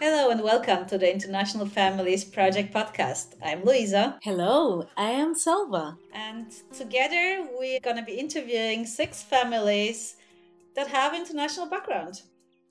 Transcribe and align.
Hello 0.00 0.30
and 0.30 0.42
welcome 0.42 0.84
to 0.86 0.98
the 0.98 1.12
International 1.12 1.64
Families 1.64 2.24
Project 2.24 2.74
podcast. 2.74 3.34
I'm 3.40 3.62
Luisa. 3.62 4.18
Hello, 4.22 4.88
I 4.96 5.10
am 5.10 5.34
Selva. 5.36 5.96
And 6.12 6.50
together 6.76 7.46
we're 7.56 7.78
going 7.78 7.96
to 7.96 8.02
be 8.02 8.14
interviewing 8.14 8.84
six 8.84 9.22
families 9.22 10.16
that 10.74 10.88
have 10.88 11.14
international 11.14 11.66
background. 11.66 12.22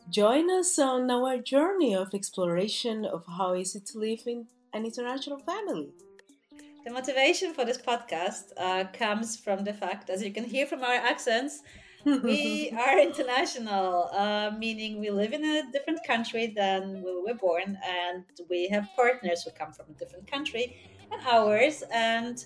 Join 0.10 0.52
us 0.52 0.78
on 0.78 1.10
our 1.10 1.38
journey 1.38 1.96
of 1.96 2.14
exploration 2.14 3.06
of 3.06 3.24
how 3.38 3.54
is 3.54 3.76
it 3.76 3.86
to 3.88 4.00
live 4.00 4.24
in 4.26 4.48
an 4.74 4.84
international 4.86 5.40
family. 5.40 5.94
The 6.84 6.92
motivation 6.92 7.54
for 7.54 7.64
this 7.64 7.78
podcast 7.78 8.52
uh, 8.58 8.86
comes 8.92 9.38
from 9.38 9.64
the 9.64 9.74
fact, 9.74 10.10
as 10.10 10.24
you 10.24 10.32
can 10.34 10.44
hear 10.44 10.66
from 10.66 10.84
our 10.84 10.96
accents, 10.96 11.62
we 12.06 12.74
are 12.76 13.00
international, 13.00 14.10
uh, 14.12 14.52
meaning 14.58 15.00
we 15.00 15.12
live 15.12 15.34
in 15.34 15.46
a 15.46 15.72
different 15.72 16.00
country 16.08 16.48
than 16.56 17.04
we 17.04 17.22
were 17.22 17.36
born, 17.36 17.78
and 17.88 18.24
we 18.50 18.68
have 18.70 18.88
partners 18.96 19.44
who 19.44 19.52
come 19.52 19.72
from 19.72 19.86
a 19.92 19.94
different 19.94 20.26
country 20.30 20.76
and 21.12 21.22
ours, 21.28 21.84
and 21.94 22.44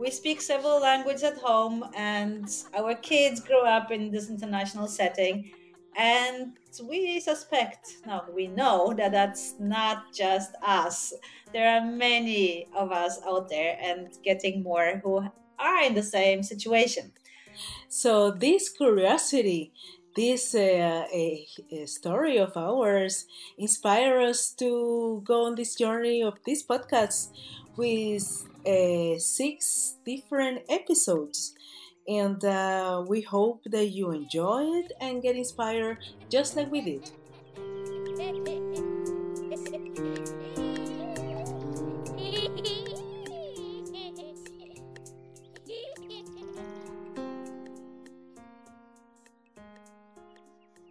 we 0.00 0.10
speak 0.10 0.40
several 0.40 0.80
languages 0.80 1.22
at 1.22 1.38
home, 1.38 1.84
and 1.96 2.48
our 2.76 2.96
kids 2.96 3.40
grow 3.40 3.64
up 3.64 3.92
in 3.92 4.10
this 4.10 4.28
international 4.28 4.88
setting. 4.88 5.52
And 5.96 6.52
we 6.88 7.20
suspect, 7.20 7.98
no, 8.06 8.24
we 8.34 8.46
know 8.46 8.94
that 8.96 9.12
that's 9.12 9.54
not 9.58 10.12
just 10.14 10.52
us. 10.62 11.12
There 11.52 11.68
are 11.68 11.84
many 11.84 12.68
of 12.76 12.92
us 12.92 13.20
out 13.26 13.48
there 13.48 13.76
and 13.80 14.08
getting 14.22 14.62
more 14.62 15.00
who 15.02 15.28
are 15.58 15.82
in 15.82 15.94
the 15.94 16.02
same 16.02 16.42
situation. 16.42 17.12
So, 17.88 18.30
this 18.30 18.68
curiosity, 18.68 19.72
this 20.14 20.54
uh, 20.54 21.06
a, 21.12 21.46
a 21.72 21.86
story 21.86 22.36
of 22.36 22.56
ours, 22.56 23.26
inspire 23.56 24.20
us 24.20 24.50
to 24.58 25.22
go 25.24 25.46
on 25.46 25.54
this 25.56 25.74
journey 25.74 26.22
of 26.22 26.34
this 26.46 26.62
podcast 26.64 27.28
with 27.76 28.46
uh, 28.66 29.18
six 29.18 29.96
different 30.04 30.62
episodes. 30.68 31.54
And 32.08 32.42
uh, 32.42 33.04
we 33.06 33.20
hope 33.20 33.60
that 33.66 33.88
you 33.88 34.12
enjoy 34.12 34.64
it 34.80 34.92
and 34.98 35.20
get 35.20 35.36
inspired 35.36 35.98
just 36.30 36.56
like 36.56 36.72
we 36.72 36.80
did. 36.80 37.10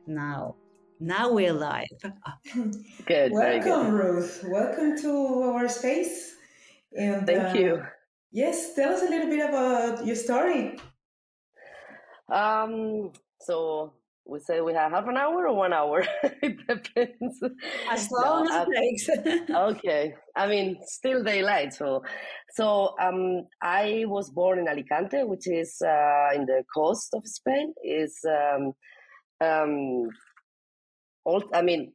Now, 0.05 0.55
now 0.99 1.31
we're 1.33 1.51
live. 1.51 1.87
Good. 3.07 3.31
Welcome, 3.31 3.95
Ruth. 3.95 4.45
Welcome 4.47 4.95
to 5.01 5.41
our 5.55 5.67
space. 5.67 6.35
And 6.95 7.25
thank 7.25 7.55
uh, 7.55 7.59
you. 7.59 7.83
Yes, 8.31 8.75
tell 8.75 8.93
us 8.93 9.01
a 9.01 9.09
little 9.09 9.29
bit 9.29 9.49
about 9.49 10.05
your 10.05 10.15
story. 10.15 10.77
Um, 12.29 13.11
so 13.41 13.93
we 14.25 14.39
say 14.39 14.61
we 14.61 14.73
have 14.73 14.91
half 14.91 15.07
an 15.07 15.17
hour 15.17 15.47
or 15.47 15.55
one 15.55 15.73
hour. 15.73 16.05
it 16.23 16.57
depends. 16.67 17.41
As 17.89 18.09
long 18.11 18.45
no, 18.45 18.51
as 18.51 18.67
it 18.67 18.75
takes. 18.75 19.49
okay. 19.49 20.13
I 20.35 20.47
mean, 20.47 20.77
still 20.85 21.23
daylight. 21.23 21.73
So, 21.73 22.03
so 22.53 22.95
um, 23.01 23.47
I 23.61 24.03
was 24.07 24.29
born 24.29 24.59
in 24.59 24.67
Alicante, 24.67 25.23
which 25.23 25.47
is 25.47 25.81
uh, 25.81 26.29
in 26.35 26.45
the 26.45 26.63
coast 26.73 27.13
of 27.13 27.25
Spain. 27.25 27.73
Is 27.83 28.19
um, 28.27 28.73
um, 29.39 30.09
all, 31.23 31.43
I 31.53 31.61
mean, 31.61 31.93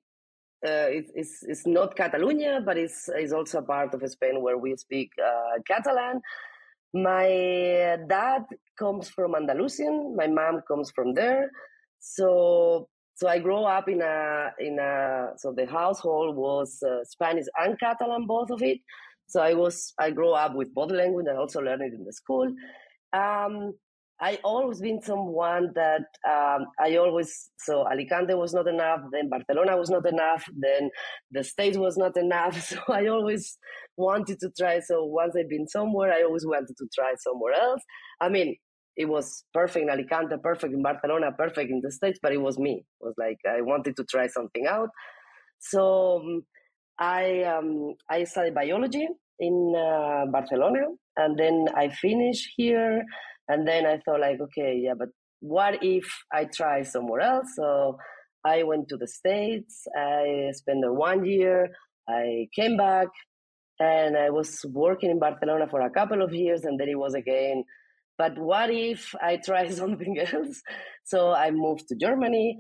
uh, 0.65 0.89
it, 0.89 1.11
it's, 1.15 1.43
it's 1.43 1.67
not 1.67 1.97
Catalonia, 1.97 2.61
but 2.65 2.79
it's, 2.79 3.09
it's 3.15 3.33
also 3.33 3.59
a 3.59 3.63
part 3.63 3.93
of 3.95 4.09
Spain 4.11 4.41
where 4.41 4.59
we 4.59 4.77
speak 4.77 5.11
uh, 5.23 5.61
Catalan. 5.67 6.21
My 6.95 7.97
dad 8.09 8.45
comes 8.79 9.09
from 9.09 9.35
Andalusian. 9.35 10.15
My 10.17 10.27
mom 10.27 10.61
comes 10.69 10.91
from 10.91 11.15
there. 11.15 11.51
So 12.01 12.89
so 13.15 13.29
I 13.29 13.39
grew 13.39 13.63
up 13.63 13.89
in 13.89 14.03
a 14.03 14.51
in 14.59 14.79
a 14.79 15.33
so 15.37 15.53
the 15.53 15.67
household 15.67 16.37
was 16.37 16.83
uh, 16.83 17.05
Spanish 17.05 17.47
and 17.59 17.79
Catalan, 17.79 18.27
both 18.27 18.51
of 18.51 18.63
it. 18.63 18.79
So 19.29 19.41
I 19.41 19.55
was 19.55 19.95
I 19.99 20.11
grew 20.11 20.33
up 20.33 20.55
with 20.55 20.75
both 20.75 20.91
language 20.91 21.27
and 21.29 21.39
also 21.39 21.61
learned 21.61 21.83
it 21.83 21.95
in 21.95 22.05
the 22.05 22.13
school. 22.13 22.53
Um, 23.13 23.75
I 24.23 24.39
always 24.45 24.81
been 24.81 25.03
someone 25.03 25.73
that 25.75 26.07
um, 26.31 26.67
I 26.79 26.95
always 26.97 27.51
so 27.59 27.85
Alicante 27.91 28.35
was 28.35 28.55
not 28.55 28.69
enough, 28.69 29.01
then 29.11 29.29
Barcelona 29.29 29.77
was 29.77 29.91
not 29.91 30.07
enough, 30.07 30.45
then 30.57 30.91
the 31.33 31.43
States 31.43 31.77
was 31.77 31.97
not 31.97 32.17
enough. 32.17 32.55
So 32.69 32.79
I 32.89 33.09
always 33.09 33.59
wanted 33.97 34.39
to 34.41 34.51
try. 34.57 34.79
So 34.79 35.05
once 35.05 35.35
I've 35.37 35.49
been 35.49 35.67
somewhere, 35.67 36.13
I 36.13 36.23
always 36.23 36.47
wanted 36.47 36.77
to 36.79 36.87
try 36.95 37.15
somewhere 37.19 37.55
else. 37.55 37.83
I 38.21 38.29
mean, 38.29 38.57
it 38.97 39.07
was 39.07 39.45
perfect 39.53 39.83
in 39.83 39.91
Alicante, 39.91 40.37
perfect 40.41 40.73
in 40.73 40.83
Barcelona, 40.83 41.33
perfect 41.37 41.71
in 41.71 41.81
the 41.83 41.91
States, 41.91 42.21
but 42.23 42.33
it 42.33 42.41
was 42.41 42.59
me. 42.59 42.85
It 43.01 43.05
was 43.05 43.15
like 43.19 43.39
I 43.45 43.61
wanted 43.63 43.97
to 43.97 44.05
try 44.05 44.29
something 44.29 44.67
out. 44.69 44.91
So 45.59 46.21
um, 46.21 46.43
I 46.97 47.43
um, 47.43 47.95
I 48.09 48.23
studied 48.23 48.55
biology 48.55 49.09
in 49.41 49.75
uh, 49.77 50.27
Barcelona, 50.31 50.83
and 51.17 51.37
then 51.37 51.67
I 51.75 51.89
finished 51.89 52.51
here 52.57 53.03
and 53.49 53.67
then 53.67 53.87
I 53.87 53.99
thought 53.99 54.21
like, 54.21 54.41
okay, 54.41 54.81
yeah, 54.83 54.95
but 54.99 55.09
what 55.41 55.83
if 55.83 56.05
I 56.33 56.45
try 56.45 56.83
somewhere 56.83 57.21
else? 57.21 57.49
So 57.57 57.99
I 58.45 58.63
went 58.63 58.89
to 58.89 58.97
the 58.97 59.09
States. 59.09 59.87
I 59.97 60.51
spent 60.53 60.81
there 60.83 60.93
one 60.93 61.25
year. 61.25 61.71
I 62.09 62.49
came 62.55 62.77
back 62.77 63.09
and 63.79 64.17
I 64.17 64.31
was 64.31 64.65
working 64.73 65.11
in 65.11 65.19
Barcelona 65.19 65.67
for 65.69 65.81
a 65.81 65.91
couple 65.91 66.23
of 66.23 66.33
years 66.33 66.65
and 66.65 66.79
then 66.79 66.89
it 66.89 66.99
was 66.99 67.15
again, 67.15 67.65
but 68.19 68.39
what 68.39 68.71
if 68.71 69.15
I 69.21 69.39
try 69.45 69.69
something 69.83 70.19
else? 70.19 70.63
So 71.05 71.33
I 71.33 71.51
moved 71.51 71.89
to 71.89 71.97
Germany 71.97 72.59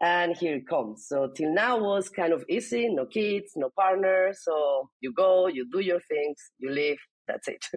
and 0.00 0.36
here 0.36 0.56
it 0.56 0.68
comes. 0.68 1.06
So 1.08 1.28
till 1.34 1.52
now 1.52 1.78
was 1.78 2.08
kind 2.08 2.32
of 2.32 2.44
easy, 2.48 2.88
no 2.88 3.06
kids, 3.06 3.52
no 3.56 3.70
partner. 3.76 4.32
So 4.40 4.90
you 5.00 5.12
go, 5.12 5.46
you 5.48 5.66
do 5.72 5.80
your 5.80 6.00
things, 6.00 6.36
you 6.58 6.70
live, 6.70 6.98
that's 7.28 7.48
it. 7.48 7.64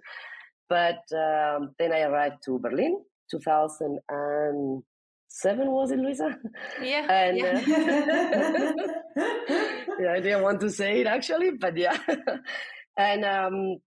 But 0.70 1.02
um, 1.12 1.72
then 1.80 1.92
I 1.94 2.02
arrived 2.02 2.44
to 2.46 2.60
Berlin, 2.60 3.02
2007 3.32 5.72
was 5.72 5.92
it, 5.92 6.00
Luisa? 6.00 6.38
Yeah. 6.82 7.06
And 7.12 7.38
yeah. 7.38 7.58
Uh, 7.58 7.62
yeah, 10.00 10.14
I 10.14 10.20
didn't 10.20 10.44
want 10.44 10.60
to 10.62 10.70
say 10.70 11.02
it 11.02 11.08
actually, 11.08 11.52
but 11.60 11.76
yeah. 11.76 11.98
and 12.98 13.26
um, 13.26 13.78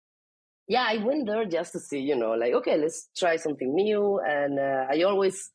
yeah, 0.66 0.84
I 0.88 0.96
went 0.98 1.26
there 1.26 1.44
just 1.44 1.70
to 1.72 1.80
see, 1.80 2.00
you 2.00 2.16
know, 2.16 2.32
like 2.32 2.52
okay, 2.54 2.76
let's 2.76 3.08
try 3.16 3.36
something 3.36 3.72
new. 3.74 4.18
And 4.18 4.58
uh, 4.58 4.86
I 4.90 5.02
always, 5.02 5.50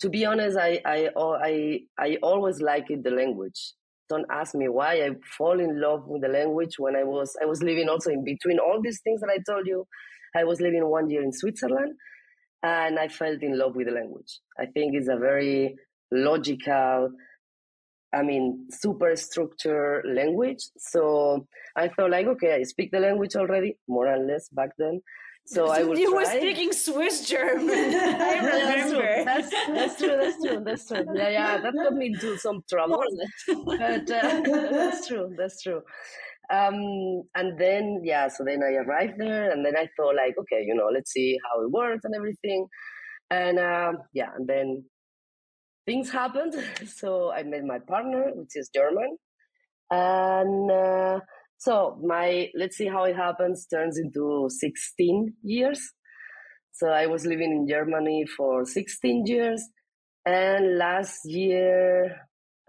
to 0.00 0.08
be 0.08 0.24
honest, 0.24 0.56
I 0.56 0.80
I 0.86 1.10
I 1.16 1.80
I 1.98 2.16
always 2.22 2.62
liked 2.62 2.88
the 2.88 3.10
language 3.10 3.74
don't 4.08 4.26
ask 4.30 4.54
me 4.54 4.68
why 4.68 4.94
i 4.94 5.10
fall 5.38 5.58
in 5.58 5.80
love 5.80 6.06
with 6.06 6.22
the 6.22 6.28
language 6.28 6.78
when 6.78 6.94
i 6.94 7.02
was 7.02 7.34
i 7.40 7.46
was 7.46 7.62
living 7.62 7.88
also 7.88 8.10
in 8.10 8.22
between 8.22 8.58
all 8.58 8.78
these 8.82 9.00
things 9.02 9.20
that 9.20 9.30
i 9.30 9.38
told 9.50 9.66
you 9.66 9.86
I 10.34 10.44
was 10.44 10.60
living 10.60 10.86
one 10.86 11.10
year 11.10 11.22
in 11.22 11.32
Switzerland 11.32 11.94
and 12.62 12.98
I 12.98 13.08
felt 13.08 13.42
in 13.42 13.58
love 13.58 13.76
with 13.76 13.86
the 13.86 13.92
language. 13.92 14.40
I 14.58 14.66
think 14.66 14.94
it's 14.94 15.08
a 15.08 15.16
very 15.16 15.74
logical, 16.10 17.10
I 18.14 18.22
mean, 18.22 18.68
super 18.70 19.16
structured 19.16 20.04
language. 20.06 20.62
So 20.78 21.46
I 21.76 21.88
thought 21.88 22.10
like, 22.10 22.26
okay, 22.26 22.54
I 22.54 22.62
speak 22.62 22.92
the 22.92 23.00
language 23.00 23.36
already, 23.36 23.78
more 23.88 24.08
or 24.08 24.18
less 24.18 24.48
back 24.48 24.70
then. 24.78 25.00
So 25.44 25.68
I 25.68 25.82
will. 25.82 25.98
You 25.98 26.10
try. 26.10 26.18
were 26.18 26.40
speaking 26.40 26.72
Swiss 26.72 27.28
German. 27.28 27.68
I 27.70 28.36
remember. 28.36 29.24
That's, 29.24 29.50
that's, 29.50 29.98
true. 29.98 30.16
That's 30.16 30.40
true. 30.44 30.62
That's 30.64 30.86
true. 30.86 31.04
Yeah, 31.14 31.28
yeah. 31.30 31.58
That 31.58 31.74
got 31.74 31.94
me 31.94 32.06
into 32.06 32.38
some 32.38 32.62
trouble. 32.70 33.02
but 33.64 34.10
uh, 34.10 34.40
that's 34.70 35.08
true. 35.08 35.34
That's 35.36 35.60
true. 35.60 35.82
Um, 36.50 37.22
and 37.34 37.58
then, 37.58 38.02
yeah, 38.04 38.28
so 38.28 38.44
then 38.44 38.62
I 38.62 38.74
arrived 38.74 39.14
there 39.18 39.50
and 39.50 39.64
then 39.64 39.76
I 39.76 39.88
thought 39.96 40.16
like, 40.16 40.34
okay, 40.38 40.64
you 40.66 40.74
know, 40.74 40.90
let's 40.92 41.12
see 41.12 41.38
how 41.44 41.62
it 41.62 41.70
works 41.70 42.04
and 42.04 42.14
everything. 42.14 42.66
And 43.30 43.58
um, 43.58 43.98
yeah, 44.12 44.30
and 44.36 44.46
then 44.46 44.84
things 45.86 46.10
happened. 46.10 46.54
so 46.86 47.32
I 47.32 47.42
met 47.42 47.64
my 47.64 47.78
partner, 47.78 48.30
which 48.34 48.56
is 48.56 48.70
German. 48.74 49.16
And 49.90 50.70
uh, 50.70 51.20
so 51.58 51.98
my, 52.02 52.50
let's 52.54 52.76
see 52.76 52.88
how 52.88 53.04
it 53.04 53.16
happens, 53.16 53.66
turns 53.66 53.98
into 53.98 54.48
16 54.50 55.34
years. 55.42 55.80
So 56.72 56.88
I 56.88 57.06
was 57.06 57.26
living 57.26 57.52
in 57.52 57.68
Germany 57.68 58.26
for 58.36 58.64
16 58.64 59.26
years. 59.26 59.62
And 60.24 60.78
last 60.78 61.20
year, 61.24 62.16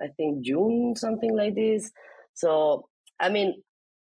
I 0.01 0.07
think 0.17 0.43
June, 0.43 0.95
something 0.95 1.35
like 1.35 1.55
this. 1.55 1.91
So 2.33 2.89
I 3.23 3.29
mean, 3.29 3.63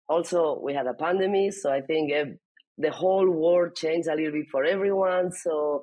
also 0.08 0.60
we 0.62 0.72
had 0.74 0.86
a 0.86 0.94
pandemic, 0.94 1.52
so 1.54 1.70
I 1.70 1.80
think 1.80 2.12
the 2.78 2.90
whole 2.90 3.28
world 3.28 3.74
changed 3.74 4.08
a 4.08 4.14
little 4.14 4.32
bit 4.32 4.46
for 4.50 4.64
everyone. 4.64 5.32
So 5.32 5.82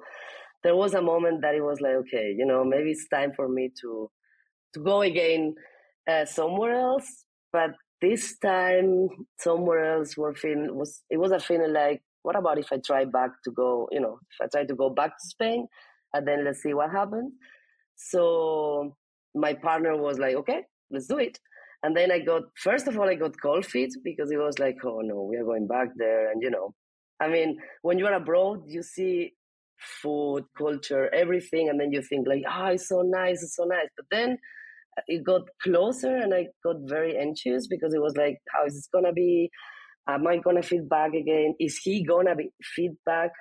there 0.64 0.76
was 0.76 0.94
a 0.94 1.02
moment 1.02 1.42
that 1.42 1.56
it 1.56 1.62
was 1.62 1.82
like, 1.82 1.96
okay, 2.04 2.34
you 2.38 2.46
know, 2.46 2.64
maybe 2.64 2.92
it's 2.92 3.08
time 3.10 3.32
for 3.36 3.48
me 3.50 3.72
to 3.82 4.10
to 4.74 4.80
go 4.80 5.02
again 5.02 5.56
uh, 6.12 6.26
somewhere 6.26 6.76
else. 6.80 7.26
But 7.52 7.72
this 8.02 8.38
time, 8.40 9.10
somewhere 9.40 9.84
else, 9.96 10.18
were 10.18 10.34
feeling 10.34 10.76
was 10.76 11.04
it 11.10 11.18
was 11.18 11.32
a 11.32 11.40
feeling 11.40 11.74
like, 11.74 12.02
what 12.24 12.38
about 12.38 12.60
if 12.60 12.72
I 12.72 12.78
try 12.78 13.06
back 13.06 13.32
to 13.44 13.52
go? 13.52 13.90
You 13.92 14.02
know, 14.02 14.20
if 14.32 14.38
I 14.46 14.48
try 14.48 14.66
to 14.66 14.76
go 14.76 14.90
back 14.90 15.12
to 15.12 15.28
Spain, 15.36 15.68
and 16.14 16.28
then 16.28 16.46
let's 16.46 16.62
see 16.64 16.74
what 16.74 16.92
happens. 16.92 17.34
So 17.96 18.96
my 19.36 19.54
partner 19.54 19.98
was 19.98 20.18
like, 20.18 20.36
okay, 20.36 20.62
let's 20.92 21.08
do 21.08 21.18
it. 21.18 21.40
And 21.84 21.96
then 21.96 22.12
I 22.12 22.20
got, 22.20 22.44
first 22.56 22.88
of 22.88 22.98
all, 22.98 23.08
I 23.08 23.16
got 23.16 23.40
cold 23.42 23.66
feet 23.66 23.94
because 24.04 24.32
it 24.32 24.38
was 24.38 24.58
like, 24.60 24.78
oh 24.84 25.02
no, 25.02 25.22
we 25.30 25.38
are 25.38 25.46
going 25.46 25.68
back 25.68 25.90
there. 25.96 26.32
And, 26.32 26.42
you 26.42 26.50
know, 26.50 26.74
I 27.20 27.28
mean, 27.28 27.58
when 27.82 28.00
you're 28.00 28.14
abroad, 28.14 28.64
you 28.68 28.82
see 28.82 29.34
food, 30.02 30.46
culture, 30.58 31.14
everything. 31.14 31.70
And 31.70 31.80
then 31.80 31.92
you 31.92 32.02
think 32.02 32.28
like, 32.28 32.44
oh, 32.50 32.66
it's 32.68 32.90
so 32.90 33.04
nice, 33.04 33.44
it's 33.44 33.56
so 33.56 33.66
nice. 33.66 33.88
But 33.96 34.06
then 34.12 34.38
it 35.08 35.24
got 35.24 35.42
closer 35.64 36.16
and 36.16 36.34
I 36.34 36.48
got 36.64 36.78
very 36.86 37.18
anxious 37.18 37.68
because 37.68 37.94
it 37.94 38.02
was 38.02 38.16
like, 38.18 38.38
how 38.52 38.66
is 38.66 38.74
this 38.74 38.90
going 38.92 39.06
to 39.06 39.14
be? 39.14 39.50
Am 40.10 40.26
I 40.26 40.38
going 40.38 40.56
to 40.56 40.68
feedback 40.68 41.14
again? 41.14 41.54
Is 41.60 41.78
he 41.84 42.04
going 42.04 42.28
to 42.28 42.36
be 42.36 42.50
feedback? 42.76 43.32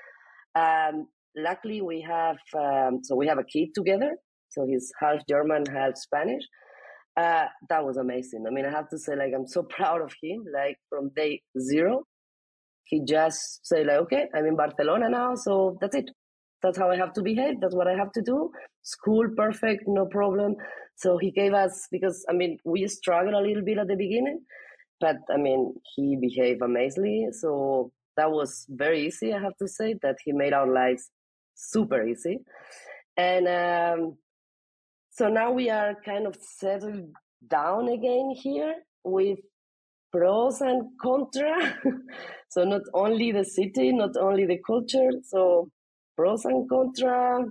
Um, 0.55 1.07
luckily, 1.37 1.81
we 1.81 2.03
have, 2.03 2.37
um, 2.59 3.01
so 3.03 3.15
we 3.15 3.29
have 3.29 3.39
a 3.39 3.45
kid 3.45 3.69
together. 3.75 4.17
So 4.51 4.67
he's 4.67 4.93
half 5.01 5.21
German, 5.29 5.65
half 5.67 5.97
Spanish. 5.97 6.43
Uh, 7.17 7.47
that 7.71 7.85
was 7.85 7.97
amazing. 7.97 8.45
I 8.47 8.51
mean, 8.51 8.67
I 8.67 8.71
have 8.71 8.91
to 8.91 8.99
say, 8.99 9.17
like, 9.17 9.33
I'm 9.35 9.47
so 9.47 9.63
proud 9.77 10.03
of 10.03 10.13
him. 10.23 10.45
Like 10.53 10.79
from 10.89 11.11
day 11.17 11.43
zero, 11.59 12.05
he 12.85 13.03
just 13.05 13.67
say, 13.67 13.85
like, 13.85 13.99
okay, 13.99 14.27
I'm 14.35 14.47
in 14.47 14.57
Barcelona 14.57 15.09
now, 15.09 15.35
so 15.35 15.79
that's 15.81 15.97
it. 15.97 16.11
That's 16.63 16.79
how 16.79 16.91
I 16.91 16.97
have 16.97 17.13
to 17.15 17.23
behave. 17.23 17.61
That's 17.61 17.75
what 17.75 17.89
I 17.89 17.95
have 17.95 18.13
to 18.13 18.23
do. 18.23 18.51
School 18.83 19.29
perfect, 19.37 19.85
no 19.87 20.07
problem. 20.07 20.57
So 20.97 21.19
he 21.19 21.31
gave 21.31 21.53
us 21.53 21.87
because 21.93 22.25
I 22.29 22.33
mean 22.33 22.59
we 22.65 22.87
struggled 22.89 23.35
a 23.35 23.41
little 23.41 23.63
bit 23.63 23.79
at 23.79 23.89
the 23.89 23.97
beginning, 23.97 24.41
but 25.01 25.17
I 25.33 25.37
mean 25.37 25.75
he 25.95 26.17
behaved 26.17 26.63
amazingly. 26.63 27.27
So 27.33 27.93
that 28.17 28.31
was 28.31 28.67
very 28.71 29.07
easy. 29.07 29.35
I 29.35 29.41
have 29.41 29.57
to 29.59 29.69
say 29.69 29.95
that 30.03 30.17
he 30.25 30.33
made 30.33 30.55
our 30.55 30.67
lives 30.67 31.11
super 31.55 32.07
easy, 32.07 32.39
and 33.17 33.47
um, 33.49 34.17
so 35.17 35.29
now 35.29 35.51
we 35.51 35.71
are 35.71 35.95
kind 36.05 36.27
of 36.27 36.37
settled 36.41 37.09
down 37.49 37.89
again 37.89 38.31
here 38.37 38.75
with 39.03 39.39
pros 40.13 40.61
and 40.61 40.91
contra. 41.01 41.79
so 42.51 42.65
not 42.65 42.83
only 42.93 43.33
the 43.33 43.45
city, 43.45 43.93
not 43.93 44.17
only 44.19 44.45
the 44.45 44.59
culture. 44.67 45.11
So 45.25 45.71
pros 46.17 46.45
and 46.45 46.69
contra. 46.69 47.47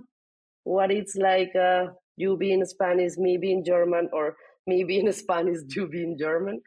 What 0.62 0.92
it's 0.92 1.16
like 1.16 1.54
uh, 1.56 1.86
you 2.16 2.36
being 2.36 2.64
Spanish, 2.64 3.16
me 3.16 3.36
being 3.36 3.64
German, 3.64 4.10
or 4.12 4.36
me 4.68 4.84
being 4.84 5.10
Spanish, 5.24 5.58
you 5.74 5.88
being 5.88 6.16
German. 6.16 6.60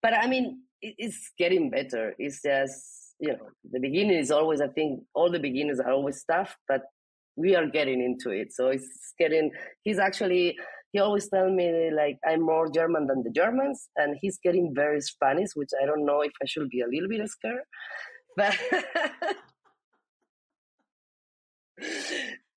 But 0.00 0.14
I 0.14 0.26
mean, 0.26 0.62
it's 0.80 1.32
getting 1.38 1.68
better. 1.68 2.14
It's 2.18 2.40
just 2.42 3.14
you 3.20 3.28
know 3.28 3.48
the 3.70 3.78
beginning 3.78 4.18
is 4.18 4.30
always. 4.30 4.62
I 4.62 4.68
think 4.68 5.00
all 5.14 5.30
the 5.30 5.38
beginnings 5.38 5.80
are 5.80 5.92
always 5.92 6.24
tough, 6.24 6.56
but 6.66 6.82
we 7.36 7.54
are 7.56 7.66
getting 7.66 8.02
into 8.02 8.30
it. 8.30 8.52
So 8.52 8.68
it's 8.68 9.12
getting, 9.18 9.50
he's 9.82 9.98
actually, 9.98 10.56
he 10.92 11.00
always 11.00 11.28
tell 11.28 11.50
me 11.50 11.90
like 11.92 12.18
I'm 12.26 12.40
more 12.42 12.70
German 12.70 13.06
than 13.08 13.24
the 13.24 13.30
Germans, 13.30 13.88
and 13.96 14.16
he's 14.20 14.38
getting 14.42 14.72
very 14.74 15.00
Spanish, 15.00 15.48
which 15.54 15.70
I 15.82 15.86
don't 15.86 16.06
know 16.06 16.20
if 16.20 16.30
I 16.40 16.46
should 16.46 16.68
be 16.68 16.82
a 16.82 16.86
little 16.86 17.08
bit 17.08 17.28
scared, 17.28 17.64
but 18.36 18.56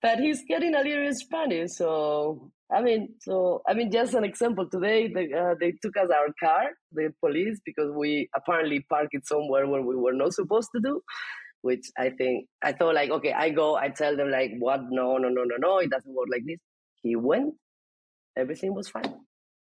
but 0.03 0.19
he's 0.19 0.43
getting 0.47 0.75
a 0.75 0.83
little 0.83 1.11
Spanish. 1.13 1.71
So 1.71 2.51
I 2.71 2.83
mean, 2.83 3.15
so 3.21 3.63
I 3.67 3.73
mean, 3.73 3.91
just 3.91 4.13
an 4.13 4.23
example. 4.23 4.69
Today 4.69 5.11
they 5.11 5.33
uh, 5.33 5.55
they 5.59 5.73
took 5.81 5.97
us 5.97 6.09
our 6.15 6.27
car, 6.39 6.65
the 6.91 7.11
police, 7.19 7.59
because 7.65 7.91
we 7.97 8.29
apparently 8.35 8.85
parked 8.87 9.15
it 9.15 9.25
somewhere 9.25 9.65
where 9.65 9.81
we 9.81 9.95
were 9.95 10.13
not 10.13 10.33
supposed 10.33 10.69
to 10.75 10.81
do 10.81 11.01
which 11.67 11.85
I 11.97 12.11
think 12.17 12.47
I 12.63 12.71
thought 12.71 12.95
like, 12.95 13.09
okay, 13.17 13.33
I 13.33 13.49
go, 13.49 13.75
I 13.75 13.89
tell 13.89 14.15
them 14.15 14.31
like, 14.31 14.51
what? 14.57 14.79
No, 14.89 15.17
no, 15.17 15.27
no, 15.27 15.43
no, 15.43 15.55
no, 15.59 15.79
it 15.79 15.89
doesn't 15.89 16.15
work 16.15 16.29
like 16.31 16.45
this. 16.45 16.59
He 17.03 17.17
went, 17.17 17.55
everything 18.37 18.73
was 18.73 18.87
fine. 18.87 19.13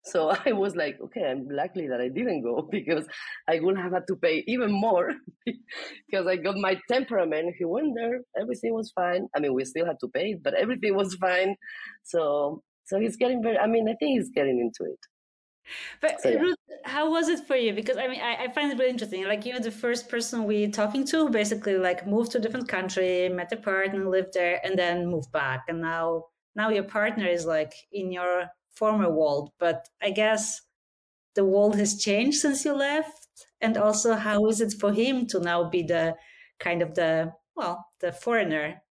So 0.05 0.31
I 0.47 0.53
was 0.53 0.77
like, 0.77 0.99
okay, 1.07 1.25
I'm 1.25 1.49
lucky 1.49 1.87
that 1.89 2.03
I 2.03 2.09
didn't 2.09 2.43
go 2.43 2.69
because 2.79 3.07
I 3.49 3.61
would 3.61 3.79
have 3.79 3.93
had 3.93 4.07
to 4.09 4.17
pay 4.17 4.45
even 4.47 4.71
more 4.71 5.13
because 5.47 6.27
I 6.27 6.37
got 6.37 6.57
my 6.57 6.79
temperament. 6.93 7.55
He 7.59 7.65
went 7.65 7.95
there, 7.97 8.21
everything 8.39 8.75
was 8.75 8.93
fine. 8.95 9.27
I 9.35 9.41
mean, 9.41 9.55
we 9.55 9.65
still 9.65 9.87
had 9.87 10.01
to 10.01 10.09
pay, 10.09 10.35
but 10.35 10.53
everything 10.55 10.95
was 10.95 11.15
fine. 11.15 11.57
So, 12.05 12.63
so 12.85 13.01
he's 13.01 13.17
getting 13.17 13.43
very. 13.43 13.59
I 13.59 13.67
mean, 13.67 13.89
I 13.89 13.95
think 13.99 14.19
he's 14.19 14.31
getting 14.31 14.61
into 14.61 14.93
it. 14.93 15.01
But 16.01 16.21
so, 16.21 16.31
yeah. 16.31 16.39
Ruth, 16.39 16.57
how 16.85 17.11
was 17.11 17.29
it 17.29 17.47
for 17.47 17.57
you? 17.57 17.73
Because 17.73 17.97
I 17.97 18.09
mean, 18.09 18.21
I, 18.21 18.45
I, 18.45 18.53
find 18.53 18.71
it 18.71 18.79
really 18.79 18.91
interesting. 18.91 19.25
Like 19.25 19.45
you're 19.45 19.61
the 19.61 19.71
first 19.71 20.09
person 20.09 20.45
we 20.45 20.69
talking 20.69 21.05
to, 21.07 21.29
basically 21.29 21.79
like 21.79 22.07
moved 22.07 22.33
to 22.33 22.39
a 22.39 22.41
different 22.41 22.69
country, 22.69 23.29
met 23.29 23.53
a 23.53 23.57
partner, 23.57 24.09
lived 24.09 24.35
there, 24.35 24.61
and 24.65 24.79
then 24.79 25.07
moved 25.07 25.33
back. 25.33 25.65
And 25.69 25.81
now, 25.81 26.25
now 26.55 26.71
your 26.71 26.85
partner 26.85 27.27
is 27.27 27.47
like 27.47 27.73
in 27.93 28.13
your 28.13 28.47
former 28.73 29.11
world. 29.11 29.51
But 29.59 29.89
I 30.03 30.11
guess 30.11 30.61
the 31.35 31.45
world 31.45 31.77
has 31.77 32.01
changed 32.01 32.39
since 32.39 32.65
you 32.65 32.75
left. 32.75 33.29
And 33.61 33.77
also, 33.77 34.15
how 34.15 34.47
is 34.47 34.61
it 34.61 34.75
for 34.79 34.93
him 34.93 35.27
to 35.29 35.41
now 35.41 35.69
be 35.69 35.83
the 35.83 36.15
kind 36.59 36.83
of 36.83 36.95
the 36.95 37.33
well, 37.57 37.87
the 38.01 38.13
foreigner 38.13 38.83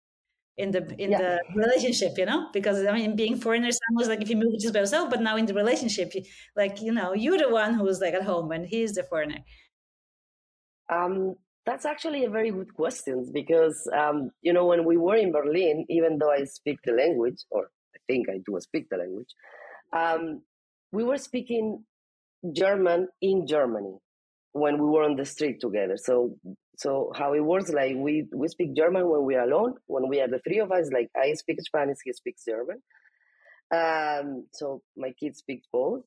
in 0.57 0.71
the 0.71 0.81
in 0.97 1.11
yeah. 1.11 1.17
the 1.17 1.39
relationship 1.55 2.17
you 2.17 2.25
know? 2.25 2.47
Because 2.53 2.85
i 2.85 2.91
mean 2.91 3.15
being 3.15 3.37
foreigner 3.37 3.71
sounds 3.71 4.07
like 4.07 4.21
if 4.21 4.29
you 4.29 4.37
move 4.37 4.59
just 4.59 4.73
by 4.73 4.79
yourself 4.79 5.09
but 5.09 5.21
now 5.21 5.35
in 5.35 5.45
the 5.45 5.53
relationship 5.53 6.13
like 6.55 6.81
you 6.81 6.91
know 6.91 7.13
you're 7.13 7.37
the 7.37 7.49
one 7.49 7.73
who's 7.73 7.99
like 7.99 8.13
at 8.13 8.23
home 8.23 8.51
and 8.51 8.65
he's 8.65 8.93
the 8.93 9.03
foreigner. 9.03 9.39
Um 10.89 11.35
that's 11.65 11.85
actually 11.85 12.25
a 12.25 12.29
very 12.29 12.51
good 12.51 12.73
question 12.75 13.31
because 13.33 13.89
um 13.97 14.29
you 14.41 14.53
know 14.53 14.65
when 14.65 14.85
we 14.85 14.97
were 14.97 15.15
in 15.15 15.31
berlin 15.31 15.85
even 15.89 16.19
though 16.19 16.31
i 16.31 16.43
speak 16.43 16.77
the 16.85 16.91
language 16.91 17.41
or 17.49 17.63
i 17.95 17.99
think 18.07 18.29
i 18.29 18.37
do 18.45 18.59
speak 18.59 18.85
the 18.91 18.97
language 18.97 19.31
um 19.97 20.41
we 20.91 21.03
were 21.03 21.17
speaking 21.17 21.83
german 22.53 23.07
in 23.19 23.47
germany 23.47 23.95
when 24.55 24.77
we 24.77 24.87
were 24.87 25.03
on 25.03 25.17
the 25.17 25.25
street 25.25 25.59
together. 25.59 25.97
So 25.97 26.37
so 26.77 27.11
how 27.15 27.33
it 27.33 27.39
works, 27.39 27.71
like 27.71 27.95
we 27.95 28.27
we 28.33 28.47
speak 28.47 28.75
German 28.75 29.09
when 29.09 29.23
we 29.23 29.35
are 29.35 29.43
alone. 29.43 29.75
When 29.87 30.07
we 30.09 30.19
are 30.21 30.27
the 30.27 30.39
three 30.39 30.59
of 30.59 30.71
us, 30.71 30.89
like 30.91 31.09
I 31.15 31.33
speak 31.33 31.61
Spanish, 31.61 31.97
he 32.03 32.13
speaks 32.13 32.43
German. 32.45 32.81
Um, 33.73 34.47
so 34.51 34.81
my 34.95 35.11
kids 35.19 35.39
speak 35.39 35.63
both. 35.71 36.03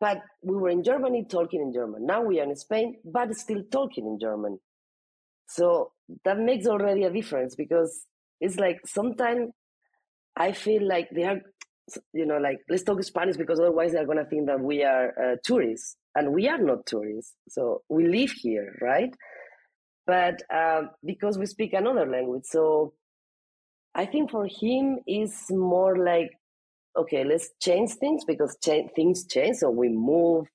But 0.00 0.18
we 0.42 0.56
were 0.56 0.70
in 0.70 0.82
Germany 0.82 1.26
talking 1.30 1.60
in 1.60 1.72
German. 1.72 2.06
Now 2.06 2.22
we 2.22 2.40
are 2.40 2.44
in 2.44 2.56
Spain, 2.56 2.96
but 3.04 3.34
still 3.36 3.62
talking 3.70 4.06
in 4.06 4.18
German. 4.20 4.58
So 5.46 5.92
that 6.24 6.38
makes 6.38 6.66
already 6.66 7.04
a 7.04 7.12
difference 7.12 7.54
because 7.54 8.04
it's 8.40 8.56
like 8.56 8.80
sometimes 8.86 9.50
I 10.36 10.52
feel 10.52 10.86
like 10.86 11.08
they 11.14 11.24
are, 11.24 11.40
you 12.12 12.26
know, 12.26 12.38
like 12.38 12.58
let's 12.68 12.82
talk 12.82 13.02
Spanish 13.02 13.36
because 13.36 13.60
otherwise 13.60 13.92
they're 13.92 14.06
gonna 14.06 14.24
think 14.24 14.46
that 14.46 14.60
we 14.60 14.82
are 14.82 15.08
uh, 15.18 15.36
tourists, 15.44 15.96
and 16.14 16.32
we 16.32 16.48
are 16.48 16.58
not 16.58 16.86
tourists. 16.86 17.34
So 17.48 17.82
we 17.88 18.06
live 18.08 18.30
here, 18.32 18.76
right? 18.80 19.14
but 20.06 20.42
um, 20.54 20.90
because 21.04 21.38
we 21.38 21.46
speak 21.46 21.72
another 21.72 22.06
language. 22.06 22.44
So 22.44 22.94
I 23.94 24.06
think 24.06 24.30
for 24.30 24.46
him 24.46 24.98
is 25.06 25.46
more 25.50 25.96
like, 25.98 26.30
okay, 26.96 27.24
let's 27.24 27.50
change 27.60 27.92
things 27.94 28.24
because 28.26 28.56
cha- 28.62 28.88
things 28.96 29.26
change. 29.26 29.58
So 29.58 29.70
we 29.70 29.88
move, 29.88 30.46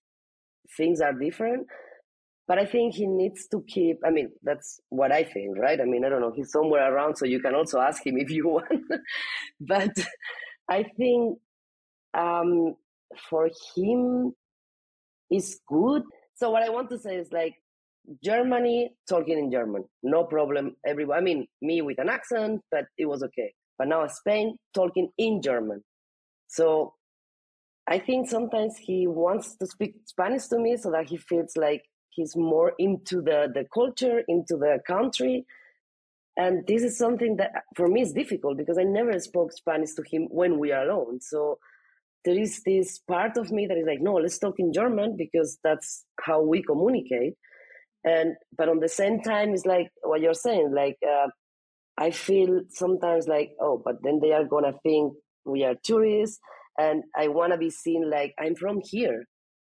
things 0.77 1.01
are 1.01 1.13
different. 1.13 1.67
But 2.47 2.59
I 2.59 2.65
think 2.65 2.95
he 2.95 3.07
needs 3.07 3.47
to 3.49 3.63
keep, 3.67 3.99
I 4.05 4.11
mean, 4.11 4.31
that's 4.43 4.79
what 4.89 5.11
I 5.11 5.23
think, 5.23 5.57
right? 5.57 5.79
I 5.81 5.85
mean, 5.85 6.05
I 6.05 6.09
don't 6.09 6.21
know, 6.21 6.33
he's 6.35 6.51
somewhere 6.51 6.93
around, 6.93 7.17
so 7.17 7.25
you 7.25 7.39
can 7.41 7.55
also 7.55 7.79
ask 7.79 8.05
him 8.05 8.17
if 8.19 8.31
you 8.31 8.47
want. 8.49 8.83
but 9.61 9.95
I 10.69 10.83
think 10.97 11.39
um, 12.15 12.75
for 13.29 13.49
him 13.75 14.33
is 15.31 15.59
good. 15.67 16.03
So 16.35 16.49
what 16.49 16.63
I 16.63 16.69
want 16.69 16.89
to 16.91 16.97
say 16.97 17.15
is 17.15 17.31
like, 17.31 17.55
Germany 18.23 18.91
talking 19.07 19.37
in 19.37 19.51
German, 19.51 19.83
no 20.01 20.23
problem. 20.23 20.75
Everyone, 20.85 21.17
I 21.17 21.21
mean, 21.21 21.47
me 21.61 21.81
with 21.81 21.99
an 21.99 22.09
accent, 22.09 22.61
but 22.71 22.85
it 22.97 23.05
was 23.05 23.21
okay. 23.23 23.53
But 23.77 23.87
now 23.87 24.07
Spain 24.07 24.57
talking 24.73 25.09
in 25.17 25.41
German. 25.41 25.83
So 26.47 26.95
I 27.87 27.99
think 27.99 28.29
sometimes 28.29 28.77
he 28.77 29.07
wants 29.07 29.55
to 29.57 29.67
speak 29.67 29.95
Spanish 30.05 30.47
to 30.47 30.59
me 30.59 30.77
so 30.77 30.91
that 30.91 31.09
he 31.09 31.17
feels 31.17 31.55
like 31.55 31.83
he's 32.09 32.35
more 32.35 32.73
into 32.79 33.21
the, 33.21 33.47
the 33.53 33.65
culture, 33.73 34.23
into 34.27 34.57
the 34.57 34.79
country. 34.87 35.45
And 36.35 36.65
this 36.67 36.83
is 36.83 36.97
something 36.97 37.37
that 37.37 37.51
for 37.75 37.87
me 37.87 38.01
is 38.01 38.13
difficult 38.13 38.57
because 38.57 38.77
I 38.77 38.83
never 38.83 39.19
spoke 39.19 39.51
Spanish 39.51 39.93
to 39.95 40.03
him 40.03 40.27
when 40.31 40.57
we 40.57 40.71
are 40.71 40.83
alone. 40.83 41.19
So 41.21 41.59
there 42.25 42.37
is 42.37 42.61
this 42.65 42.99
part 42.99 43.37
of 43.37 43.51
me 43.51 43.65
that 43.67 43.77
is 43.77 43.87
like, 43.87 44.01
no, 44.01 44.15
let's 44.15 44.37
talk 44.37 44.55
in 44.59 44.73
German 44.73 45.15
because 45.17 45.57
that's 45.63 46.05
how 46.21 46.41
we 46.41 46.61
communicate. 46.61 47.33
And 48.03 48.35
but 48.57 48.69
on 48.69 48.79
the 48.79 48.87
same 48.87 49.21
time 49.21 49.53
it's 49.53 49.65
like 49.65 49.89
what 50.03 50.21
you're 50.21 50.33
saying 50.33 50.71
like 50.73 50.97
uh, 51.05 51.27
i 51.97 52.11
feel 52.11 52.61
sometimes 52.69 53.27
like 53.27 53.51
oh 53.59 53.81
but 53.83 53.95
then 54.03 54.19
they 54.21 54.31
are 54.31 54.45
gonna 54.45 54.73
think 54.83 55.13
we 55.45 55.65
are 55.65 55.75
tourists 55.83 56.39
and 56.77 57.03
i 57.17 57.27
want 57.27 57.51
to 57.51 57.57
be 57.57 57.69
seen 57.69 58.09
like 58.09 58.33
i'm 58.39 58.55
from 58.55 58.79
here. 58.83 59.25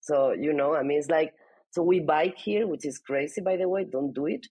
So 0.02 0.34
you 0.34 0.54
know 0.54 0.76
i 0.76 0.84
mean 0.84 1.00
it's 1.00 1.10
like 1.10 1.34
so 1.72 1.82
we 1.82 2.00
bike 2.00 2.38
here 2.38 2.68
which 2.68 2.86
is 2.86 3.00
crazy 3.00 3.42
by 3.42 3.58
the 3.58 3.68
way 3.68 3.86
don't 3.92 4.14
do 4.14 4.28
it. 4.28 4.46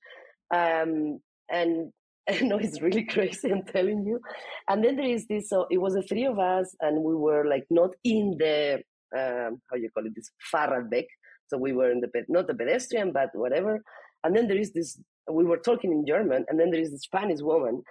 Um, 0.52 1.20
and 1.48 1.92
I 2.40 2.40
know 2.40 2.58
it's 2.58 2.80
really 2.80 3.04
crazy, 3.14 3.50
I'm 3.50 3.64
telling 3.64 4.04
you. 4.04 4.20
And 4.68 4.84
then 4.84 4.96
there 4.96 5.06
is 5.06 5.26
this, 5.26 5.48
so 5.48 5.66
it 5.70 5.78
was 5.78 5.94
the 5.94 6.02
three 6.02 6.26
of 6.26 6.38
us, 6.38 6.74
and 6.80 7.02
we 7.02 7.14
were 7.14 7.44
like 7.46 7.66
not 7.70 7.90
in 8.04 8.36
the, 8.38 8.82
um, 9.16 9.60
how 9.70 9.76
you 9.76 9.90
call 9.90 10.06
it, 10.06 10.14
this 10.14 10.30
Fahrradweg. 10.52 11.06
So 11.48 11.58
we 11.58 11.72
were 11.72 11.90
in 11.90 12.00
the, 12.00 12.08
not 12.28 12.46
the 12.46 12.54
pedestrian, 12.54 13.12
but 13.12 13.30
whatever. 13.34 13.82
And 14.22 14.36
then 14.36 14.46
there 14.46 14.58
is 14.58 14.72
this, 14.72 14.98
we 15.30 15.44
were 15.44 15.58
talking 15.58 15.92
in 15.92 16.06
German, 16.06 16.44
and 16.48 16.58
then 16.58 16.70
there 16.70 16.80
is 16.80 16.92
this 16.92 17.02
Spanish 17.02 17.40
woman 17.40 17.82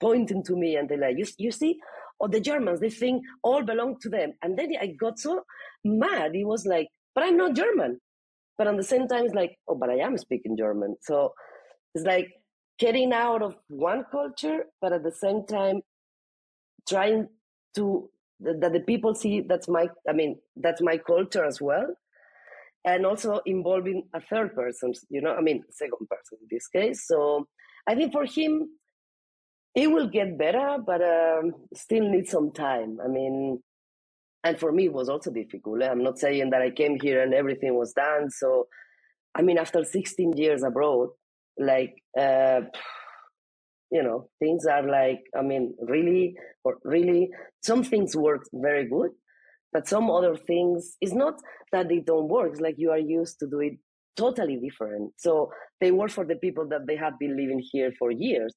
pointing 0.00 0.42
to 0.44 0.56
me, 0.56 0.76
and 0.76 0.88
they're 0.88 0.98
like, 0.98 1.16
you, 1.16 1.26
you 1.38 1.52
see, 1.52 1.78
or 2.20 2.26
oh, 2.26 2.30
the 2.30 2.40
Germans, 2.40 2.80
they 2.80 2.90
think 2.90 3.22
all 3.44 3.62
belong 3.62 3.96
to 4.00 4.08
them. 4.08 4.32
And 4.42 4.58
then 4.58 4.72
I 4.80 4.88
got 4.88 5.20
so 5.20 5.44
mad. 5.84 6.34
It 6.34 6.44
was 6.44 6.66
like, 6.66 6.88
but 7.14 7.22
I'm 7.22 7.36
not 7.36 7.54
German. 7.54 8.00
But 8.56 8.66
at 8.66 8.76
the 8.76 8.82
same 8.82 9.06
time, 9.06 9.24
it's 9.24 9.36
like, 9.36 9.56
oh, 9.68 9.76
but 9.76 9.88
I 9.88 9.98
am 9.98 10.18
speaking 10.18 10.56
German. 10.56 10.96
So 11.00 11.32
it's 11.94 12.04
like 12.04 12.32
getting 12.78 13.12
out 13.12 13.42
of 13.42 13.56
one 13.68 14.04
culture, 14.10 14.64
but 14.80 14.92
at 14.92 15.02
the 15.02 15.12
same 15.12 15.44
time, 15.46 15.82
trying 16.88 17.28
to 17.74 18.10
that 18.40 18.72
the 18.72 18.80
people 18.80 19.14
see 19.14 19.40
that's 19.40 19.68
my 19.68 19.88
i 20.08 20.12
mean 20.12 20.38
that's 20.56 20.80
my 20.80 20.96
culture 20.96 21.44
as 21.44 21.60
well. 21.60 21.86
And 22.84 23.04
also 23.04 23.40
involving 23.44 24.04
a 24.14 24.20
third 24.20 24.54
person 24.54 24.92
you 25.10 25.20
know 25.20 25.34
i 25.34 25.40
mean 25.40 25.64
second 25.70 26.08
person 26.08 26.38
in 26.40 26.48
this 26.50 26.68
case. 26.68 27.06
So 27.06 27.46
i 27.88 27.94
think 27.94 28.12
for 28.12 28.24
him 28.24 28.68
it 29.74 29.90
will 29.90 30.08
get 30.08 30.38
better 30.38 30.78
but 30.84 31.02
um, 31.02 31.52
still 31.74 32.08
need 32.08 32.28
some 32.28 32.52
time. 32.52 32.98
I 33.04 33.08
mean 33.08 33.60
and 34.44 34.58
for 34.58 34.70
me 34.72 34.86
it 34.86 34.92
was 34.92 35.08
also 35.08 35.30
difficult. 35.32 35.82
I'm 35.82 36.02
not 36.02 36.18
saying 36.18 36.50
that 36.50 36.62
i 36.62 36.70
came 36.70 36.98
here 37.00 37.22
and 37.22 37.34
everything 37.34 37.74
was 37.74 37.92
done. 37.92 38.30
So 38.30 38.68
i 39.34 39.42
mean 39.42 39.58
after 39.58 39.84
16 39.84 40.36
years 40.36 40.62
abroad 40.62 41.08
like 41.58 41.94
uh, 42.18 42.60
you 43.90 44.02
know 44.02 44.28
things 44.38 44.66
are 44.66 44.82
like 44.82 45.22
i 45.34 45.40
mean 45.40 45.74
really 45.80 46.34
or 46.62 46.76
really 46.84 47.30
some 47.62 47.82
things 47.82 48.14
work 48.14 48.42
very 48.52 48.86
good 48.86 49.10
but 49.72 49.88
some 49.88 50.10
other 50.10 50.36
things 50.36 50.96
it's 51.00 51.14
not 51.14 51.34
that 51.72 51.88
they 51.88 52.00
don't 52.00 52.28
work 52.28 52.50
it's 52.50 52.60
like 52.60 52.74
you 52.76 52.90
are 52.90 52.98
used 52.98 53.38
to 53.38 53.46
do 53.46 53.60
it 53.60 53.72
totally 54.18 54.56
different. 54.56 55.12
So 55.16 55.50
they 55.80 55.92
work 55.92 56.10
for 56.10 56.26
the 56.26 56.34
people 56.34 56.66
that 56.68 56.86
they 56.86 56.96
have 56.96 57.18
been 57.18 57.36
living 57.36 57.62
here 57.72 57.92
for 57.98 58.10
years 58.10 58.54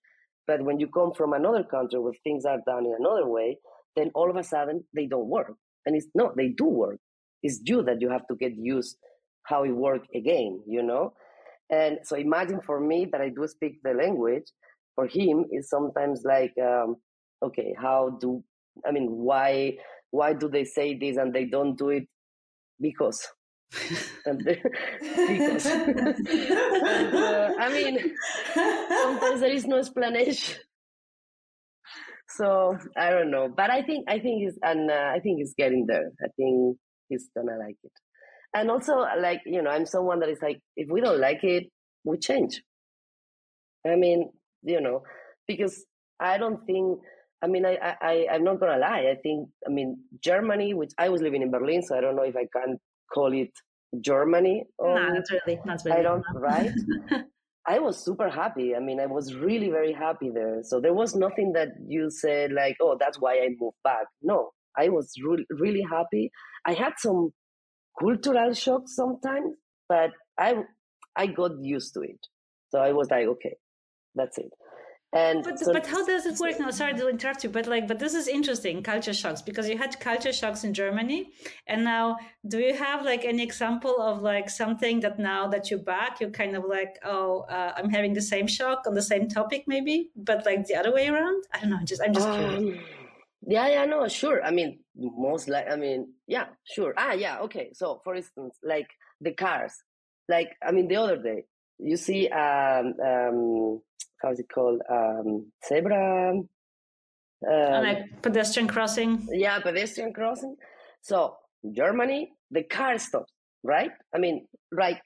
but 0.47 0.63
when 0.65 0.79
you 0.79 0.87
come 0.87 1.13
from 1.13 1.33
another 1.33 1.63
country 1.63 1.99
where 1.99 2.13
things 2.23 2.45
are 2.45 2.59
done 2.65 2.85
in 2.85 2.95
another 2.99 3.27
way 3.27 3.57
then 3.95 4.09
all 4.15 4.29
of 4.29 4.35
a 4.35 4.43
sudden 4.43 4.83
they 4.95 5.05
don't 5.05 5.27
work. 5.27 5.53
And 5.85 5.95
it's 5.95 6.07
no 6.15 6.33
they 6.35 6.49
do 6.49 6.65
work. 6.65 6.97
It's 7.43 7.59
you 7.63 7.83
that 7.83 8.01
you 8.01 8.09
have 8.09 8.27
to 8.27 8.35
get 8.35 8.53
used 8.55 8.97
how 9.43 9.63
it 9.63 9.71
work 9.71 10.03
again 10.15 10.61
you 10.67 10.83
know 10.83 11.13
and 11.71 11.99
so 12.03 12.17
imagine 12.17 12.59
for 12.61 12.79
me 12.79 13.07
that 13.11 13.21
I 13.21 13.29
do 13.29 13.47
speak 13.47 13.81
the 13.81 13.93
language, 13.93 14.43
for 14.95 15.07
him 15.07 15.45
is 15.51 15.69
sometimes 15.69 16.23
like, 16.25 16.53
um, 16.61 16.97
okay, 17.41 17.73
how 17.79 18.17
do 18.19 18.43
I 18.85 18.91
mean 18.91 19.07
why 19.09 19.77
why 20.11 20.33
do 20.33 20.49
they 20.49 20.65
say 20.65 20.97
this 20.97 21.17
and 21.17 21.33
they 21.33 21.45
don't 21.45 21.77
do 21.77 21.89
it? 21.89 22.07
Because. 22.79 23.25
Because. 24.25 25.65
And, 25.65 27.15
uh, 27.15 27.53
I 27.57 27.69
mean 27.73 28.15
sometimes 28.53 29.39
there 29.39 29.53
is 29.53 29.65
no 29.65 29.77
explanation. 29.77 30.59
So 32.27 32.77
I 32.97 33.09
don't 33.11 33.31
know, 33.31 33.47
but 33.55 33.69
I 33.69 33.81
think 33.81 34.09
I 34.09 34.19
think 34.19 34.43
he's 34.43 34.59
and 34.61 34.91
uh, 34.91 35.11
I 35.15 35.19
think 35.19 35.39
he's 35.39 35.53
getting 35.57 35.85
there. 35.87 36.11
I 36.21 36.27
think 36.35 36.77
he's 37.07 37.29
gonna 37.35 37.57
like 37.57 37.77
it 37.83 37.91
and 38.53 38.69
also 38.69 38.99
uh, 38.99 39.15
like 39.19 39.41
you 39.45 39.61
know 39.61 39.69
i'm 39.69 39.85
someone 39.85 40.19
that 40.19 40.29
is 40.29 40.39
like 40.41 40.59
if 40.75 40.89
we 40.89 41.01
don't 41.01 41.19
like 41.19 41.43
it 41.43 41.65
we 42.03 42.17
change 42.17 42.61
i 43.87 43.95
mean 43.95 44.29
you 44.63 44.81
know 44.81 45.01
because 45.47 45.85
i 46.19 46.37
don't 46.37 46.65
think 46.65 46.99
i 47.43 47.47
mean 47.47 47.65
i 47.65 47.77
i 48.01 48.27
i'm 48.31 48.43
not 48.43 48.59
gonna 48.59 48.77
lie 48.77 49.07
i 49.11 49.15
think 49.23 49.47
i 49.67 49.69
mean 49.69 49.97
germany 50.23 50.73
which 50.73 50.91
i 50.97 51.09
was 51.09 51.21
living 51.21 51.41
in 51.41 51.51
berlin 51.51 51.81
so 51.81 51.97
i 51.97 52.01
don't 52.01 52.15
know 52.15 52.23
if 52.23 52.35
i 52.35 52.45
can 52.55 52.77
call 53.13 53.33
it 53.33 53.51
germany 54.01 54.63
no 54.79 54.95
not 54.95 55.23
really 55.31 55.59
not 55.65 55.81
really 55.85 55.97
i 55.97 56.01
don't 56.01 56.23
right 56.35 56.71
I 57.67 57.77
was 57.77 58.03
super 58.03 58.27
happy. 58.29 58.75
I 58.75 58.79
mean, 58.79 58.99
I 58.99 59.05
was 59.05 59.35
really 59.35 59.69
very 59.69 59.93
happy 59.93 60.31
there. 60.33 60.61
So 60.63 60.81
there 60.81 60.93
was 60.95 61.15
nothing 61.15 61.53
that 61.53 61.69
you 61.87 62.09
said 62.09 62.51
like, 62.51 62.75
"Oh, 62.81 62.97
that's 62.99 63.19
why 63.19 63.33
I 63.35 63.49
moved 63.59 63.77
back." 63.83 64.07
No, 64.21 64.49
I 64.75 64.89
was 64.89 65.13
really 65.23 65.45
really 65.51 65.83
happy. 65.89 66.31
I 66.65 66.73
had 66.73 66.93
some 66.97 67.31
cultural 67.99 68.53
shock 68.53 68.83
sometimes, 68.87 69.55
but 69.87 70.11
I 70.37 70.63
I 71.15 71.27
got 71.27 71.51
used 71.61 71.93
to 71.95 72.01
it. 72.01 72.27
So 72.69 72.79
I 72.79 72.93
was 72.93 73.09
like, 73.09 73.27
okay, 73.27 73.55
that's 74.15 74.37
it. 74.37 74.51
And 75.13 75.43
but, 75.43 75.59
so, 75.59 75.73
but 75.73 75.85
how 75.85 76.05
does 76.05 76.25
it 76.25 76.39
work 76.39 76.57
now? 76.57 76.71
Sorry 76.71 76.93
to 76.93 77.09
interrupt 77.09 77.43
you, 77.43 77.49
but 77.49 77.67
like, 77.67 77.85
but 77.85 77.99
this 77.99 78.13
is 78.13 78.29
interesting, 78.29 78.81
culture 78.81 79.13
shocks, 79.13 79.41
because 79.41 79.67
you 79.67 79.77
had 79.77 79.99
culture 79.99 80.31
shocks 80.31 80.63
in 80.63 80.73
Germany, 80.73 81.33
and 81.67 81.83
now 81.83 82.15
do 82.47 82.59
you 82.59 82.73
have 82.73 83.03
like 83.03 83.25
any 83.25 83.43
example 83.43 83.99
of 83.99 84.21
like 84.21 84.49
something 84.49 85.01
that 85.01 85.19
now 85.19 85.49
that 85.49 85.69
you're 85.69 85.83
back, 85.83 86.21
you're 86.21 86.29
kind 86.29 86.55
of 86.55 86.63
like, 86.63 86.97
oh, 87.03 87.41
uh, 87.49 87.73
I'm 87.75 87.89
having 87.89 88.13
the 88.13 88.21
same 88.21 88.47
shock 88.47 88.83
on 88.87 88.93
the 88.93 89.01
same 89.01 89.27
topic, 89.27 89.65
maybe, 89.67 90.11
but 90.15 90.45
like 90.45 90.65
the 90.65 90.75
other 90.75 90.93
way 90.93 91.09
around? 91.09 91.43
I 91.53 91.59
don't 91.59 91.71
know. 91.71 91.79
Just 91.83 92.01
I'm 92.01 92.13
just 92.13 92.29
um, 92.29 92.37
curious. 92.39 92.79
Yeah, 93.47 93.67
yeah, 93.67 93.85
no, 93.85 94.07
sure. 94.07 94.43
I 94.43 94.51
mean, 94.51 94.79
most 94.95 95.49
like, 95.49 95.65
I 95.69 95.75
mean, 95.75 96.13
yeah, 96.27 96.45
sure. 96.63 96.93
Ah, 96.97 97.13
yeah, 97.13 97.39
okay. 97.39 97.71
So, 97.73 98.01
for 98.03 98.15
instance, 98.15 98.57
like 98.63 98.87
the 99.19 99.33
cars, 99.33 99.73
like, 100.29 100.49
I 100.65 100.71
mean, 100.71 100.87
the 100.87 100.97
other 100.97 101.17
day, 101.17 101.45
you 101.79 101.97
see, 101.97 102.27
um, 102.29 102.93
um, 103.03 103.81
how's 104.21 104.39
it 104.39 104.47
called? 104.53 104.81
Um, 104.89 105.51
zebra. 105.67 106.33
Um, 106.33 106.47
like 107.43 108.21
pedestrian 108.21 108.67
crossing. 108.67 109.27
Yeah, 109.31 109.59
pedestrian 109.59 110.13
crossing. 110.13 110.55
So, 111.01 111.35
Germany, 111.73 112.33
the 112.51 112.63
car 112.63 112.99
stops, 112.99 113.33
right? 113.63 113.91
I 114.13 114.19
mean, 114.19 114.47
like 114.71 115.01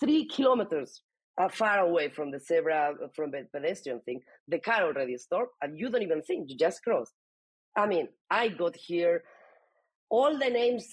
three 0.00 0.26
kilometers 0.26 1.02
uh, 1.36 1.48
far 1.48 1.80
away 1.80 2.08
from 2.08 2.30
the 2.30 2.38
zebra, 2.38 2.94
from 3.14 3.30
the 3.30 3.46
pedestrian 3.52 4.00
thing, 4.00 4.20
the 4.48 4.58
car 4.58 4.84
already 4.84 5.18
stopped, 5.18 5.50
and 5.60 5.78
you 5.78 5.90
don't 5.90 6.02
even 6.02 6.22
think, 6.22 6.48
you 6.48 6.56
just 6.56 6.82
cross. 6.82 7.12
I 7.76 7.86
mean, 7.86 8.08
I 8.30 8.48
got 8.48 8.76
here 8.76 9.24
all 10.10 10.38
the 10.38 10.50
names 10.50 10.86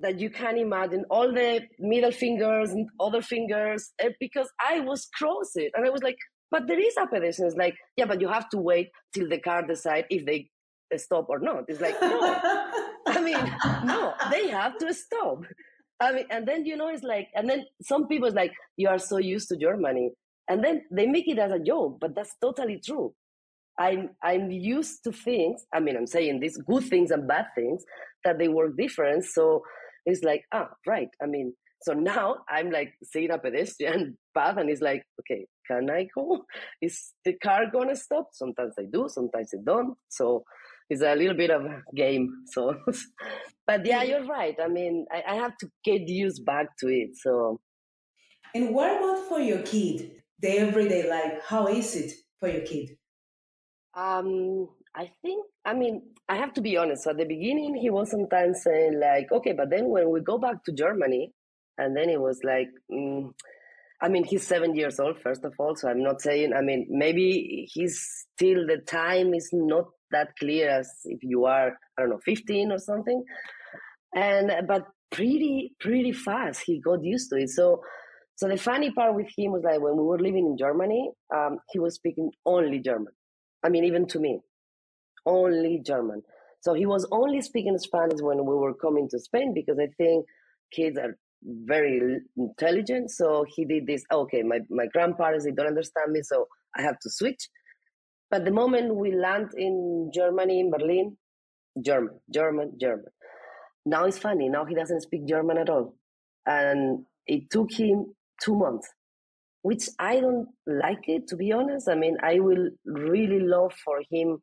that 0.00 0.18
you 0.18 0.30
can 0.30 0.56
imagine, 0.56 1.04
all 1.10 1.32
the 1.32 1.60
middle 1.78 2.12
fingers 2.12 2.70
and 2.70 2.88
other 2.98 3.20
fingers, 3.20 3.92
eh, 3.98 4.10
because 4.18 4.48
I 4.58 4.80
was 4.80 5.06
crossing. 5.14 5.68
And 5.74 5.86
I 5.86 5.90
was 5.90 6.02
like, 6.02 6.16
but 6.50 6.66
there 6.66 6.80
is 6.80 6.94
a 6.96 7.06
pedestrian. 7.06 7.48
It's 7.48 7.56
like, 7.56 7.76
yeah, 7.96 8.06
but 8.06 8.20
you 8.20 8.28
have 8.28 8.48
to 8.50 8.58
wait 8.58 8.90
till 9.14 9.28
the 9.28 9.38
car 9.38 9.62
decide 9.66 10.06
if 10.10 10.24
they 10.24 10.48
stop 10.96 11.26
or 11.28 11.38
not. 11.38 11.64
It's 11.68 11.80
like, 11.80 12.00
no. 12.00 12.20
I 13.06 13.20
mean, 13.20 13.36
no, 13.84 14.14
they 14.30 14.48
have 14.48 14.78
to 14.78 14.94
stop. 14.94 15.44
I 16.00 16.12
mean, 16.12 16.26
and 16.30 16.46
then, 16.46 16.64
you 16.64 16.76
know, 16.76 16.88
it's 16.88 17.02
like, 17.02 17.28
and 17.34 17.48
then 17.48 17.64
some 17.82 18.06
people 18.06 18.28
is 18.28 18.34
like, 18.34 18.52
you 18.76 18.88
are 18.88 18.98
so 18.98 19.18
used 19.18 19.48
to 19.48 19.56
Germany. 19.56 20.10
And 20.48 20.62
then 20.64 20.82
they 20.90 21.06
make 21.06 21.28
it 21.28 21.38
as 21.38 21.52
a 21.52 21.58
joke, 21.58 21.98
but 22.00 22.14
that's 22.14 22.34
totally 22.40 22.80
true. 22.84 23.14
I'm 23.78 24.10
I'm 24.22 24.50
used 24.50 25.04
to 25.04 25.12
things. 25.12 25.64
I 25.72 25.80
mean, 25.80 25.96
I'm 25.96 26.06
saying 26.06 26.40
these 26.40 26.58
good 26.58 26.84
things 26.84 27.10
and 27.10 27.26
bad 27.26 27.46
things 27.54 27.84
that 28.24 28.38
they 28.38 28.48
work 28.48 28.76
different. 28.76 29.24
So 29.24 29.62
it's 30.04 30.22
like, 30.22 30.44
ah, 30.52 30.68
right. 30.86 31.08
I 31.22 31.26
mean, 31.26 31.54
so 31.82 31.92
now 31.94 32.36
I'm 32.48 32.70
like 32.70 32.94
seeing 33.02 33.30
a 33.30 33.38
pedestrian 33.38 34.16
path, 34.36 34.56
and 34.56 34.70
it's 34.70 34.80
like, 34.80 35.02
okay, 35.20 35.46
can 35.66 35.90
I 35.90 36.08
go? 36.14 36.44
Is 36.82 37.12
the 37.24 37.34
car 37.34 37.64
gonna 37.72 37.96
stop? 37.96 38.28
Sometimes 38.32 38.74
I 38.78 38.84
do, 38.92 39.08
sometimes 39.08 39.50
they 39.52 39.58
don't. 39.64 39.96
So 40.08 40.44
it's 40.88 41.02
a 41.02 41.14
little 41.14 41.36
bit 41.36 41.50
of 41.50 41.64
a 41.64 41.82
game. 41.94 42.32
So, 42.52 42.74
but 43.66 43.86
yeah, 43.86 44.02
you're 44.02 44.26
right. 44.26 44.54
I 44.62 44.68
mean, 44.68 45.06
I, 45.10 45.32
I 45.32 45.34
have 45.36 45.56
to 45.58 45.68
get 45.84 46.08
used 46.08 46.44
back 46.44 46.66
to 46.80 46.88
it. 46.88 47.10
So, 47.14 47.60
and 48.54 48.74
what 48.74 48.98
about 48.98 49.26
for 49.28 49.40
your 49.40 49.62
kid? 49.62 50.22
The 50.40 50.58
everyday 50.58 51.08
life. 51.08 51.40
How 51.46 51.68
is 51.68 51.94
it 51.96 52.12
for 52.38 52.48
your 52.48 52.62
kid? 52.62 52.96
Um, 53.94 54.68
I 54.94 55.10
think, 55.22 55.46
I 55.64 55.74
mean, 55.74 56.02
I 56.28 56.36
have 56.36 56.52
to 56.54 56.60
be 56.60 56.76
honest. 56.76 57.04
So 57.04 57.10
at 57.10 57.18
the 57.18 57.24
beginning, 57.24 57.76
he 57.76 57.90
was 57.90 58.10
sometimes 58.10 58.62
saying, 58.62 59.00
like, 59.00 59.30
okay, 59.32 59.52
but 59.52 59.70
then 59.70 59.88
when 59.88 60.10
we 60.10 60.20
go 60.20 60.38
back 60.38 60.64
to 60.64 60.72
Germany, 60.72 61.32
and 61.78 61.96
then 61.96 62.10
it 62.10 62.20
was 62.20 62.40
like, 62.44 62.68
mm, 62.90 63.32
I 64.00 64.08
mean, 64.08 64.24
he's 64.24 64.46
seven 64.46 64.74
years 64.74 65.00
old, 65.00 65.20
first 65.20 65.44
of 65.44 65.54
all. 65.58 65.76
So 65.76 65.88
I'm 65.88 66.02
not 66.02 66.20
saying, 66.20 66.52
I 66.54 66.60
mean, 66.62 66.86
maybe 66.90 67.68
he's 67.72 68.00
still, 68.34 68.66
the 68.66 68.78
time 68.78 69.34
is 69.34 69.50
not 69.52 69.86
that 70.10 70.30
clear 70.38 70.68
as 70.68 70.90
if 71.04 71.20
you 71.22 71.46
are, 71.46 71.68
I 71.98 72.02
don't 72.02 72.10
know, 72.10 72.20
15 72.24 72.72
or 72.72 72.78
something. 72.78 73.22
And, 74.14 74.52
but 74.66 74.86
pretty, 75.10 75.74
pretty 75.80 76.12
fast, 76.12 76.62
he 76.66 76.80
got 76.80 77.04
used 77.04 77.30
to 77.30 77.36
it. 77.36 77.50
So, 77.50 77.82
So 78.36 78.48
the 78.48 78.56
funny 78.56 78.90
part 78.90 79.14
with 79.14 79.28
him 79.36 79.52
was 79.52 79.62
like 79.64 79.80
when 79.80 79.96
we 79.96 80.02
were 80.02 80.18
living 80.18 80.46
in 80.46 80.56
Germany, 80.58 81.10
um, 81.34 81.58
he 81.70 81.78
was 81.78 81.94
speaking 81.94 82.30
only 82.44 82.80
German. 82.80 83.12
I 83.64 83.68
mean, 83.68 83.84
even 83.84 84.06
to 84.08 84.18
me, 84.18 84.40
only 85.26 85.80
German. 85.84 86.22
So 86.60 86.74
he 86.74 86.86
was 86.86 87.06
only 87.10 87.40
speaking 87.42 87.76
Spanish 87.78 88.20
when 88.20 88.38
we 88.38 88.54
were 88.54 88.74
coming 88.74 89.08
to 89.10 89.18
Spain 89.18 89.52
because 89.54 89.78
I 89.80 89.88
think 89.98 90.26
kids 90.72 90.98
are 90.98 91.16
very 91.42 92.20
intelligent. 92.36 93.10
So 93.10 93.44
he 93.48 93.64
did 93.64 93.86
this. 93.86 94.04
Oh, 94.10 94.20
okay, 94.22 94.42
my, 94.42 94.60
my 94.70 94.86
grandparents 94.86 95.44
they 95.44 95.50
don't 95.50 95.66
understand 95.66 96.12
me, 96.12 96.22
so 96.22 96.46
I 96.76 96.82
have 96.82 96.98
to 97.00 97.10
switch. 97.10 97.48
But 98.30 98.44
the 98.44 98.50
moment 98.50 98.94
we 98.94 99.14
land 99.14 99.50
in 99.56 100.10
Germany, 100.14 100.60
in 100.60 100.70
Berlin, 100.70 101.16
German, 101.84 102.20
German, 102.32 102.72
German. 102.80 103.06
Now 103.84 104.04
it's 104.04 104.18
funny. 104.18 104.48
Now 104.48 104.64
he 104.64 104.74
doesn't 104.74 105.02
speak 105.02 105.26
German 105.26 105.58
at 105.58 105.68
all, 105.68 105.96
and 106.46 107.04
it 107.26 107.50
took 107.50 107.72
him 107.72 108.14
two 108.42 108.54
months, 108.54 108.88
which 109.62 109.88
I 109.98 110.20
don't 110.20 110.48
like 110.66 111.08
it 111.08 111.28
to 111.28 111.36
be 111.36 111.52
honest. 111.52 111.88
I 111.88 111.94
mean, 111.94 112.16
I 112.22 112.40
will 112.40 112.70
really 112.84 113.40
love 113.40 113.72
for 113.84 114.02
him 114.10 114.38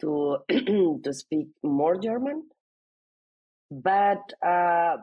to 0.00 0.38
to 0.50 1.12
speak 1.12 1.48
more 1.62 1.96
German, 1.98 2.44
but 3.70 4.22
uh, 4.46 4.96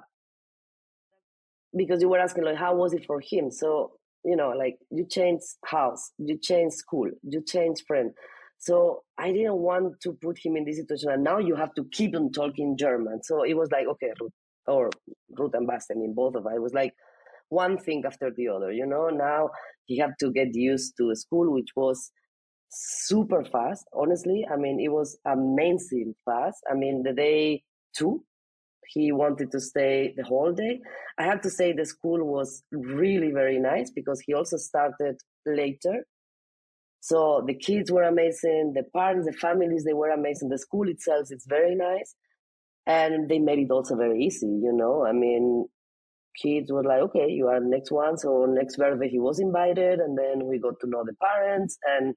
because 1.75 2.01
you 2.01 2.09
were 2.09 2.19
asking 2.19 2.45
like 2.45 2.57
how 2.57 2.75
was 2.75 2.93
it 2.93 3.05
for 3.05 3.21
him, 3.21 3.51
so 3.51 3.93
you 4.23 4.35
know 4.35 4.49
like 4.49 4.77
you 4.89 5.05
change 5.05 5.41
house, 5.65 6.11
you 6.17 6.37
change 6.37 6.73
school, 6.73 7.09
you 7.23 7.43
change 7.43 7.83
friend. 7.87 8.11
So 8.59 9.01
I 9.17 9.31
didn't 9.31 9.57
want 9.57 9.99
to 10.03 10.13
put 10.21 10.37
him 10.37 10.55
in 10.55 10.65
this 10.65 10.77
situation. 10.77 11.09
And 11.09 11.23
now 11.23 11.39
you 11.39 11.55
have 11.55 11.73
to 11.73 11.85
keep 11.91 12.15
on 12.15 12.31
talking 12.31 12.77
German. 12.77 13.23
So 13.23 13.41
it 13.41 13.55
was 13.55 13.71
like, 13.71 13.87
okay, 13.87 14.11
Ruth, 14.21 14.33
or 14.67 14.91
Ruth 15.35 15.55
and 15.55 15.65
Basti, 15.65 15.95
I 15.95 15.97
mean, 15.97 16.13
both 16.13 16.35
of 16.35 16.45
us. 16.45 16.53
It 16.55 16.61
was 16.61 16.73
like 16.75 16.93
one 17.51 17.77
thing 17.77 18.03
after 18.05 18.31
the 18.35 18.47
other, 18.47 18.71
you 18.71 18.85
know. 18.85 19.09
Now 19.09 19.49
he 19.85 19.97
had 19.97 20.13
to 20.19 20.31
get 20.31 20.55
used 20.55 20.93
to 20.97 21.15
school, 21.15 21.53
which 21.53 21.69
was 21.75 22.11
super 22.69 23.43
fast. 23.43 23.85
Honestly, 23.93 24.45
I 24.51 24.55
mean, 24.55 24.79
it 24.79 24.89
was 24.89 25.17
amazing 25.25 26.15
fast. 26.25 26.57
I 26.71 26.75
mean, 26.75 27.03
the 27.03 27.13
day 27.13 27.63
two, 27.95 28.23
he 28.87 29.11
wanted 29.11 29.51
to 29.51 29.59
stay 29.59 30.13
the 30.15 30.23
whole 30.23 30.53
day. 30.53 30.79
I 31.17 31.23
have 31.23 31.41
to 31.41 31.49
say 31.49 31.73
the 31.73 31.85
school 31.85 32.23
was 32.23 32.63
really 32.71 33.31
very 33.31 33.59
nice 33.59 33.91
because 33.91 34.21
he 34.25 34.33
also 34.33 34.57
started 34.57 35.17
later. 35.45 36.05
So 37.01 37.43
the 37.45 37.55
kids 37.55 37.91
were 37.91 38.03
amazing, 38.03 38.73
the 38.75 38.83
parents, 38.95 39.25
the 39.25 39.33
families, 39.33 39.83
they 39.83 39.93
were 39.93 40.11
amazing. 40.11 40.49
The 40.49 40.57
school 40.57 40.87
itself 40.87 41.27
is 41.31 41.45
very 41.47 41.75
nice. 41.75 42.15
And 42.85 43.29
they 43.29 43.39
made 43.39 43.59
it 43.59 43.71
also 43.71 43.95
very 43.95 44.23
easy, 44.23 44.47
you 44.47 44.73
know. 44.73 45.05
I 45.05 45.11
mean, 45.11 45.67
kids 46.41 46.71
were 46.71 46.83
like, 46.83 47.01
okay, 47.01 47.27
you 47.29 47.47
are 47.47 47.59
the 47.59 47.67
next 47.67 47.91
one. 47.91 48.17
So 48.17 48.45
next 48.47 48.77
birthday 48.77 49.09
he 49.09 49.19
was 49.19 49.39
invited 49.39 49.99
and 49.99 50.17
then 50.17 50.45
we 50.45 50.59
got 50.59 50.79
to 50.81 50.89
know 50.89 51.03
the 51.05 51.13
parents 51.21 51.77
and 51.85 52.15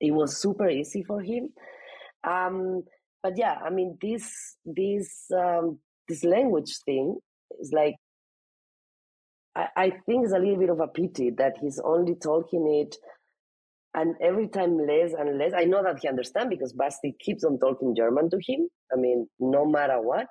it 0.00 0.12
was 0.12 0.40
super 0.40 0.68
easy 0.68 1.02
for 1.02 1.20
him. 1.22 1.48
Um, 2.28 2.82
but 3.22 3.34
yeah, 3.36 3.58
I 3.64 3.70
mean, 3.70 3.98
this 4.00 4.56
this 4.64 5.26
um, 5.36 5.78
this 6.08 6.24
language 6.24 6.76
thing 6.84 7.16
is 7.60 7.72
like 7.72 7.96
I, 9.56 9.68
I 9.76 9.90
think 10.06 10.24
it's 10.24 10.34
a 10.34 10.38
little 10.38 10.58
bit 10.58 10.70
of 10.70 10.80
a 10.80 10.88
pity 10.88 11.30
that 11.38 11.54
he's 11.60 11.80
only 11.84 12.14
talking 12.16 12.86
it 12.86 12.96
and 13.94 14.16
every 14.20 14.48
time 14.48 14.76
less 14.76 15.12
and 15.16 15.38
less. 15.38 15.52
I 15.56 15.64
know 15.64 15.82
that 15.82 16.00
he 16.02 16.08
understands 16.08 16.50
because 16.50 16.72
Basti 16.72 17.14
keeps 17.18 17.44
on 17.44 17.58
talking 17.58 17.94
German 17.96 18.28
to 18.30 18.38
him. 18.44 18.68
I 18.92 18.96
mean, 18.96 19.28
no 19.38 19.64
matter 19.64 20.00
what. 20.00 20.26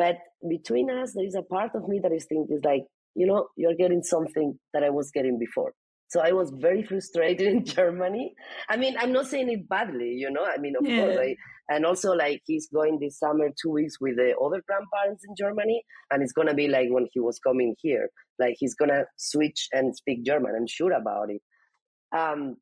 But 0.00 0.16
between 0.48 0.90
us, 0.90 1.12
there 1.14 1.26
is 1.26 1.34
a 1.34 1.42
part 1.42 1.72
of 1.74 1.86
me 1.86 2.00
that 2.02 2.10
is 2.10 2.24
thinking, 2.24 2.56
is 2.56 2.64
like, 2.64 2.84
you 3.14 3.26
know, 3.26 3.48
you're 3.58 3.74
getting 3.74 4.02
something 4.02 4.58
that 4.72 4.82
I 4.82 4.88
was 4.88 5.10
getting 5.10 5.38
before. 5.38 5.74
So 6.08 6.20
I 6.20 6.32
was 6.32 6.50
very 6.56 6.82
frustrated 6.82 7.46
in 7.54 7.66
Germany. 7.66 8.32
I 8.70 8.78
mean, 8.78 8.96
I'm 8.98 9.12
not 9.12 9.26
saying 9.26 9.50
it 9.50 9.68
badly, 9.68 10.12
you 10.14 10.30
know. 10.30 10.46
I 10.46 10.56
mean, 10.56 10.74
of 10.80 10.88
yeah. 10.88 11.00
course, 11.00 11.18
I, 11.18 11.36
and 11.68 11.84
also 11.84 12.14
like 12.14 12.40
he's 12.46 12.66
going 12.72 12.98
this 12.98 13.18
summer 13.18 13.50
two 13.60 13.72
weeks 13.72 14.00
with 14.00 14.16
the 14.16 14.34
other 14.38 14.62
grandparents 14.66 15.22
in 15.28 15.34
Germany, 15.36 15.82
and 16.10 16.22
it's 16.22 16.32
gonna 16.32 16.54
be 16.54 16.66
like 16.66 16.88
when 16.90 17.06
he 17.12 17.20
was 17.20 17.38
coming 17.38 17.76
here, 17.82 18.08
like 18.38 18.56
he's 18.58 18.74
gonna 18.74 19.04
switch 19.18 19.68
and 19.72 19.94
speak 19.94 20.24
German. 20.24 20.54
I'm 20.56 20.66
sure 20.66 20.92
about 20.92 21.28
it. 21.28 21.42
Um, 22.16 22.56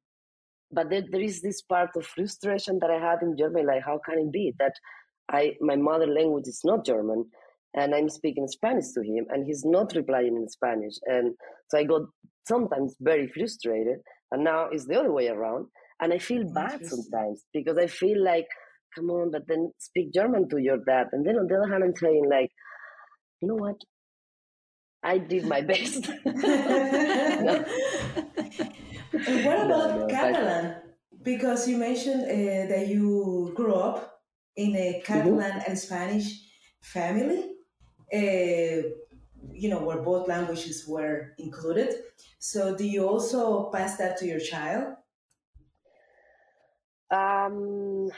but 0.73 0.91
there, 0.91 1.05
there 1.09 1.23
is 1.23 1.41
this 1.41 1.63
part 1.63 1.91
of 1.95 2.05
frustration 2.05 2.81
that 2.81 2.91
I 2.91 2.99
had 2.99 3.23
in 3.23 3.37
Germany, 3.39 3.65
like 3.65 3.85
how 3.85 4.01
can 4.05 4.19
it 4.19 4.33
be 4.33 4.55
that 4.59 4.75
I 5.31 5.55
my 5.61 5.77
mother 5.77 6.07
language 6.07 6.49
is 6.49 6.61
not 6.65 6.85
German, 6.85 7.27
and 7.75 7.95
I'm 7.95 8.09
speaking 8.09 8.49
Spanish 8.49 8.93
to 8.95 9.03
him, 9.03 9.27
and 9.31 9.47
he's 9.47 9.65
not 9.65 9.95
replying 9.95 10.37
in 10.37 10.49
Spanish, 10.49 10.95
and 11.07 11.35
so 11.71 11.79
I 11.79 11.85
got 11.85 12.03
sometimes 12.49 12.97
very 13.01 13.29
frustrated. 13.29 13.99
And 14.33 14.43
now 14.45 14.69
it's 14.73 14.87
the 14.87 14.99
other 14.99 15.13
way 15.13 15.29
around. 15.29 15.67
And 16.01 16.13
I 16.13 16.19
feel 16.19 16.45
bad 16.53 16.85
sometimes 16.85 17.45
because 17.53 17.79
I 17.79 17.87
feel 17.87 18.23
like, 18.25 18.47
come 18.95 19.11
on, 19.11 19.31
but 19.31 19.43
then 19.47 19.73
speak 19.79 20.13
German 20.13 20.49
to 20.51 20.59
your 20.59 20.79
dad. 20.79 21.09
And 21.13 21.27
then 21.27 21.37
on 21.37 21.47
the 21.47 21.57
other 21.57 21.71
hand, 21.71 21.85
I'm 21.85 21.97
saying, 21.97 22.29
like, 22.31 22.51
you 23.41 23.49
know 23.49 23.57
what? 23.57 23.77
I 25.03 25.19
did 25.19 25.45
my 25.47 25.61
best. 25.73 26.09
no. 26.25 27.65
What 29.13 29.67
about 29.67 29.69
no, 29.69 29.99
no, 29.99 30.07
Catalan? 30.09 30.77
Because 31.23 31.69
you 31.69 31.77
mentioned 31.77 32.25
uh, 32.25 32.69
that 32.73 32.87
you 32.89 33.53
grew 33.57 33.75
up 33.75 34.18
in 34.59 34.77
a 34.77 35.03
Catalan 35.05 35.53
mm-hmm. 35.53 35.71
and 35.71 35.79
Spanish 35.79 36.27
family. 36.81 37.41
Uh, 38.13 38.91
you 39.53 39.69
know, 39.71 39.83
where 39.83 40.03
both 40.03 40.29
languages 40.29 40.87
were 40.87 41.35
included. 41.39 41.95
So, 42.39 42.77
do 42.77 42.85
you 42.85 43.09
also 43.09 43.71
pass 43.71 43.97
that 43.97 44.17
to 44.19 44.27
your 44.27 44.41
child? 44.41 44.95
Um, 47.11 48.09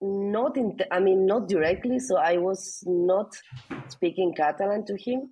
not 0.00 0.56
in. 0.56 0.78
I 0.90 1.00
mean, 1.00 1.26
not 1.26 1.48
directly. 1.48 1.98
So 1.98 2.16
I 2.16 2.36
was 2.38 2.82
not 2.86 3.34
speaking 3.88 4.34
Catalan 4.34 4.86
to 4.86 4.96
him 4.96 5.30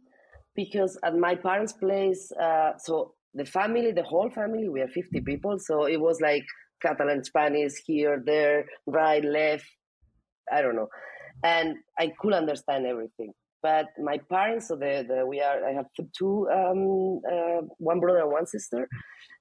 because 0.54 0.98
at 1.02 1.16
my 1.16 1.34
parents' 1.34 1.72
place. 1.72 2.32
Uh, 2.32 2.72
so 2.78 3.14
the 3.34 3.44
family, 3.44 3.92
the 3.92 4.02
whole 4.02 4.30
family, 4.30 4.68
we 4.68 4.80
are 4.80 4.88
fifty 4.88 5.20
people. 5.20 5.58
So 5.58 5.84
it 5.86 6.00
was 6.00 6.20
like 6.20 6.44
Catalan, 6.82 7.24
Spanish, 7.24 7.74
here, 7.86 8.22
there, 8.24 8.66
right, 8.86 9.24
left. 9.24 9.66
I 10.50 10.62
don't 10.62 10.76
know, 10.76 10.88
and 11.44 11.76
I 11.98 12.12
could 12.18 12.32
understand 12.32 12.86
everything. 12.86 13.32
But 13.62 13.86
my 13.98 14.18
parents 14.28 14.68
so 14.68 14.76
the, 14.76 15.04
the 15.08 15.24
we 15.24 15.40
are 15.40 15.64
i 15.64 15.72
have 15.72 15.86
two 16.18 16.48
um, 16.50 17.20
uh, 17.32 17.62
one 17.78 18.00
brother 18.00 18.20
and 18.20 18.30
one 18.30 18.46
sister. 18.46 18.88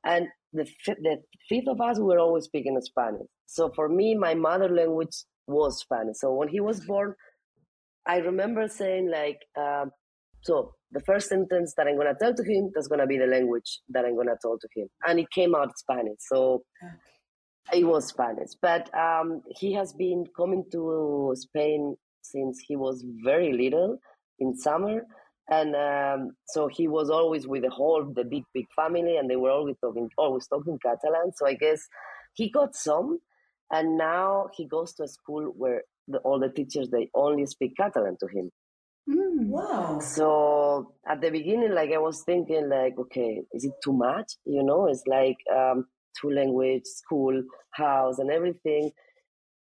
And 0.04 0.28
the, 0.54 0.66
the 0.86 1.18
fifth 1.50 1.68
of 1.68 1.82
us 1.82 1.98
we 1.98 2.06
were 2.06 2.20
always 2.20 2.46
speaking 2.46 2.78
spanish. 2.82 3.28
So 3.48 3.72
for 3.76 3.90
me 3.90 4.16
my 4.16 4.36
mother 4.36 4.70
language 4.70 5.16
was 5.48 5.80
spanish. 5.80 6.18
So 6.20 6.34
when 6.34 6.50
he 6.50 6.60
was 6.60 6.86
born 6.86 7.16
i 8.06 8.18
remember 8.18 8.68
saying 8.68 9.10
like 9.10 9.40
um, 9.58 9.92
so 10.44 10.74
the 10.92 11.00
first 11.02 11.30
sentence 11.30 11.74
that 11.78 11.88
i'm 11.88 11.98
to 11.98 12.16
tell 12.20 12.34
to 12.34 12.44
him 12.44 12.72
that's 12.74 12.88
to 12.88 13.08
be 13.08 13.18
the 13.18 13.28
language 13.28 13.80
that 13.90 14.06
i'm 14.06 14.16
to 14.16 14.36
tell 14.42 14.58
to 14.60 14.68
him. 14.76 14.88
And 15.08 15.20
it 15.20 15.32
came 15.32 15.56
out 15.56 15.78
spanish. 15.78 16.20
So 16.20 16.62
it 17.74 17.84
was 17.84 18.08
spanish 18.08 18.52
but 18.62 18.90
um, 18.98 19.42
he 19.50 19.74
has 19.74 19.94
been 19.94 20.26
coming 20.38 20.64
to 20.72 21.34
spain 21.36 21.96
since 22.22 22.60
he 22.68 22.76
was 22.76 23.04
very 23.24 23.54
little 23.54 24.00
in 24.40 24.56
summer. 24.58 25.06
And 25.50 25.76
um, 25.76 26.36
so 26.46 26.68
he 26.68 26.88
was 26.88 27.10
always 27.10 27.48
with 27.48 27.64
the 27.64 27.70
whole 27.70 28.06
the 28.16 28.24
big 28.24 28.44
big 28.54 28.68
family 28.76 29.18
and 29.18 29.30
they 29.30 29.36
were 29.36 29.52
always 29.52 29.76
talking 29.80 30.10
always 30.18 30.48
talking 30.48 30.80
catalan. 30.80 31.32
So 31.36 31.46
i 31.46 31.56
guess 31.56 31.82
he 32.34 32.50
got 32.50 32.76
some 32.76 33.20
and 33.70 33.98
now 33.98 34.48
he 34.56 34.66
goes 34.66 34.94
to 34.96 35.04
a 35.04 35.08
school 35.08 35.54
where 35.58 35.84
the, 36.08 36.20
all 36.20 36.40
the 36.40 36.50
teachers 36.50 36.90
they 36.90 37.10
only 37.14 37.46
speak 37.46 37.76
catalan 37.76 38.18
to 38.22 38.28
him. 38.28 38.52
Mm, 39.10 39.48
wow. 39.48 40.00
So 40.00 40.94
at 41.08 41.20
the 41.20 41.32
beginning 41.32 41.74
like 41.74 41.92
i 41.92 41.98
was 41.98 42.24
thinking 42.24 42.70
like 42.70 42.98
okay 42.98 43.42
is 43.52 43.66
it 43.66 43.74
too 43.84 43.94
much? 43.94 44.34
You 44.46 44.64
know 44.64 44.88
it's 44.88 45.04
like 45.06 45.38
um, 45.54 45.86
two 46.20 46.32
language 46.32 46.86
school 46.86 47.42
house 47.72 48.20
and 48.20 48.32
everything 48.32 48.92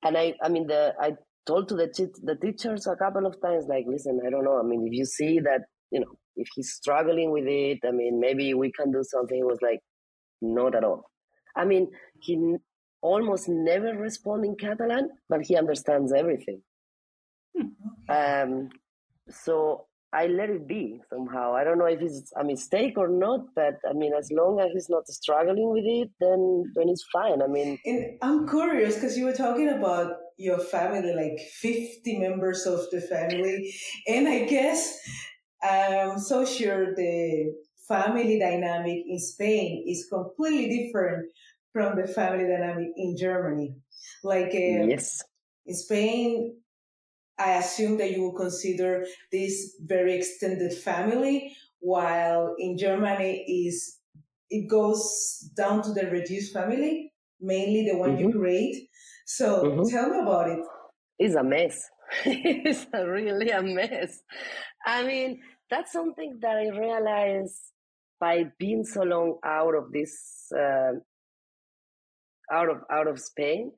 and 0.04 0.16
i 0.16 0.34
i 0.42 0.48
mean 0.48 0.66
the 0.66 0.94
i 1.00 1.12
told 1.46 1.68
to 1.68 1.74
the 1.74 2.10
the 2.22 2.36
teachers 2.36 2.86
a 2.86 2.96
couple 2.96 3.26
of 3.26 3.40
times, 3.40 3.66
like, 3.68 3.84
listen, 3.86 4.20
I 4.26 4.30
don't 4.30 4.44
know. 4.44 4.58
I 4.58 4.62
mean, 4.62 4.86
if 4.86 4.92
you 4.92 5.04
see 5.04 5.40
that, 5.40 5.62
you 5.90 6.00
know, 6.00 6.12
if 6.36 6.48
he's 6.54 6.72
struggling 6.72 7.30
with 7.30 7.46
it, 7.46 7.78
I 7.86 7.90
mean, 7.90 8.20
maybe 8.20 8.54
we 8.54 8.72
can 8.72 8.92
do 8.92 9.02
something. 9.02 9.36
He 9.36 9.42
was 9.42 9.58
like, 9.62 9.80
not 10.40 10.74
at 10.74 10.84
all. 10.84 11.10
I 11.56 11.64
mean, 11.64 11.90
he 12.20 12.56
almost 13.02 13.48
never 13.48 13.94
responds 13.94 14.46
in 14.46 14.56
Catalan, 14.56 15.10
but 15.28 15.42
he 15.42 15.56
understands 15.56 16.12
everything. 16.12 16.62
Hmm. 17.56 17.68
Um, 18.08 18.68
so 19.28 19.86
I 20.14 20.26
let 20.26 20.50
it 20.50 20.68
be 20.68 21.00
somehow. 21.08 21.54
I 21.54 21.64
don't 21.64 21.78
know 21.78 21.86
if 21.86 22.02
it's 22.02 22.32
a 22.38 22.44
mistake 22.44 22.98
or 22.98 23.08
not, 23.08 23.40
but 23.54 23.76
I 23.88 23.94
mean, 23.94 24.12
as 24.12 24.30
long 24.30 24.60
as 24.60 24.68
he's 24.74 24.90
not 24.90 25.08
struggling 25.08 25.70
with 25.70 25.84
it, 25.86 26.10
then 26.20 26.70
then 26.74 26.88
it's 26.90 27.04
fine. 27.10 27.40
I 27.40 27.46
mean, 27.46 27.78
and 27.86 28.18
I'm 28.20 28.46
curious 28.46 28.96
because 28.96 29.16
you 29.16 29.24
were 29.24 29.32
talking 29.32 29.70
about 29.70 30.16
your 30.36 30.58
family, 30.58 31.14
like 31.14 31.40
50 31.40 32.18
members 32.18 32.66
of 32.66 32.80
the 32.90 33.00
family. 33.00 33.74
And 34.06 34.28
I 34.28 34.44
guess 34.44 34.98
I'm 35.62 36.18
so 36.18 36.44
sure 36.44 36.94
the 36.94 37.54
family 37.88 38.38
dynamic 38.38 39.04
in 39.06 39.18
Spain 39.18 39.84
is 39.88 40.08
completely 40.10 40.84
different 40.84 41.26
from 41.72 41.96
the 41.96 42.06
family 42.06 42.44
dynamic 42.44 42.88
in 42.96 43.16
Germany. 43.16 43.76
Like 44.22 44.48
uh, 44.54 44.86
yes, 44.92 45.22
in 45.64 45.74
Spain, 45.74 46.56
I 47.38 47.52
assume 47.52 47.98
that 47.98 48.10
you 48.12 48.22
will 48.22 48.34
consider 48.34 49.04
this 49.30 49.76
very 49.80 50.14
extended 50.14 50.72
family, 50.72 51.56
while 51.80 52.54
in 52.58 52.78
Germany 52.78 53.66
is 53.66 53.98
it 54.50 54.68
goes 54.68 55.50
down 55.56 55.82
to 55.82 55.92
the 55.92 56.10
reduced 56.10 56.52
family, 56.52 57.12
mainly 57.40 57.88
the 57.90 57.96
one 57.96 58.16
mm-hmm. 58.16 58.28
you 58.28 58.32
create. 58.32 58.88
So 59.26 59.64
mm-hmm. 59.64 59.88
tell 59.88 60.10
me 60.10 60.18
about 60.20 60.50
it. 60.50 60.60
It's 61.18 61.34
a 61.34 61.42
mess. 61.42 61.88
it's 62.24 62.86
a 62.92 63.08
really 63.08 63.48
a 63.50 63.62
mess. 63.62 64.20
I 64.84 65.04
mean, 65.04 65.40
that's 65.70 65.92
something 65.92 66.38
that 66.42 66.56
I 66.56 66.68
realized 66.68 67.58
by 68.20 68.44
being 68.58 68.84
so 68.84 69.02
long 69.02 69.38
out 69.44 69.74
of 69.74 69.90
this, 69.90 70.52
uh, 70.54 70.92
out 72.52 72.68
of 72.68 72.78
out 72.90 73.08
of 73.08 73.18
Spain. 73.18 73.72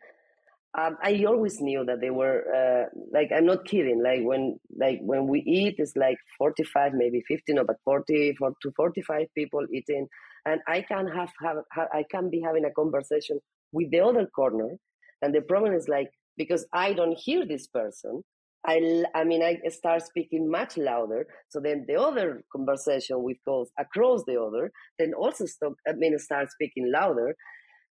Um, 0.77 0.97
I 1.03 1.25
always 1.25 1.61
knew 1.61 1.85
that 1.85 2.01
they 2.01 2.11
were 2.11 2.43
uh, 2.53 2.89
like 3.13 3.31
I'm 3.35 3.47
not 3.47 3.65
kidding. 3.65 4.03
Like 4.03 4.23
when 4.23 4.59
like 4.77 4.99
when 5.03 5.29
we 5.29 5.41
eat, 5.41 5.77
it's 5.79 5.95
like 5.97 6.19
45, 6.39 6.95
maybe 6.95 7.23
50, 7.29 7.53
no, 7.55 7.65
but 7.65 7.77
40, 7.85 8.35
40 8.37 8.57
to 8.63 8.73
45 8.77 9.27
people 9.37 9.65
eating, 9.73 10.09
and 10.47 10.61
I 10.67 10.83
can 10.83 11.07
have, 11.07 11.31
have, 11.43 11.59
I 11.77 12.05
can 12.11 12.29
be 12.29 12.41
having 12.41 12.65
a 12.65 12.73
conversation 12.73 13.39
with 13.73 13.91
the 13.93 14.01
other 14.01 14.27
corner, 14.27 14.71
and 15.23 15.33
the 15.33 15.43
problem 15.43 15.75
is 15.75 15.89
like 15.89 16.11
because 16.37 16.67
I 16.73 16.93
don't 16.93 17.17
hear 17.17 17.47
this 17.47 17.69
person, 17.69 18.23
I, 18.67 19.05
I 19.15 19.25
mean, 19.25 19.43
I 19.43 19.59
start 19.69 20.03
speaking 20.03 20.51
much 20.51 20.77
louder. 20.77 21.27
So 21.51 21.61
then 21.61 21.85
the 21.87 22.01
other 22.01 22.43
conversation 22.51 23.23
with 23.23 23.37
calls 23.45 23.71
across 23.79 24.25
the 24.27 24.41
other, 24.41 24.73
then 24.99 25.13
also 25.15 25.45
stop, 25.47 25.75
I 25.87 25.93
mean, 25.93 26.19
start 26.19 26.51
speaking 26.51 26.91
louder. 26.91 27.37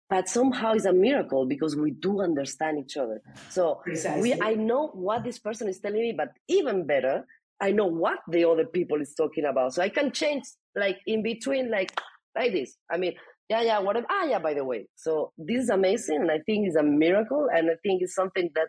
But 0.10 0.30
somehow 0.30 0.74
it's 0.74 0.86
a 0.86 0.94
miracle 0.94 1.46
because 1.46 1.76
we 1.76 1.92
do 1.92 2.22
understand 2.22 2.80
each 2.80 2.96
other. 2.96 3.22
So 3.50 3.82
we, 4.20 4.40
I 4.42 4.54
know 4.54 4.88
what 4.94 5.24
this 5.26 5.38
person 5.38 5.68
is 5.68 5.80
telling 5.80 6.00
me, 6.00 6.14
but 6.16 6.30
even 6.48 6.88
better, 6.88 7.26
I 7.60 7.72
know 7.72 7.88
what 7.88 8.20
the 8.30 8.48
other 8.48 8.66
people 8.66 9.02
is 9.02 9.14
talking 9.16 9.44
about. 9.44 9.74
So 9.74 9.82
I 9.82 9.90
can 9.90 10.12
change 10.12 10.44
like 10.76 11.00
in 11.06 11.24
between, 11.24 11.70
like 11.70 11.92
like 12.38 12.54
this. 12.54 12.78
I 12.90 12.98
mean, 12.98 13.14
yeah, 13.50 13.62
yeah, 13.62 13.80
whatever. 13.80 14.06
Ah, 14.10 14.26
yeah, 14.26 14.40
by 14.40 14.54
the 14.54 14.64
way. 14.64 14.88
So 14.96 15.32
this 15.38 15.64
is 15.64 15.70
amazing. 15.70 16.22
And 16.22 16.32
I 16.32 16.40
think 16.46 16.68
it's 16.68 16.76
a 16.76 16.84
miracle. 16.84 17.48
And 17.54 17.70
I 17.70 17.76
think 17.84 18.02
it's 18.02 18.16
something 18.16 18.50
that 18.56 18.68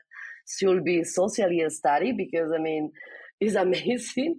should 0.58 0.84
be 0.84 1.04
socially 1.04 1.64
studied 1.68 2.16
because, 2.16 2.52
I 2.54 2.58
mean, 2.58 2.92
it's 3.40 3.56
amazing. 3.56 4.36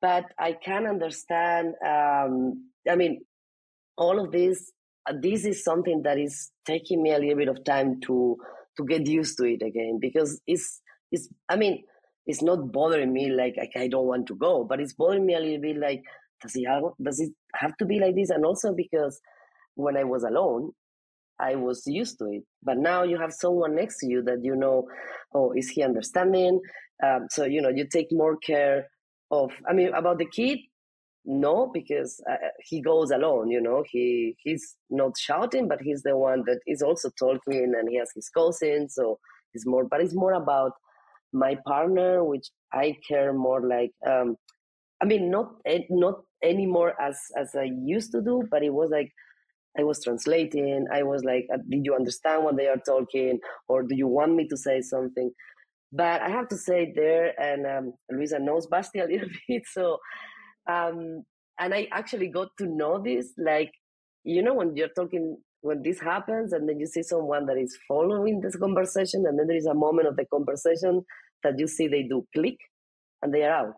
But 0.00 0.24
I 0.38 0.52
can 0.52 0.86
understand, 0.86 1.74
um, 1.86 2.70
I 2.88 2.96
mean, 2.96 3.20
all 3.98 4.18
of 4.18 4.32
this, 4.32 4.72
this 5.20 5.44
is 5.44 5.64
something 5.64 6.02
that 6.02 6.18
is 6.18 6.50
taking 6.66 7.02
me 7.02 7.12
a 7.12 7.18
little 7.18 7.36
bit 7.36 7.48
of 7.48 7.64
time 7.64 8.00
to, 8.02 8.36
to 8.76 8.84
get 8.84 9.06
used 9.06 9.36
to 9.38 9.44
it 9.44 9.62
again 9.62 9.98
because 10.00 10.40
it's, 10.46 10.80
it's, 11.10 11.28
I 11.48 11.56
mean, 11.56 11.84
it's 12.26 12.42
not 12.42 12.70
bothering 12.72 13.12
me 13.12 13.30
like, 13.30 13.54
like 13.56 13.72
I 13.76 13.88
don't 13.88 14.06
want 14.06 14.26
to 14.28 14.34
go, 14.34 14.64
but 14.64 14.80
it's 14.80 14.92
bothering 14.92 15.26
me 15.26 15.34
a 15.34 15.40
little 15.40 15.60
bit 15.60 15.78
like, 15.78 16.02
does 16.42 16.54
it 16.54 16.66
have, 16.66 16.82
does 17.02 17.20
it 17.20 17.32
have 17.54 17.76
to 17.78 17.84
be 17.84 17.98
like 17.98 18.14
this? 18.14 18.30
And 18.30 18.44
also 18.44 18.72
because 18.74 19.20
when 19.74 19.96
I 19.96 20.04
was 20.04 20.22
alone, 20.22 20.72
I 21.38 21.54
was 21.54 21.82
used 21.86 22.18
to 22.18 22.26
it. 22.26 22.42
But 22.62 22.78
now 22.78 23.02
you 23.02 23.18
have 23.18 23.32
someone 23.32 23.74
next 23.74 23.98
to 24.00 24.06
you 24.06 24.22
that 24.24 24.40
you 24.42 24.54
know, 24.54 24.86
oh, 25.34 25.52
is 25.52 25.70
he 25.70 25.82
understanding? 25.82 26.60
Um, 27.02 27.26
so, 27.30 27.44
you 27.44 27.62
know, 27.62 27.70
you 27.70 27.86
take 27.90 28.08
more 28.10 28.36
care 28.36 28.88
of, 29.30 29.50
I 29.68 29.72
mean, 29.72 29.94
about 29.94 30.18
the 30.18 30.26
kid, 30.26 30.58
no, 31.24 31.70
because 31.72 32.22
uh, 32.30 32.36
he 32.60 32.80
goes 32.80 33.10
alone, 33.10 33.50
you 33.50 33.60
know, 33.60 33.84
he 33.90 34.36
he's 34.42 34.76
not 34.88 35.12
shouting, 35.18 35.68
but 35.68 35.80
he's 35.80 36.02
the 36.02 36.16
one 36.16 36.44
that 36.46 36.60
is 36.66 36.82
also 36.82 37.10
talking 37.18 37.74
and 37.78 37.88
he 37.88 37.98
has 37.98 38.10
his 38.14 38.28
cousins. 38.30 38.94
So 38.94 39.18
it's 39.52 39.66
more, 39.66 39.84
but 39.84 40.00
it's 40.00 40.14
more 40.14 40.32
about 40.32 40.72
my 41.32 41.56
partner, 41.66 42.24
which 42.24 42.48
I 42.72 42.96
care 43.06 43.32
more 43.32 43.66
like, 43.66 43.92
um, 44.06 44.36
I 45.02 45.06
mean, 45.06 45.30
not, 45.30 45.52
not 45.90 46.20
anymore 46.42 46.94
as, 47.00 47.18
as 47.36 47.54
I 47.54 47.70
used 47.84 48.12
to 48.12 48.20
do, 48.20 48.44
but 48.50 48.62
it 48.62 48.70
was 48.70 48.90
like, 48.90 49.10
I 49.78 49.84
was 49.84 50.02
translating. 50.02 50.86
I 50.92 51.04
was 51.04 51.22
like, 51.22 51.46
uh, 51.52 51.58
did 51.68 51.84
you 51.84 51.94
understand 51.94 52.42
what 52.44 52.56
they 52.56 52.66
are 52.66 52.76
talking? 52.84 53.38
Or 53.68 53.82
do 53.84 53.94
you 53.94 54.08
want 54.08 54.34
me 54.34 54.48
to 54.48 54.56
say 54.56 54.80
something? 54.80 55.30
But 55.92 56.22
I 56.22 56.28
have 56.28 56.48
to 56.48 56.56
say 56.56 56.92
there, 56.94 57.40
and 57.40 57.66
um, 57.66 57.92
Luisa 58.10 58.38
knows 58.38 58.66
Basti 58.66 58.98
a 58.98 59.04
little 59.06 59.28
bit. 59.48 59.62
So, 59.72 59.98
um, 60.70 61.24
and 61.58 61.74
I 61.74 61.88
actually 61.92 62.28
got 62.28 62.48
to 62.58 62.66
know 62.66 63.02
this, 63.02 63.32
like, 63.38 63.72
you 64.24 64.42
know, 64.42 64.54
when 64.54 64.76
you're 64.76 64.94
talking, 64.96 65.36
when 65.62 65.82
this 65.82 66.00
happens, 66.00 66.52
and 66.52 66.68
then 66.68 66.78
you 66.78 66.86
see 66.86 67.02
someone 67.02 67.46
that 67.46 67.58
is 67.58 67.76
following 67.88 68.40
this 68.40 68.56
conversation, 68.56 69.24
and 69.26 69.38
then 69.38 69.46
there 69.46 69.56
is 69.56 69.66
a 69.66 69.74
moment 69.74 70.08
of 70.08 70.16
the 70.16 70.26
conversation 70.26 71.02
that 71.42 71.58
you 71.58 71.66
see 71.66 71.88
they 71.88 72.02
do 72.02 72.26
click 72.34 72.56
and 73.22 73.32
they 73.34 73.42
are 73.42 73.54
out. 73.66 73.74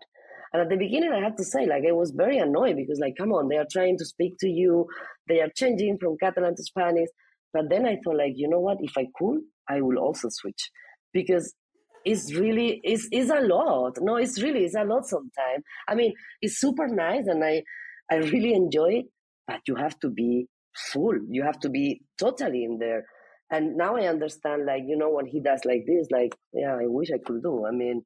And 0.52 0.62
at 0.62 0.68
the 0.68 0.76
beginning, 0.76 1.12
I 1.12 1.20
have 1.20 1.36
to 1.36 1.44
say, 1.44 1.66
like, 1.66 1.84
I 1.88 1.92
was 1.92 2.10
very 2.10 2.38
annoyed 2.38 2.76
because, 2.76 3.00
like, 3.00 3.14
come 3.16 3.32
on, 3.32 3.48
they 3.48 3.56
are 3.56 3.66
trying 3.70 3.96
to 3.98 4.04
speak 4.04 4.34
to 4.40 4.48
you. 4.48 4.86
They 5.28 5.40
are 5.40 5.50
changing 5.56 5.98
from 5.98 6.16
Catalan 6.18 6.56
to 6.56 6.62
Spanish. 6.62 7.08
But 7.54 7.70
then 7.70 7.86
I 7.86 7.96
thought, 8.04 8.18
like, 8.18 8.34
you 8.36 8.48
know 8.48 8.60
what? 8.60 8.78
If 8.80 8.92
I 8.96 9.06
could, 9.18 9.40
I 9.68 9.80
will 9.80 9.98
also 9.98 10.28
switch 10.30 10.70
because 11.12 11.54
it's 12.04 12.34
really 12.34 12.80
is 12.84 13.08
is 13.12 13.30
a 13.30 13.40
lot. 13.40 13.98
No, 14.00 14.16
it's 14.16 14.42
really 14.42 14.64
it's 14.64 14.74
a 14.76 14.84
lot 14.84 15.06
sometimes. 15.06 15.64
I 15.88 15.94
mean, 15.94 16.12
it's 16.40 16.60
super 16.60 16.88
nice 16.88 17.26
and 17.26 17.44
I 17.44 17.62
I 18.10 18.16
really 18.16 18.54
enjoy 18.54 18.90
it, 19.00 19.06
but 19.46 19.60
you 19.66 19.76
have 19.76 19.98
to 20.00 20.10
be 20.10 20.48
full. 20.92 21.16
You 21.28 21.42
have 21.44 21.58
to 21.60 21.68
be 21.70 22.02
totally 22.18 22.64
in 22.64 22.78
there. 22.78 23.04
And 23.50 23.76
now 23.76 23.96
I 23.96 24.06
understand, 24.06 24.64
like, 24.64 24.82
you 24.86 24.96
know, 24.96 25.10
when 25.10 25.26
he 25.26 25.38
does 25.40 25.60
like 25.66 25.84
this, 25.86 26.08
like, 26.10 26.34
yeah, 26.54 26.74
I 26.74 26.86
wish 26.86 27.10
I 27.14 27.18
could 27.22 27.42
do. 27.42 27.66
I 27.66 27.70
mean, 27.70 28.02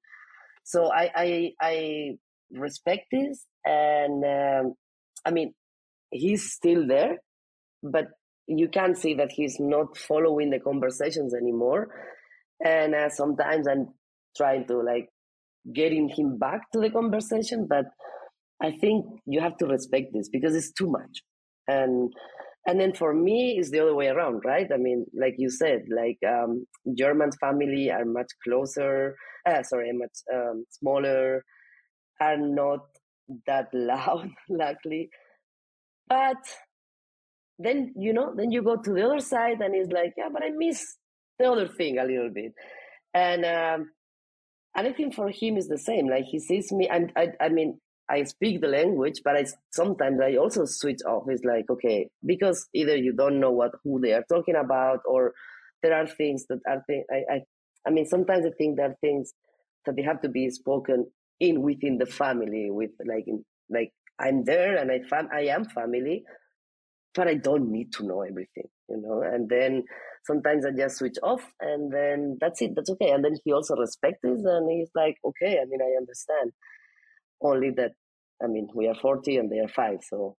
so 0.65 0.91
I 0.93 1.11
I 1.15 1.51
I 1.61 2.11
respect 2.53 3.07
this 3.11 3.45
and 3.65 4.25
um, 4.25 4.75
i 5.25 5.31
mean 5.31 5.53
he's 6.11 6.53
still 6.53 6.87
there 6.87 7.17
but 7.83 8.07
you 8.47 8.69
can 8.69 8.95
see 8.95 9.15
that 9.15 9.33
he's 9.33 9.57
not 9.59 9.97
following 9.97 10.51
the 10.51 10.61
conversations 10.61 11.35
anymore 11.35 11.89
and 12.65 12.95
uh, 12.95 13.09
sometimes 13.09 13.67
i'm 13.69 13.89
trying 14.37 14.67
to 14.67 14.81
like 14.81 15.09
getting 15.75 16.09
him 16.09 16.39
back 16.39 16.61
to 16.73 16.81
the 16.81 16.91
conversation 16.91 17.67
but 17.69 17.87
i 18.63 18.71
think 18.71 19.05
you 19.27 19.41
have 19.41 19.57
to 19.57 19.67
respect 19.67 20.07
this 20.13 20.29
because 20.29 20.55
it's 20.55 20.73
too 20.73 20.89
much 20.89 21.23
and 21.69 22.13
and 22.67 22.81
then 22.81 22.93
for 22.93 23.15
me 23.15 23.57
it's 23.59 23.71
the 23.71 23.81
other 23.81 23.95
way 23.95 24.09
around 24.09 24.41
right 24.45 24.69
i 24.73 24.77
mean 24.77 25.05
like 25.19 25.35
you 25.39 25.51
said 25.51 25.83
like 25.95 26.19
um, 26.29 26.67
german's 26.97 27.37
family 27.41 27.91
are 27.91 28.05
much 28.05 28.31
closer 28.45 29.15
uh, 29.49 29.63
sorry 29.63 29.91
much 29.93 30.17
um, 30.33 30.65
smaller 30.71 31.43
are 32.21 32.37
not 32.37 32.81
that 33.47 33.69
loud, 33.73 34.31
luckily. 34.49 35.11
But 36.09 36.37
then, 37.59 37.95
you 37.99 38.13
know, 38.13 38.35
then 38.37 38.51
you 38.51 38.63
go 38.63 38.77
to 38.77 38.93
the 38.93 39.05
other 39.05 39.21
side 39.21 39.61
and 39.61 39.75
it's 39.75 39.93
like, 39.93 40.13
yeah, 40.17 40.29
but 40.33 40.43
I 40.45 40.51
miss 40.57 40.85
the 41.39 41.51
other 41.51 41.69
thing 41.69 41.99
a 41.99 42.05
little 42.05 42.31
bit. 42.31 42.53
And, 43.15 43.45
um, 43.45 43.91
and 44.77 44.87
I 44.87 44.93
think 44.93 45.15
for 45.15 45.31
him 45.31 45.57
is 45.57 45.69
the 45.69 45.79
same. 45.79 46.09
Like 46.09 46.25
he 46.25 46.39
sees 46.39 46.71
me, 46.71 46.89
and 46.89 47.11
I, 47.17 47.29
I 47.41 47.49
mean, 47.49 47.81
I 48.09 48.23
speak 48.25 48.61
the 48.61 48.69
language, 48.69 49.21
but 49.25 49.37
I 49.37 49.47
sometimes 49.73 50.21
I 50.21 50.37
also 50.37 50.65
switch 50.67 51.01
off. 51.09 51.25
It's 51.29 51.45
like 51.45 51.65
okay, 51.71 52.09
because 52.25 52.69
either 52.75 52.95
you 52.95 53.13
don't 53.15 53.41
know 53.41 53.51
what 53.51 53.73
who 53.83 54.01
they 54.01 54.13
are 54.13 54.25
talking 54.29 54.55
about, 54.55 55.01
or 55.07 55.33
there 55.83 55.95
are 55.95 56.07
things 56.07 56.45
that 56.49 56.61
are 56.69 56.83
th- 56.89 57.07
I, 57.11 57.35
I 57.35 57.41
I 57.87 57.91
mean 57.91 58.07
sometimes 58.07 58.45
I 58.47 58.51
think 58.57 58.77
there 58.77 58.91
are 58.91 58.97
things 59.01 59.33
that 59.87 59.97
they 59.97 60.03
have 60.03 60.21
to 60.23 60.29
be 60.29 60.51
spoken 60.51 61.07
in 61.41 61.63
within 61.63 61.99
the 61.99 62.07
family 62.07 62.69
with 62.71 62.91
like 63.07 63.25
in, 63.27 63.45
like 63.71 63.93
I'm 64.19 64.45
there 64.45 64.77
and 64.77 64.93
I 64.93 65.01
fam 65.09 65.29
I 65.33 65.47
am 65.47 65.65
family, 65.65 66.25
but 67.15 67.29
I 67.29 67.35
don't 67.35 67.73
need 67.73 67.93
to 67.95 68.07
know 68.07 68.21
everything, 68.23 68.69
you 68.89 68.99
know. 69.01 69.23
And 69.23 69.49
then 69.49 69.85
sometimes 70.27 70.67
I 70.67 70.71
just 70.77 70.99
switch 70.99 71.19
off, 71.23 71.43
and 71.61 71.93
then 71.93 72.39
that's 72.41 72.61
it. 72.61 72.73
That's 72.75 72.91
okay. 72.91 73.11
And 73.11 73.25
then 73.25 73.37
he 73.45 73.53
also 73.53 73.75
respects 73.77 74.21
this, 74.23 74.43
and 74.45 74.71
he's 74.71 74.91
like, 74.95 75.17
okay. 75.25 75.59
I 75.61 75.65
mean, 75.65 75.81
I 75.81 75.97
understand. 75.97 76.53
Only 77.41 77.71
that, 77.77 77.93
I 78.43 78.47
mean, 78.47 78.69
we 78.75 78.89
are 78.89 78.95
forty 78.95 79.37
and 79.37 79.51
they 79.51 79.59
are 79.59 79.69
five, 79.69 79.99
so. 80.03 80.37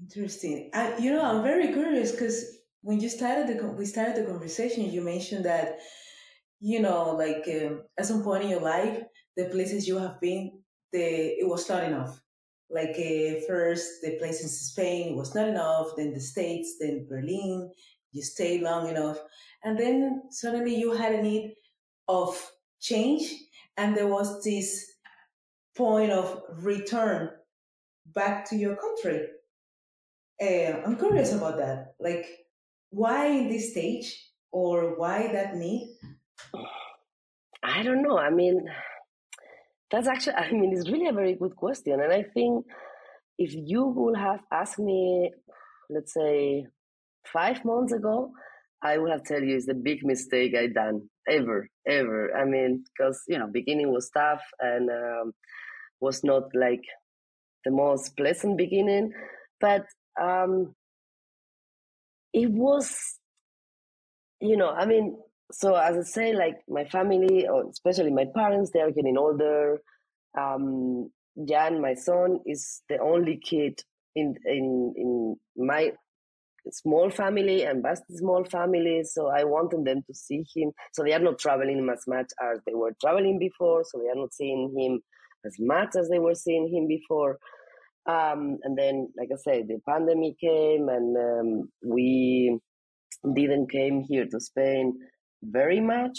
Interesting. 0.00 0.70
I, 0.74 0.98
you 0.98 1.12
know, 1.12 1.24
I'm 1.24 1.42
very 1.42 1.68
curious 1.72 2.10
because 2.10 2.44
when 2.82 3.00
you 3.00 3.08
started 3.08 3.46
the 3.46 3.66
we 3.68 3.86
started 3.86 4.16
the 4.16 4.30
conversation, 4.30 4.90
you 4.90 5.02
mentioned 5.02 5.44
that, 5.44 5.78
you 6.60 6.80
know, 6.80 7.14
like 7.16 7.44
um, 7.48 7.82
at 7.98 8.06
some 8.06 8.22
point 8.24 8.44
in 8.44 8.50
your 8.50 8.60
life, 8.60 8.98
the 9.36 9.44
places 9.46 9.86
you 9.86 9.98
have 9.98 10.20
been, 10.20 10.60
the 10.92 11.00
it 11.40 11.48
was 11.48 11.68
not 11.68 11.84
enough. 11.84 12.20
Like 12.68 12.96
uh, 12.98 13.40
first 13.46 14.02
the 14.02 14.16
places 14.18 14.42
in 14.42 14.48
Spain 14.48 15.16
was 15.16 15.34
not 15.34 15.48
enough, 15.48 15.88
then 15.96 16.12
the 16.12 16.20
States, 16.20 16.76
then 16.80 17.06
Berlin. 17.08 17.70
You 18.14 18.22
stayed 18.22 18.62
long 18.62 18.88
enough, 18.88 19.18
and 19.62 19.78
then 19.78 20.22
suddenly 20.30 20.74
you 20.74 20.92
had 20.92 21.14
a 21.14 21.22
need 21.22 21.56
of 22.08 22.40
change, 22.80 23.30
and 23.76 23.96
there 23.96 24.06
was 24.06 24.42
this 24.42 24.92
point 25.76 26.12
of 26.12 26.40
return 26.62 27.30
back 28.06 28.48
to 28.50 28.56
your 28.56 28.76
country. 28.76 29.26
Uh, 30.40 30.80
I'm 30.86 30.96
curious 30.96 31.32
about 31.32 31.58
that. 31.58 31.94
Like, 31.98 32.26
why 32.90 33.26
in 33.26 33.48
this 33.48 33.72
stage 33.72 34.16
or 34.52 34.96
why 34.98 35.32
that 35.32 35.56
need? 35.56 35.96
I 37.62 37.82
don't 37.82 38.02
know. 38.02 38.18
I 38.18 38.30
mean, 38.30 38.68
that's 39.90 40.06
actually, 40.06 40.34
I 40.44 40.52
mean, 40.52 40.72
it's 40.72 40.90
really 40.90 41.08
a 41.08 41.12
very 41.12 41.34
good 41.34 41.56
question. 41.56 42.00
And 42.00 42.12
I 42.12 42.22
think 42.22 42.66
if 43.38 43.52
you 43.54 43.86
would 43.86 44.16
have 44.16 44.40
asked 44.52 44.78
me, 44.78 45.32
let's 45.90 46.14
say, 46.14 46.66
five 47.32 47.64
months 47.64 47.92
ago, 47.92 48.32
I 48.82 48.98
would 48.98 49.10
have 49.10 49.24
tell 49.24 49.42
you 49.42 49.56
it's 49.56 49.66
the 49.66 49.74
big 49.74 50.04
mistake 50.04 50.54
I 50.54 50.66
done 50.66 51.08
ever, 51.28 51.68
ever. 51.86 52.36
I 52.36 52.44
mean, 52.44 52.84
because 52.84 53.22
you 53.28 53.38
know, 53.38 53.46
beginning 53.46 53.92
was 53.92 54.10
tough 54.10 54.42
and 54.60 54.90
um, 54.90 55.32
was 56.00 56.22
not 56.22 56.44
like 56.54 56.82
the 57.64 57.70
most 57.70 58.16
pleasant 58.16 58.58
beginning, 58.58 59.12
but 59.60 59.86
um, 60.20 60.74
it 62.32 62.50
was, 62.50 63.18
you 64.40 64.56
know, 64.56 64.70
I 64.70 64.84
mean, 64.86 65.16
so 65.52 65.74
as 65.74 65.96
I 65.96 66.02
say, 66.02 66.34
like 66.34 66.56
my 66.68 66.84
family, 66.84 67.46
or 67.48 67.68
especially 67.70 68.10
my 68.10 68.26
parents, 68.34 68.70
they 68.72 68.80
are 68.80 68.90
getting 68.90 69.16
older. 69.16 69.80
Um, 70.38 71.10
Jan, 71.48 71.80
my 71.80 71.94
son, 71.94 72.40
is 72.46 72.82
the 72.88 72.98
only 72.98 73.40
kid 73.42 73.80
in 74.14 74.34
in 74.44 74.94
in 74.96 75.36
my 75.56 75.92
small 76.70 77.10
family 77.10 77.62
and 77.64 77.82
vast 77.82 78.04
small 78.10 78.44
family. 78.44 79.02
So 79.04 79.28
I 79.28 79.44
wanted 79.44 79.84
them 79.84 80.02
to 80.06 80.14
see 80.14 80.44
him. 80.54 80.72
So 80.92 81.02
they 81.02 81.12
are 81.12 81.18
not 81.18 81.38
traveling 81.38 81.88
as 81.92 82.04
much 82.06 82.30
as 82.42 82.60
they 82.66 82.74
were 82.74 82.94
traveling 83.00 83.38
before. 83.38 83.84
So 83.84 83.98
they 83.98 84.08
are 84.08 84.20
not 84.20 84.32
seeing 84.32 84.74
him 84.78 85.00
as 85.44 85.56
much 85.58 85.96
as 85.96 86.08
they 86.08 86.18
were 86.18 86.34
seeing 86.34 86.68
him 86.68 86.88
before. 86.88 87.38
Um, 88.06 88.58
and 88.62 88.76
then, 88.76 89.08
like 89.16 89.28
I 89.32 89.36
said, 89.36 89.68
the 89.68 89.80
pandemic 89.88 90.38
came 90.38 90.88
and 90.88 91.16
um, 91.16 91.68
we 91.84 92.58
didn't 93.34 93.70
came 93.70 94.02
here 94.02 94.26
to 94.26 94.40
Spain 94.40 94.94
very 95.42 95.80
much. 95.80 96.18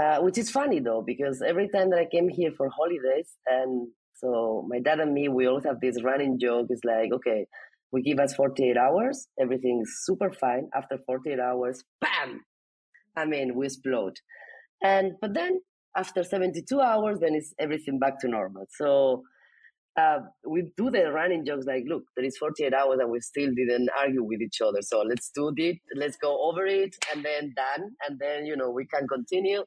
Uh, 0.00 0.18
which 0.18 0.38
is 0.38 0.50
funny 0.50 0.80
though, 0.80 1.04
because 1.06 1.40
every 1.40 1.68
time 1.68 1.90
that 1.90 2.00
I 2.00 2.06
came 2.06 2.28
here 2.28 2.50
for 2.56 2.68
holidays, 2.68 3.30
and 3.46 3.86
so 4.14 4.66
my 4.68 4.80
dad 4.80 4.98
and 4.98 5.14
me, 5.14 5.28
we 5.28 5.46
always 5.46 5.64
have 5.64 5.80
this 5.80 6.02
running 6.02 6.38
joke. 6.40 6.66
It's 6.70 6.82
like, 6.84 7.12
okay, 7.12 7.46
we 7.94 8.02
give 8.02 8.18
us 8.18 8.34
48 8.34 8.76
hours, 8.76 9.28
everything 9.40 9.80
is 9.80 10.04
super 10.04 10.32
fine. 10.32 10.68
After 10.74 10.98
48 11.06 11.38
hours, 11.38 11.84
bam! 12.00 12.40
I 13.16 13.24
mean, 13.24 13.54
we 13.54 13.66
explode. 13.66 14.16
And 14.82 15.12
but 15.20 15.32
then 15.32 15.60
after 15.96 16.24
72 16.24 16.80
hours, 16.80 17.20
then 17.20 17.36
it's 17.36 17.54
everything 17.60 18.00
back 18.00 18.18
to 18.22 18.28
normal. 18.28 18.64
So 18.76 19.22
uh, 19.96 20.18
we 20.44 20.72
do 20.76 20.90
the 20.90 21.12
running 21.12 21.46
jokes 21.46 21.66
like, 21.66 21.84
look, 21.86 22.02
there 22.16 22.24
is 22.26 22.36
48 22.36 22.74
hours 22.74 22.98
and 23.00 23.12
we 23.12 23.20
still 23.20 23.50
didn't 23.54 23.88
argue 23.96 24.24
with 24.24 24.40
each 24.42 24.60
other. 24.60 24.82
So 24.82 25.02
let's 25.02 25.30
do 25.32 25.52
it. 25.56 25.78
Let's 25.94 26.16
go 26.16 26.50
over 26.50 26.66
it 26.66 26.96
and 27.14 27.24
then 27.24 27.54
done. 27.54 27.90
And 28.08 28.18
then, 28.18 28.44
you 28.44 28.56
know, 28.56 28.70
we 28.70 28.86
can 28.86 29.06
continue. 29.06 29.62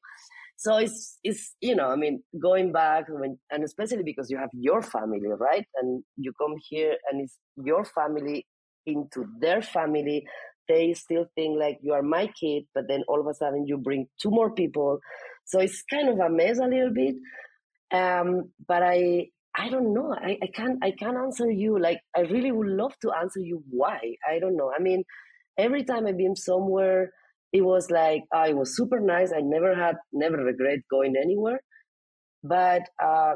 So 0.57 0.77
it's, 0.77 1.19
it's, 1.23 1.55
you 1.61 1.75
know, 1.75 1.89
I 1.89 1.95
mean, 1.95 2.23
going 2.41 2.71
back 2.71 3.05
when, 3.09 3.37
and 3.51 3.63
especially 3.63 4.03
because 4.03 4.29
you 4.31 4.37
have 4.37 4.49
your 4.53 4.81
family, 4.81 5.21
right? 5.39 5.65
And 5.81 6.03
you 6.17 6.33
come 6.41 6.55
here 6.69 6.97
and 7.11 7.21
it's 7.21 7.37
your 7.63 7.85
family 7.85 8.45
into 8.85 9.25
their 9.39 9.61
family. 9.61 10.25
They 10.67 10.93
still 10.95 11.27
think 11.35 11.59
like 11.59 11.77
you 11.81 11.93
are 11.93 12.01
my 12.01 12.27
kid, 12.39 12.63
but 12.73 12.85
then 12.87 13.03
all 13.07 13.21
of 13.21 13.27
a 13.27 13.35
sudden 13.35 13.67
you 13.67 13.77
bring 13.77 14.07
two 14.19 14.31
more 14.31 14.51
people. 14.51 14.99
So 15.45 15.59
it's 15.59 15.83
kind 15.89 16.09
of 16.09 16.19
a 16.19 16.29
mess 16.29 16.57
a 16.59 16.65
little 16.65 16.91
bit. 16.93 17.15
Um, 17.91 18.51
but 18.67 18.83
I, 18.83 19.27
I 19.55 19.69
don't 19.69 19.93
know. 19.93 20.13
I, 20.13 20.37
I 20.41 20.47
can't 20.53 20.77
I 20.83 20.91
can't 20.91 21.17
answer 21.17 21.49
you. 21.49 21.79
Like 21.79 21.99
I 22.15 22.21
really 22.21 22.51
would 22.51 22.67
love 22.67 22.93
to 23.01 23.11
answer 23.11 23.39
you 23.39 23.63
why. 23.69 23.99
I 24.29 24.39
don't 24.39 24.55
know. 24.57 24.71
I 24.77 24.81
mean, 24.81 25.03
every 25.57 25.83
time 25.83 26.05
I've 26.05 26.17
been 26.17 26.35
somewhere, 26.35 27.11
it 27.57 27.61
was 27.61 27.89
like 27.91 28.23
it 28.33 28.55
was 28.55 28.75
super 28.75 28.99
nice. 28.99 29.31
I 29.33 29.41
never 29.41 29.75
had 29.75 29.95
never 30.13 30.37
regret 30.37 30.79
going 30.89 31.15
anywhere. 31.21 31.59
But 32.43 32.83
uh, 33.03 33.35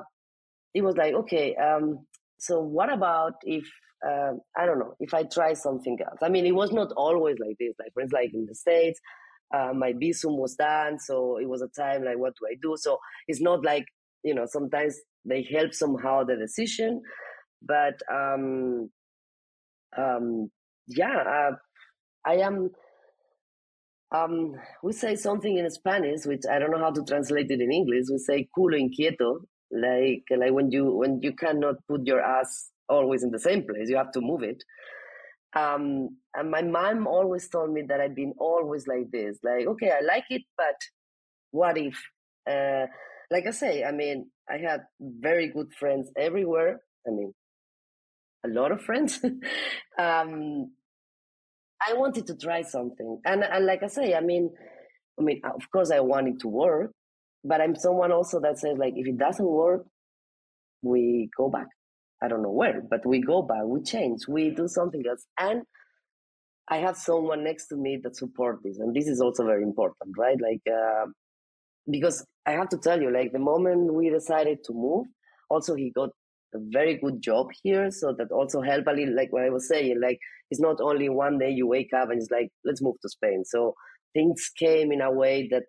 it 0.73 0.81
was 0.83 0.95
like, 0.97 1.13
okay, 1.13 1.55
um, 1.55 2.05
so 2.39 2.61
what 2.61 2.91
about 2.91 3.33
if 3.43 3.65
uh, 4.07 4.33
I 4.57 4.65
don't 4.65 4.79
know 4.79 4.95
if 4.99 5.13
I 5.13 5.23
try 5.23 5.53
something 5.53 5.97
else? 6.05 6.19
I 6.23 6.29
mean, 6.29 6.45
it 6.45 6.55
was 6.55 6.71
not 6.71 6.91
always 6.97 7.37
like 7.45 7.57
this. 7.59 7.73
Like 7.79 7.93
for 7.93 8.01
instance, 8.01 8.21
like 8.21 8.31
in 8.33 8.45
the 8.47 8.55
states, 8.55 8.99
uh, 9.53 9.73
my 9.73 9.93
visum 9.93 10.37
was 10.37 10.55
done, 10.55 10.99
so 10.99 11.37
it 11.37 11.49
was 11.49 11.61
a 11.61 11.81
time 11.81 12.03
like, 12.03 12.17
what 12.17 12.33
do 12.39 12.47
I 12.51 12.55
do? 12.61 12.75
So 12.77 12.97
it's 13.27 13.41
not 13.41 13.63
like 13.65 13.85
you 14.23 14.33
know 14.35 14.45
sometimes 14.45 14.95
they 15.25 15.47
help 15.53 15.73
somehow 15.73 16.23
the 16.23 16.35
decision 16.35 17.01
but 17.61 17.95
um 18.11 18.89
um 19.97 20.49
yeah 20.87 21.17
uh, 21.37 21.51
i 22.25 22.35
am 22.35 22.69
um 24.11 24.53
we 24.83 24.91
say 24.91 25.15
something 25.15 25.57
in 25.57 25.69
spanish 25.69 26.25
which 26.25 26.41
i 26.49 26.59
don't 26.59 26.71
know 26.71 26.79
how 26.79 26.91
to 26.91 27.03
translate 27.03 27.49
it 27.49 27.61
in 27.61 27.71
english 27.71 28.05
we 28.11 28.17
say 28.17 28.47
culo 28.57 28.77
inquieto 28.79 29.39
like 29.71 30.23
like 30.37 30.51
when 30.51 30.71
you 30.71 30.85
when 30.91 31.21
you 31.21 31.33
cannot 31.33 31.75
put 31.87 32.05
your 32.05 32.21
ass 32.21 32.69
always 32.89 33.23
in 33.23 33.31
the 33.31 33.39
same 33.39 33.63
place 33.65 33.89
you 33.89 33.95
have 33.95 34.11
to 34.11 34.19
move 34.19 34.43
it 34.43 34.61
um 35.55 36.09
and 36.33 36.51
my 36.51 36.61
mom 36.61 37.07
always 37.07 37.47
told 37.49 37.71
me 37.71 37.81
that 37.87 38.01
i've 38.01 38.15
been 38.15 38.33
always 38.37 38.85
like 38.87 39.09
this 39.11 39.37
like 39.43 39.65
okay 39.65 39.91
i 39.91 40.01
like 40.01 40.25
it 40.29 40.41
but 40.57 40.75
what 41.51 41.77
if 41.77 41.95
uh 42.49 42.85
like 43.31 43.47
I 43.47 43.51
say, 43.51 43.83
I 43.83 43.91
mean, 43.91 44.29
I 44.47 44.57
had 44.57 44.81
very 44.99 45.47
good 45.47 45.73
friends 45.73 46.11
everywhere. 46.17 46.81
I 47.07 47.11
mean, 47.11 47.33
a 48.45 48.49
lot 48.49 48.73
of 48.73 48.81
friends. 48.81 49.19
um, 49.97 50.71
I 51.87 51.93
wanted 51.93 52.27
to 52.27 52.35
try 52.35 52.61
something, 52.61 53.19
and 53.25 53.43
and 53.43 53.65
like 53.65 53.83
I 53.83 53.87
say, 53.87 54.13
I 54.13 54.21
mean, 54.21 54.49
I 55.19 55.23
mean, 55.23 55.41
of 55.43 55.69
course, 55.71 55.91
I 55.91 55.99
wanted 55.99 56.35
it 56.35 56.39
to 56.41 56.47
work, 56.47 56.91
but 57.43 57.61
I'm 57.61 57.75
someone 57.75 58.11
also 58.11 58.39
that 58.41 58.59
says 58.59 58.77
like, 58.77 58.93
if 58.95 59.07
it 59.07 59.17
doesn't 59.17 59.45
work, 59.45 59.85
we 60.81 61.29
go 61.37 61.49
back. 61.49 61.67
I 62.23 62.27
don't 62.27 62.43
know 62.43 62.51
where, 62.51 62.81
but 62.87 63.05
we 63.05 63.19
go 63.21 63.41
back, 63.41 63.63
we 63.65 63.81
change, 63.81 64.27
we 64.27 64.51
do 64.51 64.67
something 64.67 65.03
else, 65.09 65.25
and 65.39 65.63
I 66.69 66.77
have 66.77 66.95
someone 66.95 67.43
next 67.43 67.67
to 67.67 67.75
me 67.75 67.99
that 68.03 68.15
support 68.15 68.59
this, 68.63 68.77
and 68.77 68.95
this 68.95 69.07
is 69.07 69.19
also 69.19 69.43
very 69.45 69.63
important, 69.63 70.13
right? 70.17 70.37
Like, 70.39 70.61
uh, 70.71 71.07
because 71.89 72.23
I 72.45 72.51
have 72.51 72.69
to 72.69 72.77
tell 72.77 73.01
you, 73.01 73.11
like 73.11 73.31
the 73.31 73.39
moment 73.39 73.93
we 73.93 74.09
decided 74.09 74.59
to 74.65 74.73
move, 74.73 75.07
also 75.49 75.73
he 75.75 75.91
got 75.95 76.09
a 76.53 76.59
very 76.71 76.97
good 76.97 77.21
job 77.21 77.47
here, 77.63 77.89
so 77.91 78.13
that 78.17 78.31
also 78.31 78.61
helped 78.61 78.87
a 78.87 78.93
little. 78.93 79.15
Like 79.15 79.33
what 79.33 79.43
I 79.43 79.49
was 79.49 79.67
saying, 79.67 79.99
like 79.99 80.19
it's 80.51 80.61
not 80.61 80.79
only 80.81 81.09
one 81.09 81.39
day 81.39 81.49
you 81.49 81.65
wake 81.65 81.93
up 81.93 82.09
and 82.09 82.21
it's 82.21 82.29
like 82.29 82.49
let's 82.65 82.81
move 82.81 82.95
to 83.01 83.09
Spain. 83.09 83.43
So 83.45 83.73
things 84.13 84.51
came 84.57 84.91
in 84.91 85.01
a 85.01 85.11
way 85.11 85.47
that 85.49 85.63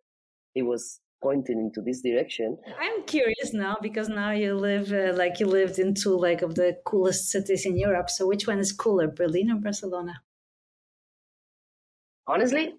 it 0.54 0.62
was 0.62 1.00
pointing 1.22 1.58
into 1.60 1.80
this 1.80 2.02
direction. 2.02 2.58
I'm 2.78 3.04
curious 3.04 3.54
now 3.54 3.78
because 3.80 4.08
now 4.08 4.32
you 4.32 4.54
live 4.54 4.92
uh, 4.92 5.16
like 5.16 5.38
you 5.40 5.46
lived 5.46 5.78
in 5.78 5.94
two 5.94 6.18
like 6.18 6.42
of 6.42 6.56
the 6.56 6.76
coolest 6.84 7.30
cities 7.30 7.64
in 7.64 7.76
Europe. 7.78 8.10
So 8.10 8.26
which 8.26 8.46
one 8.46 8.58
is 8.58 8.72
cooler, 8.72 9.08
Berlin 9.08 9.52
or 9.52 9.60
Barcelona? 9.60 10.20
Honestly, 12.26 12.74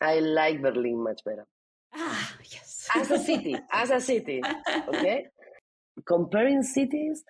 I 0.00 0.18
like 0.18 0.60
Berlin 0.60 1.02
much 1.02 1.20
better. 1.24 1.46
Ah, 1.94 2.34
yes. 2.50 2.88
as 2.94 3.10
a 3.10 3.18
city, 3.18 3.56
as 3.70 3.90
a 3.90 4.00
city. 4.00 4.42
Okay. 4.88 5.26
Comparing 6.06 6.62
cities, 6.62 7.22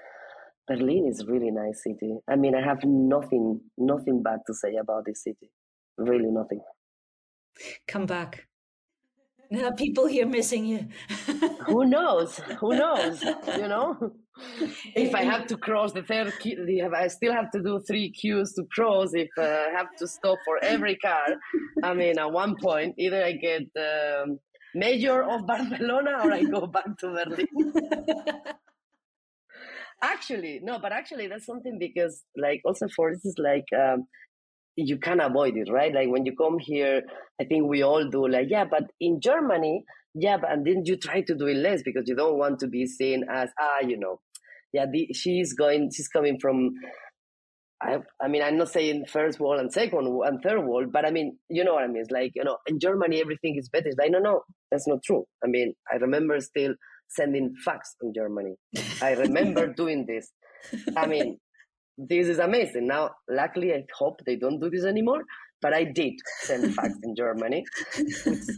Berlin 0.73 1.07
is 1.07 1.25
really 1.27 1.51
nice 1.51 1.83
city. 1.83 2.19
I 2.29 2.37
mean, 2.37 2.55
I 2.55 2.63
have 2.63 2.79
nothing, 2.85 3.61
nothing 3.77 4.23
bad 4.23 4.41
to 4.47 4.55
say 4.55 4.77
about 4.81 5.05
this 5.07 5.23
city. 5.23 5.51
Really 5.99 6.31
nothing. 6.31 6.61
Come 7.87 8.07
back. 8.07 8.47
There 9.51 9.67
are 9.67 9.75
people 9.75 10.07
here 10.07 10.25
missing 10.25 10.65
you. 10.65 10.89
Who 11.67 11.85
knows? 11.85 12.41
Who 12.59 12.75
knows? 12.75 13.23
You 13.23 13.69
know, 13.69 14.15
if 14.97 15.15
I 15.15 15.25
have 15.25 15.47
to 15.49 15.59
cross 15.59 15.93
the 15.93 16.03
third, 16.03 16.33
queue, 16.41 16.91
I 16.97 17.09
still 17.09 17.35
have 17.35 17.51
to 17.51 17.63
do 17.63 17.79
three 17.87 18.11
queues 18.13 18.55
to 18.55 18.65
cross. 18.75 19.11
If 19.13 19.29
uh, 19.37 19.43
I 19.43 19.69
have 19.77 19.89
to 19.99 20.09
stop 20.09 20.39
for 20.47 20.57
every 20.65 20.97
car, 20.97 21.27
I 21.85 21.93
mean, 21.93 22.19
at 22.19 22.33
one 22.33 22.57
point, 22.57 22.95
either 22.97 23.23
I 23.23 23.33
get 23.33 23.65
um, 23.77 24.39
mayor 24.75 25.23
of 25.23 25.47
Barcelona 25.47 26.13
or 26.25 26.33
I 26.33 26.45
go 26.45 26.67
back 26.67 26.97
to 27.01 27.09
Berlin. 27.09 27.47
Actually, 30.03 30.61
no, 30.63 30.79
but 30.79 30.93
actually 30.93 31.29
that's 31.29 31.47
something 31.47 31.79
because 31.79 32.23
like 32.37 32.61
also 32.65 32.87
for 32.95 33.11
instance, 33.11 33.37
like 33.39 33.67
um, 33.79 34.05
you 34.77 34.99
can't 34.99 35.23
avoid 35.23 35.57
it, 35.57 35.71
right? 35.71 35.95
Like 35.95 36.09
when 36.09 36.27
you 36.27 36.35
come 36.37 36.59
here, 36.59 37.03
I 37.41 37.45
think 37.45 37.67
we 37.69 37.83
all 37.83 38.09
do 38.09 38.29
like, 38.29 38.49
yeah, 38.51 38.65
but 38.65 38.85
in 39.01 39.21
Germany, 39.21 39.85
yeah, 40.15 40.37
but 40.39 40.51
and 40.53 40.67
then 40.67 40.83
you 40.85 40.97
try 40.97 41.23
to 41.23 41.35
do 41.35 41.47
it 41.47 41.57
less 41.57 41.83
because 41.83 42.05
you 42.07 42.17
don't 42.17 42.39
want 42.39 42.61
to 42.61 42.69
be 42.69 42.87
seen 42.87 43.25
as, 43.31 43.51
ah, 43.61 43.81
you 43.87 43.99
know, 43.99 44.21
yeah, 44.73 44.87
the, 44.91 45.09
she's 45.15 45.55
going, 45.55 45.91
she's 45.95 46.09
coming 46.09 46.39
from 46.41 46.73
I, 47.83 47.99
I 48.23 48.29
mean, 48.29 48.43
I'm 48.43 48.57
not 48.57 48.71
saying 48.71 49.07
first 49.07 49.41
world 49.41 49.61
and 49.61 49.73
second 49.73 50.07
and 50.25 50.41
third 50.41 50.65
world, 50.65 50.93
but 50.93 51.05
I 51.05 51.11
mean, 51.11 51.37
you 51.49 51.65
know 51.65 51.75
what 51.75 51.83
I 51.83 51.89
mean? 51.89 52.03
It's 52.03 52.13
like, 52.13 52.31
you 52.37 52.45
know, 52.45 52.59
in 52.69 52.79
Germany, 52.79 53.21
everything 53.21 53.57
is 53.59 53.69
better. 53.69 53.89
It's 53.89 53.99
like, 53.99 54.13
no, 54.13 54.21
no, 54.21 54.43
that's 54.71 54.87
not 54.87 55.03
true. 55.05 55.25
I 55.45 55.49
mean, 55.49 55.75
I 55.91 55.97
remember 55.97 56.39
still 56.41 56.75
sending 57.15 57.55
fax 57.65 57.95
in 58.03 58.13
Germany. 58.15 58.55
I 59.01 59.13
remember 59.13 59.67
doing 59.83 60.07
this. 60.07 60.31
I 60.97 61.07
mean, 61.07 61.39
this 61.99 62.29
is 62.29 62.39
amazing. 62.39 62.87
Now, 62.87 63.11
luckily, 63.29 63.73
I 63.73 63.85
hope 63.97 64.21
they 64.25 64.37
don't 64.37 64.61
do 64.61 64.71
this 64.71 64.85
anymore. 64.85 65.23
But 65.61 65.75
I 65.75 65.85
did 65.85 66.15
send 66.41 66.75
fax 66.75 66.93
in 67.05 67.15
Germany. 67.15 67.65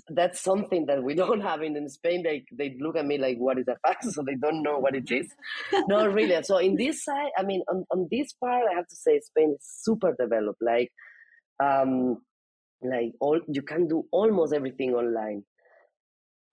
That's 0.09 0.41
something 0.41 0.87
that 0.87 1.03
we 1.03 1.15
don't 1.15 1.43
have 1.43 1.61
in, 1.63 1.77
in 1.77 1.87
Spain. 1.91 2.23
They 2.23 2.45
they 2.51 2.79
look 2.81 2.97
at 2.97 3.05
me 3.05 3.19
like, 3.19 3.37
"What 3.37 3.59
is 3.59 3.69
a 3.69 3.77
fax?" 3.87 4.07
So 4.15 4.23
they 4.27 4.37
don't 4.37 4.63
know 4.63 4.79
what 4.79 4.95
it 4.95 5.11
is. 5.11 5.29
no, 5.87 6.07
really. 6.07 6.43
So 6.45 6.57
in 6.57 6.77
this 6.77 7.05
side, 7.05 7.31
I 7.37 7.43
mean, 7.43 7.63
on, 7.71 7.85
on 7.91 8.09
this 8.11 8.33
part, 8.33 8.65
I 8.73 8.77
have 8.77 8.89
to 8.89 8.97
say 8.97 9.21
Spain 9.21 9.55
is 9.59 9.69
super 9.83 10.17
developed. 10.19 10.63
Like, 10.63 10.91
um, 11.63 12.23
like 12.83 13.13
all 13.21 13.39
you 13.49 13.61
can 13.61 13.87
do 13.87 14.05
almost 14.11 14.55
everything 14.55 14.95
online 14.95 15.45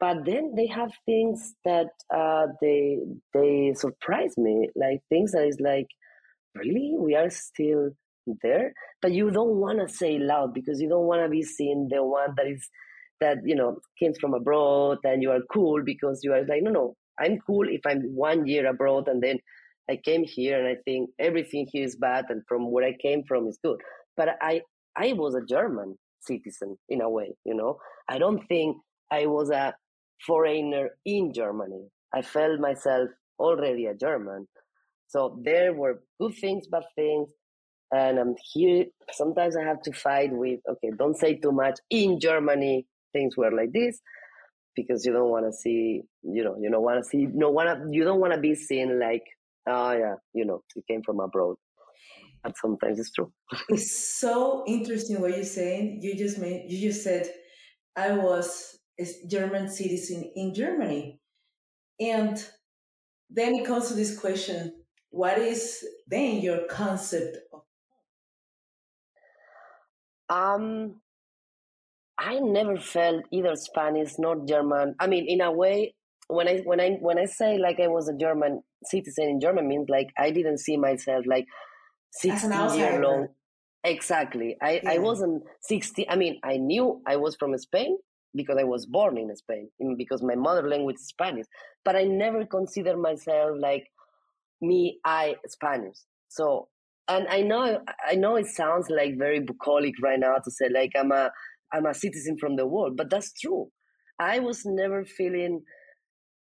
but 0.01 0.25
then 0.25 0.55
they 0.57 0.67
have 0.67 0.91
things 1.05 1.53
that 1.63 1.89
uh, 2.13 2.47
they 2.61 2.97
they 3.33 3.73
surprise 3.75 4.35
me 4.37 4.69
like 4.75 5.01
things 5.09 5.31
that 5.33 5.45
is 5.47 5.59
like 5.61 5.87
really? 6.55 6.95
We 6.97 7.15
are 7.15 7.29
still 7.29 7.91
there? 8.43 8.73
But 9.01 9.13
you 9.13 9.31
don't 9.31 9.55
want 9.57 9.79
to 9.79 9.93
say 9.93 10.19
loud 10.19 10.53
because 10.53 10.81
you 10.81 10.89
don't 10.89 11.05
want 11.07 11.23
to 11.23 11.29
be 11.29 11.43
seen 11.43 11.87
the 11.91 12.03
one 12.03 12.33
that 12.37 12.47
is 12.47 12.67
that 13.19 13.37
you 13.45 13.55
know 13.55 13.77
came 13.99 14.13
from 14.19 14.33
abroad 14.33 14.97
and 15.03 15.21
you 15.21 15.31
are 15.31 15.41
cool 15.53 15.83
because 15.83 16.21
you 16.23 16.33
are 16.33 16.43
like 16.45 16.63
no 16.63 16.71
no 16.71 16.95
i'm 17.19 17.37
cool 17.45 17.67
if 17.69 17.81
i'm 17.85 18.01
one 18.15 18.47
year 18.47 18.67
abroad 18.67 19.07
and 19.07 19.21
then 19.21 19.37
i 19.89 19.95
came 19.95 20.23
here 20.23 20.59
and 20.59 20.67
i 20.67 20.75
think 20.85 21.09
everything 21.19 21.67
here 21.71 21.83
is 21.83 21.95
bad 21.95 22.25
and 22.29 22.41
from 22.47 22.71
where 22.71 22.85
i 22.85 22.93
came 23.01 23.23
from 23.27 23.47
is 23.47 23.59
good. 23.63 23.77
But 24.17 24.29
i 24.41 24.61
i 24.97 25.13
was 25.13 25.35
a 25.35 25.45
german 25.45 25.97
citizen 26.21 26.77
in 26.89 27.01
a 27.01 27.09
way 27.09 27.33
you 27.45 27.53
know? 27.55 27.77
I 28.09 28.17
don't 28.17 28.45
think 28.47 28.77
i 29.11 29.27
was 29.27 29.51
a 29.51 29.73
foreigner 30.25 30.89
in 31.05 31.33
germany 31.33 31.83
i 32.13 32.21
felt 32.21 32.59
myself 32.59 33.09
already 33.39 33.85
a 33.85 33.95
german 33.95 34.47
so 35.11 35.37
there 35.43 35.73
were 35.73 36.01
good 36.21 36.35
things, 36.39 36.67
bad 36.67 36.83
things. 36.95 37.29
And 37.91 38.17
I'm 38.17 38.35
here. 38.53 38.85
Sometimes 39.11 39.57
I 39.57 39.63
have 39.63 39.81
to 39.81 39.91
fight 39.91 40.29
with, 40.31 40.61
okay, 40.69 40.91
don't 40.97 41.17
say 41.17 41.35
too 41.35 41.51
much. 41.51 41.79
In 41.89 42.17
Germany, 42.21 42.87
things 43.11 43.35
were 43.35 43.51
like 43.51 43.73
this 43.73 43.99
because 44.73 45.05
you 45.05 45.11
don't 45.11 45.29
want 45.29 45.45
to 45.45 45.51
see, 45.51 46.03
you 46.23 46.43
know, 46.45 46.55
you 46.61 46.71
don't 46.71 46.81
want 46.83 47.03
to 47.03 47.09
see, 47.09 47.27
no 47.33 47.49
wanna, 47.51 47.83
you 47.91 48.05
don't 48.05 48.21
want 48.21 48.33
to 48.33 48.39
be 48.39 48.55
seen 48.55 48.97
like, 49.01 49.23
oh 49.67 49.91
yeah, 49.91 50.15
you 50.33 50.45
know, 50.45 50.63
you 50.73 50.81
came 50.89 51.01
from 51.03 51.19
abroad. 51.19 51.57
But 52.41 52.53
sometimes 52.57 52.97
it's 52.97 53.11
true. 53.11 53.33
it's 53.67 54.17
so 54.17 54.63
interesting 54.65 55.19
what 55.19 55.35
you're 55.35 55.43
saying. 55.43 55.99
You 56.01 56.15
just 56.15 56.39
made, 56.39 56.71
you 56.71 56.89
just 56.89 57.03
said, 57.03 57.29
I 57.97 58.13
was 58.13 58.79
German 59.27 59.69
citizen 59.69 60.31
in 60.35 60.53
Germany, 60.53 61.19
and 61.99 62.43
then 63.29 63.55
it 63.55 63.65
comes 63.65 63.87
to 63.87 63.93
this 63.93 64.19
question: 64.19 64.73
what 65.11 65.37
is 65.37 65.85
then 66.07 66.37
your 66.37 66.65
concept 66.69 67.37
of 67.53 67.61
um 70.29 70.95
i 72.17 72.39
never 72.39 72.77
felt 72.79 73.23
either 73.31 73.55
spanish 73.55 74.13
nor 74.17 74.45
german. 74.45 74.95
I 74.99 75.07
mean 75.07 75.27
in 75.27 75.41
a 75.41 75.51
way 75.51 75.93
when 76.27 76.47
i 76.47 76.59
when 76.59 76.79
i 76.79 76.91
when 77.01 77.19
i 77.19 77.25
say 77.25 77.57
like 77.57 77.79
i 77.79 77.87
was 77.87 78.07
a 78.07 78.17
german 78.17 78.63
citizen 78.85 79.25
in 79.25 79.41
german 79.41 79.67
means 79.67 79.89
like 79.89 80.07
i 80.17 80.31
didn't 80.31 80.59
see 80.59 80.77
myself 80.77 81.25
like 81.27 81.45
16 82.13 82.51
year 82.79 83.01
long 83.01 83.27
exactly. 83.83 84.55
I 84.61 84.79
yeah. 84.83 84.91
i 84.91 84.97
wasn't 84.97 85.43
60 85.61 86.09
i 86.09 86.15
mean 86.15 86.39
i 86.43 86.55
knew 86.55 87.01
i 87.05 87.17
was 87.17 87.35
from 87.35 87.57
spain 87.57 87.97
because 88.35 88.57
i 88.59 88.63
was 88.63 88.85
born 88.85 89.17
in 89.17 89.35
spain 89.35 89.69
because 89.97 90.21
my 90.21 90.35
mother 90.35 90.67
language 90.67 90.95
is 90.95 91.07
spanish 91.07 91.45
but 91.83 91.95
i 91.95 92.03
never 92.03 92.45
considered 92.45 92.97
myself 92.97 93.51
like 93.59 93.85
me, 94.61 94.99
I, 95.03 95.35
Spanish. 95.47 95.97
So, 96.29 96.67
and 97.07 97.27
I 97.27 97.41
know, 97.41 97.81
I 98.07 98.15
know 98.15 98.35
it 98.35 98.47
sounds 98.47 98.89
like 98.89 99.17
very 99.17 99.39
bucolic 99.39 99.95
right 100.01 100.19
now 100.19 100.35
to 100.35 100.51
say 100.51 100.69
like 100.69 100.91
I'm 100.97 101.11
a, 101.11 101.31
I'm 101.73 101.85
a 101.85 101.93
citizen 101.93 102.37
from 102.37 102.55
the 102.55 102.65
world, 102.67 102.95
but 102.95 103.09
that's 103.09 103.33
true. 103.33 103.69
I 104.19 104.39
was 104.39 104.63
never 104.65 105.03
feeling 105.03 105.61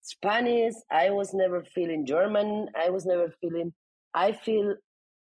Spanish. 0.01 0.73
I 0.91 1.09
was 1.11 1.33
never 1.33 1.63
feeling 1.63 2.05
German. 2.05 2.67
I 2.79 2.89
was 2.89 3.05
never 3.05 3.33
feeling. 3.41 3.73
I 4.13 4.33
feel 4.33 4.75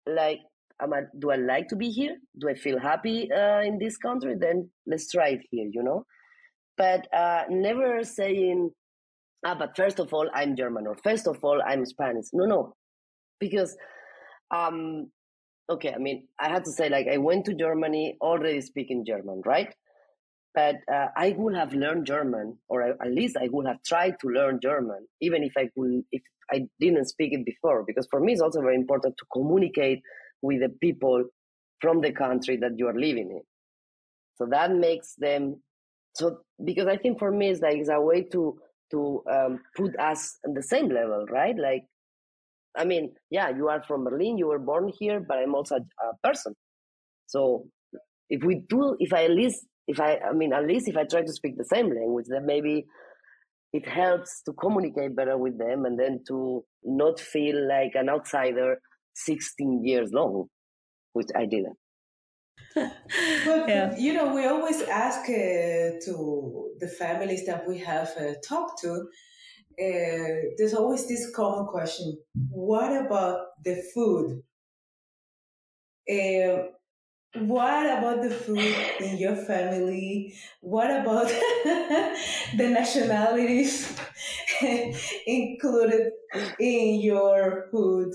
like 0.06 0.40
am 0.82 0.92
I, 0.92 1.02
do 1.18 1.30
I 1.30 1.36
like 1.36 1.68
to 1.68 1.76
be 1.76 1.88
here? 1.88 2.16
Do 2.38 2.48
I 2.48 2.54
feel 2.54 2.78
happy 2.78 3.30
uh, 3.32 3.60
in 3.60 3.78
this 3.78 3.96
country? 3.96 4.34
Then 4.38 4.70
let's 4.86 5.10
try 5.10 5.28
it 5.28 5.40
here, 5.50 5.68
you 5.72 5.82
know. 5.82 6.04
But 6.76 7.06
uh, 7.14 7.44
never 7.48 8.02
saying 8.04 8.70
ah, 9.44 9.54
but 9.54 9.76
first 9.76 10.00
of 10.00 10.12
all, 10.12 10.28
I'm 10.34 10.56
German, 10.56 10.86
or 10.86 10.96
first 11.04 11.26
of 11.26 11.38
all, 11.44 11.62
I'm 11.64 11.84
Spanish. 11.84 12.26
No, 12.32 12.46
no, 12.46 12.74
because, 13.38 13.76
um, 14.50 15.10
okay, 15.70 15.92
I 15.94 15.98
mean, 15.98 16.26
I 16.38 16.48
had 16.48 16.64
to 16.64 16.72
say, 16.72 16.88
like, 16.88 17.06
I 17.12 17.18
went 17.18 17.44
to 17.46 17.54
Germany 17.54 18.16
already 18.20 18.60
speaking 18.62 19.04
German, 19.06 19.42
right? 19.44 19.72
But 20.54 20.76
uh, 20.92 21.08
I 21.16 21.34
would 21.36 21.56
have 21.56 21.74
learned 21.74 22.06
German, 22.06 22.58
or 22.68 22.82
at 22.82 23.10
least 23.10 23.36
I 23.36 23.48
would 23.50 23.66
have 23.66 23.82
tried 23.84 24.14
to 24.20 24.28
learn 24.28 24.60
German, 24.62 25.06
even 25.20 25.42
if 25.42 25.52
I 25.56 25.68
could, 25.76 26.02
if 26.12 26.22
I 26.52 26.66
didn't 26.78 27.06
speak 27.06 27.32
it 27.32 27.44
before, 27.44 27.84
because 27.84 28.06
for 28.10 28.20
me 28.20 28.32
it's 28.32 28.42
also 28.42 28.60
very 28.60 28.76
important 28.76 29.16
to 29.18 29.24
communicate 29.32 30.00
with 30.42 30.60
the 30.60 30.68
people 30.80 31.24
from 31.80 32.00
the 32.02 32.12
country 32.12 32.56
that 32.58 32.72
you 32.76 32.86
are 32.86 32.94
living 32.94 33.30
in. 33.30 33.40
So 34.36 34.46
that 34.50 34.72
makes 34.72 35.14
them 35.16 35.60
so 36.14 36.38
because 36.64 36.86
I 36.86 36.96
think 36.96 37.18
for 37.18 37.30
me 37.30 37.50
it's 37.50 37.60
like 37.60 37.76
it's 37.76 37.88
a 37.88 38.00
way 38.00 38.22
to 38.32 38.58
to 38.92 39.22
um, 39.30 39.60
put 39.76 39.98
us 39.98 40.38
on 40.46 40.54
the 40.54 40.62
same 40.62 40.88
level, 40.88 41.26
right? 41.30 41.56
Like, 41.58 41.84
I 42.76 42.84
mean, 42.84 43.14
yeah, 43.30 43.50
you 43.50 43.68
are 43.68 43.82
from 43.82 44.04
Berlin, 44.04 44.38
you 44.38 44.46
were 44.46 44.58
born 44.58 44.92
here, 44.98 45.20
but 45.26 45.38
I'm 45.38 45.54
also 45.54 45.76
a, 45.76 46.06
a 46.06 46.12
person. 46.22 46.54
So 47.26 47.66
if 48.28 48.44
we 48.44 48.62
do, 48.68 48.96
if 49.00 49.12
I 49.12 49.24
at 49.24 49.30
least, 49.30 49.66
if 49.88 50.00
I, 50.00 50.18
I 50.18 50.32
mean, 50.32 50.52
at 50.52 50.66
least 50.66 50.88
if 50.88 50.96
I 50.96 51.04
try 51.04 51.22
to 51.22 51.32
speak 51.32 51.56
the 51.56 51.64
same 51.64 51.88
language, 51.88 52.26
then 52.28 52.46
maybe 52.46 52.86
it 53.72 53.88
helps 53.88 54.42
to 54.44 54.52
communicate 54.52 55.16
better 55.16 55.36
with 55.36 55.58
them 55.58 55.84
and 55.84 55.98
then 55.98 56.20
to 56.28 56.64
not 56.84 57.18
feel 57.18 57.68
like 57.68 57.92
an 57.94 58.08
outsider 58.08 58.76
16 59.16 59.84
years 59.84 60.10
long, 60.12 60.46
which 61.12 61.28
I 61.34 61.46
didn't. 61.46 61.76
but, 63.46 63.68
yeah. 63.68 63.96
you 63.96 64.12
know, 64.12 64.34
we 64.34 64.46
always 64.46 64.82
ask 64.82 65.20
uh, 65.28 65.98
to 66.04 66.70
the 66.80 66.88
families 66.88 67.46
that 67.46 67.66
we 67.68 67.78
have 67.78 68.10
uh, 68.18 68.34
talked 68.46 68.80
to. 68.80 69.08
Uh, 69.78 70.54
there's 70.56 70.74
always 70.74 71.08
this 71.08 71.30
common 71.34 71.66
question: 71.66 72.18
What 72.50 73.04
about 73.04 73.46
the 73.64 73.82
food? 73.92 74.42
Uh, 76.08 76.68
what 77.40 77.86
about 77.98 78.22
the 78.22 78.30
food 78.30 78.76
in 79.00 79.18
your 79.18 79.34
family? 79.34 80.34
What 80.60 80.90
about 80.90 81.26
the 82.56 82.68
nationalities 82.68 83.98
included 85.26 86.12
in 86.60 87.00
your 87.00 87.68
food? 87.72 88.14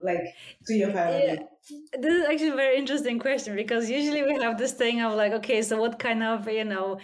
like 0.00 0.24
to 0.66 0.74
your 0.74 0.92
family? 0.92 1.24
Yeah. 1.26 1.55
This 1.68 2.14
is 2.14 2.24
actually 2.26 2.50
a 2.50 2.54
very 2.56 2.78
interesting 2.78 3.18
question 3.18 3.56
because 3.56 3.90
usually 3.90 4.22
we 4.22 4.40
have 4.40 4.56
this 4.56 4.72
thing 4.72 5.00
of 5.02 5.14
like, 5.14 5.32
okay, 5.32 5.62
so 5.62 5.80
what 5.80 5.98
kind 5.98 6.22
of, 6.22 6.48
you 6.48 6.64
know, 6.64 6.98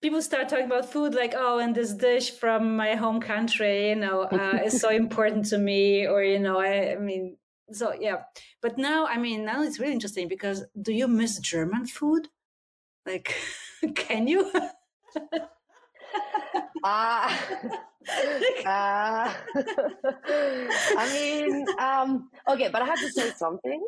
people 0.00 0.20
start 0.20 0.48
talking 0.48 0.66
about 0.66 0.90
food 0.90 1.14
like, 1.14 1.34
oh, 1.36 1.58
and 1.60 1.74
this 1.74 1.92
dish 1.92 2.32
from 2.32 2.76
my 2.76 2.96
home 2.96 3.20
country, 3.20 3.90
you 3.90 3.96
know, 3.96 4.22
uh, 4.22 4.58
is 4.64 4.80
so 4.80 4.90
important 5.04 5.46
to 5.46 5.58
me, 5.58 6.06
or, 6.06 6.22
you 6.24 6.40
know, 6.40 6.58
I, 6.58 6.92
I 6.92 6.96
mean, 6.96 7.36
so 7.70 7.94
yeah. 7.98 8.22
But 8.60 8.78
now, 8.78 9.06
I 9.06 9.16
mean, 9.18 9.44
now 9.44 9.62
it's 9.62 9.78
really 9.78 9.92
interesting 9.92 10.28
because 10.28 10.64
do 10.80 10.92
you 10.92 11.06
miss 11.06 11.38
German 11.38 11.86
food? 11.86 12.28
Like, 13.06 13.34
can 13.94 14.26
you? 14.26 14.50
Ah. 16.82 17.28
uh, 18.64 19.32
I 20.96 21.08
mean, 21.08 21.68
um, 21.78 22.30
okay, 22.48 22.68
but 22.72 22.82
I 22.82 22.86
have 22.86 23.00
to 23.00 23.10
say 23.10 23.30
something. 23.30 23.86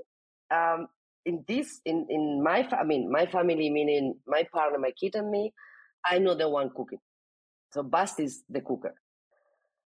Um, 0.50 0.88
in 1.24 1.44
this, 1.48 1.80
in 1.84 2.06
in 2.10 2.42
my, 2.42 2.62
fa- 2.68 2.80
I 2.80 2.84
mean, 2.84 3.10
my 3.10 3.26
family, 3.26 3.70
meaning 3.70 4.16
my 4.26 4.44
partner, 4.52 4.78
my 4.78 4.92
kid, 4.92 5.14
and 5.14 5.30
me, 5.30 5.52
I 6.06 6.18
know 6.18 6.34
the 6.34 6.48
one 6.48 6.70
cooking. 6.76 7.00
So 7.72 7.82
Bast 7.82 8.20
is 8.20 8.44
the 8.48 8.60
cooker, 8.60 8.94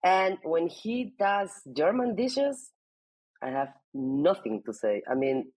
and 0.02 0.38
when 0.42 0.68
he 0.68 1.14
does 1.18 1.50
German 1.76 2.14
dishes, 2.14 2.70
I 3.42 3.50
have 3.50 3.70
nothing 3.94 4.62
to 4.66 4.72
say. 4.72 5.02
I 5.10 5.14
mean, 5.14 5.52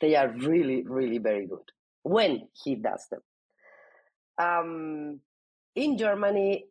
they 0.00 0.16
are 0.16 0.28
really, 0.30 0.84
really 0.86 1.18
very 1.18 1.46
good 1.46 1.64
when 2.02 2.48
he 2.64 2.76
does 2.76 3.06
them. 3.10 3.20
Um, 4.38 5.20
in 5.76 5.98
Germany, 5.98 6.64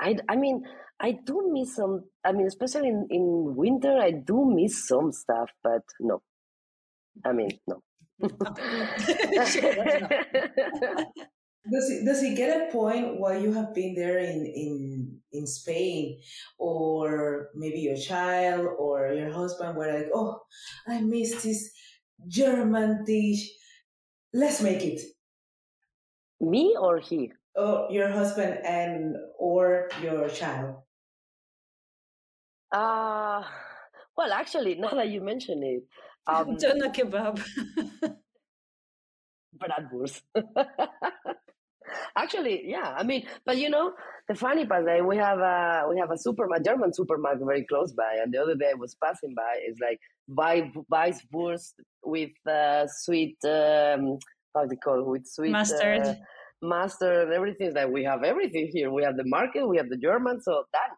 I, 0.00 0.16
I 0.28 0.36
mean, 0.36 0.64
I 1.00 1.18
do 1.24 1.50
miss 1.52 1.76
some. 1.76 2.04
I 2.24 2.32
mean, 2.32 2.46
especially 2.46 2.88
in, 2.88 3.06
in 3.10 3.54
winter, 3.56 3.98
I 3.98 4.12
do 4.12 4.44
miss 4.46 4.86
some 4.86 5.12
stuff, 5.12 5.50
but 5.62 5.82
no. 6.00 6.22
I 7.24 7.32
mean, 7.32 7.50
no. 7.66 7.82
Does 11.72 11.88
it, 11.90 12.04
does 12.04 12.22
it 12.22 12.36
get 12.36 12.68
a 12.68 12.70
point 12.70 13.18
while 13.18 13.40
you 13.40 13.50
have 13.54 13.72
been 13.72 13.94
there 13.94 14.18
in, 14.18 14.44
in 14.44 15.18
in 15.32 15.46
Spain, 15.46 16.20
or 16.58 17.48
maybe 17.54 17.80
your 17.80 17.96
child 17.96 18.68
or 18.78 19.14
your 19.14 19.32
husband 19.32 19.74
were 19.74 19.90
like, 19.90 20.10
"Oh, 20.12 20.42
I 20.86 21.00
miss 21.00 21.42
this 21.42 21.72
German 22.28 23.04
dish. 23.06 23.48
Let's 24.34 24.60
make 24.60 24.82
it." 24.84 25.00
Me 26.40 26.76
or 26.78 26.98
he? 26.98 27.32
Oh, 27.56 27.88
your 27.90 28.10
husband 28.10 28.58
and 28.64 29.16
or 29.38 29.88
your 30.02 30.28
child. 30.28 30.76
Uh 32.72 33.42
well, 34.16 34.32
actually, 34.32 34.76
now 34.76 34.90
that 34.90 35.08
you 35.08 35.20
mention 35.20 35.62
it, 35.62 35.82
um, 36.26 36.56
Doner 36.56 36.88
kebab. 36.90 37.42
bratwurst. 39.58 40.22
Actually, 42.16 42.62
yeah. 42.64 42.94
I 42.96 43.02
mean, 43.02 43.26
but 43.44 43.58
you 43.58 43.70
know, 43.70 43.92
the 44.28 44.34
funny 44.34 44.66
part 44.66 44.88
is 44.88 45.02
we 45.04 45.16
have 45.16 45.38
a 45.38 45.86
we 45.88 45.98
have 45.98 46.10
a 46.10 46.18
super 46.18 46.48
a 46.52 46.62
German 46.62 46.92
supermarket 46.92 47.44
very 47.44 47.64
close 47.64 47.92
by, 47.92 48.18
and 48.22 48.32
the 48.32 48.38
other 48.38 48.54
day 48.54 48.70
I 48.70 48.74
was 48.74 48.96
passing 49.02 49.34
by. 49.34 49.58
It's 49.62 49.80
like 49.80 50.00
buy 50.28 50.70
Weisswurst 50.92 51.74
with 52.04 52.30
uh, 52.48 52.86
sweet 52.88 53.36
um, 53.44 54.18
how's 54.54 54.70
it 54.70 54.78
called 54.82 55.06
with 55.06 55.26
sweet 55.26 55.52
Mustard. 55.52 56.02
Uh, 56.02 56.14
mustard 56.62 57.28
and 57.28 57.32
everything. 57.32 57.74
That 57.74 57.90
we 57.90 58.04
have 58.04 58.22
everything 58.22 58.70
here. 58.72 58.90
We 58.90 59.02
have 59.02 59.16
the 59.16 59.24
market, 59.26 59.66
we 59.66 59.76
have 59.76 59.88
the 59.88 59.98
German. 59.98 60.40
So 60.40 60.64
that 60.72 60.90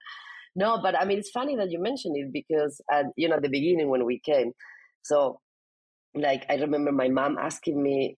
no, 0.55 0.81
but 0.83 0.99
I 0.99 1.05
mean, 1.05 1.19
it's 1.19 1.31
funny 1.31 1.57
that 1.57 1.71
you 1.71 1.81
mentioned 1.81 2.17
it 2.17 2.33
because 2.33 2.81
at 2.91 3.07
you 3.17 3.29
know 3.29 3.39
the 3.41 3.49
beginning 3.49 3.89
when 3.89 4.05
we 4.05 4.21
came, 4.25 4.53
so 5.03 5.41
like 6.15 6.47
I 6.49 6.55
remember 6.55 6.93
my 6.93 7.09
mom 7.09 7.37
asking 7.39 7.83
me 7.83 8.17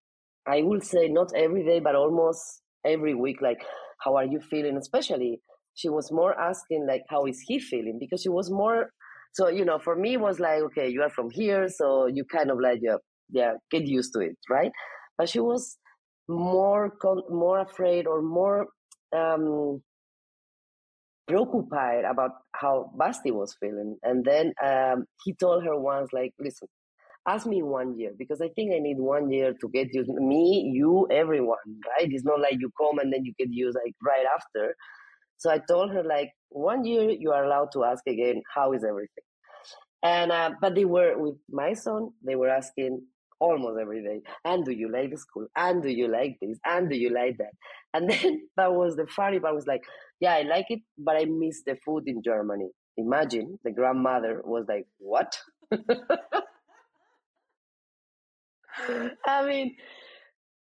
I 0.48 0.62
will 0.62 0.80
say 0.80 1.08
not 1.08 1.30
every 1.36 1.64
day, 1.64 1.78
but 1.78 1.94
almost 1.94 2.62
every 2.84 3.14
week, 3.14 3.42
like, 3.42 3.60
how 4.00 4.16
are 4.16 4.24
you 4.24 4.40
feeling? 4.40 4.76
Especially, 4.76 5.40
she 5.74 5.88
was 5.88 6.10
more 6.10 6.38
asking, 6.40 6.86
like, 6.86 7.02
how 7.08 7.26
is 7.26 7.40
he 7.46 7.58
feeling? 7.58 7.98
Because 8.00 8.22
she 8.22 8.30
was 8.30 8.50
more, 8.50 8.90
so, 9.32 9.48
you 9.48 9.64
know, 9.64 9.78
for 9.78 9.94
me, 9.94 10.14
it 10.14 10.20
was 10.20 10.40
like, 10.40 10.60
okay, 10.60 10.88
you 10.88 11.02
are 11.02 11.10
from 11.10 11.30
here, 11.30 11.68
so 11.68 12.06
you 12.06 12.24
kind 12.24 12.50
of 12.50 12.58
like, 12.60 12.78
yeah, 12.82 12.96
yeah 13.30 13.52
get 13.70 13.86
used 13.86 14.12
to 14.14 14.20
it, 14.20 14.36
right? 14.48 14.72
But 15.18 15.28
she 15.28 15.40
was 15.40 15.78
more, 16.28 16.90
con- 16.90 17.24
more 17.30 17.60
afraid 17.60 18.06
or 18.06 18.22
more, 18.22 18.68
um, 19.16 19.82
preoccupied 21.26 22.04
about 22.04 22.30
how 22.54 22.90
Basti 22.98 23.30
was 23.30 23.54
feeling. 23.60 23.98
And 24.02 24.24
then 24.24 24.52
um, 24.64 25.04
he 25.24 25.34
told 25.34 25.64
her 25.64 25.78
once, 25.78 26.10
like, 26.12 26.32
listen, 26.40 26.68
ask 27.28 27.46
me 27.46 27.62
one 27.62 27.98
year 27.98 28.12
because 28.18 28.40
I 28.40 28.48
think 28.48 28.72
I 28.74 28.78
need 28.78 28.98
one 28.98 29.30
year 29.30 29.54
to 29.60 29.68
get 29.68 29.92
used. 29.92 30.08
Me, 30.10 30.70
you, 30.74 31.06
everyone, 31.10 31.58
right? 31.66 32.10
It's 32.10 32.24
not 32.24 32.40
like 32.40 32.56
you 32.60 32.70
come 32.80 32.98
and 32.98 33.12
then 33.12 33.24
you 33.24 33.34
get 33.38 33.48
used 33.50 33.76
like 33.84 33.94
right 34.04 34.26
after. 34.34 34.74
So 35.38 35.50
I 35.50 35.60
told 35.68 35.92
her 35.92 36.02
like 36.02 36.30
one 36.48 36.84
year 36.84 37.10
you 37.10 37.32
are 37.32 37.44
allowed 37.44 37.70
to 37.74 37.84
ask 37.84 38.02
again 38.06 38.42
how 38.54 38.72
is 38.72 38.84
everything. 38.84 39.24
And 40.02 40.32
uh, 40.32 40.50
but 40.60 40.74
they 40.74 40.84
were 40.84 41.18
with 41.18 41.36
my 41.50 41.74
son. 41.74 42.10
They 42.24 42.36
were 42.36 42.48
asking 42.48 43.02
almost 43.40 43.78
every 43.80 44.02
day. 44.02 44.20
And 44.44 44.64
do 44.64 44.72
you 44.72 44.90
like 44.90 45.10
the 45.10 45.16
school? 45.18 45.46
And 45.56 45.82
do 45.82 45.88
you 45.88 46.08
like 46.08 46.38
this? 46.40 46.58
And 46.64 46.88
do 46.88 46.96
you 46.96 47.10
like 47.10 47.38
that? 47.38 47.52
And 47.94 48.08
then 48.10 48.48
that 48.56 48.72
was 48.72 48.96
the 48.96 49.06
funny 49.06 49.38
part. 49.40 49.54
Was 49.54 49.66
like, 49.66 49.84
yeah, 50.20 50.34
I 50.34 50.42
like 50.42 50.66
it, 50.70 50.80
but 50.96 51.16
I 51.16 51.24
miss 51.26 51.62
the 51.66 51.76
food 51.84 52.04
in 52.06 52.22
Germany. 52.22 52.68
Imagine 52.96 53.58
the 53.64 53.70
grandmother 53.70 54.42
was 54.44 54.64
like, 54.68 54.86
what? 54.98 55.38
I 59.26 59.44
mean, 59.46 59.76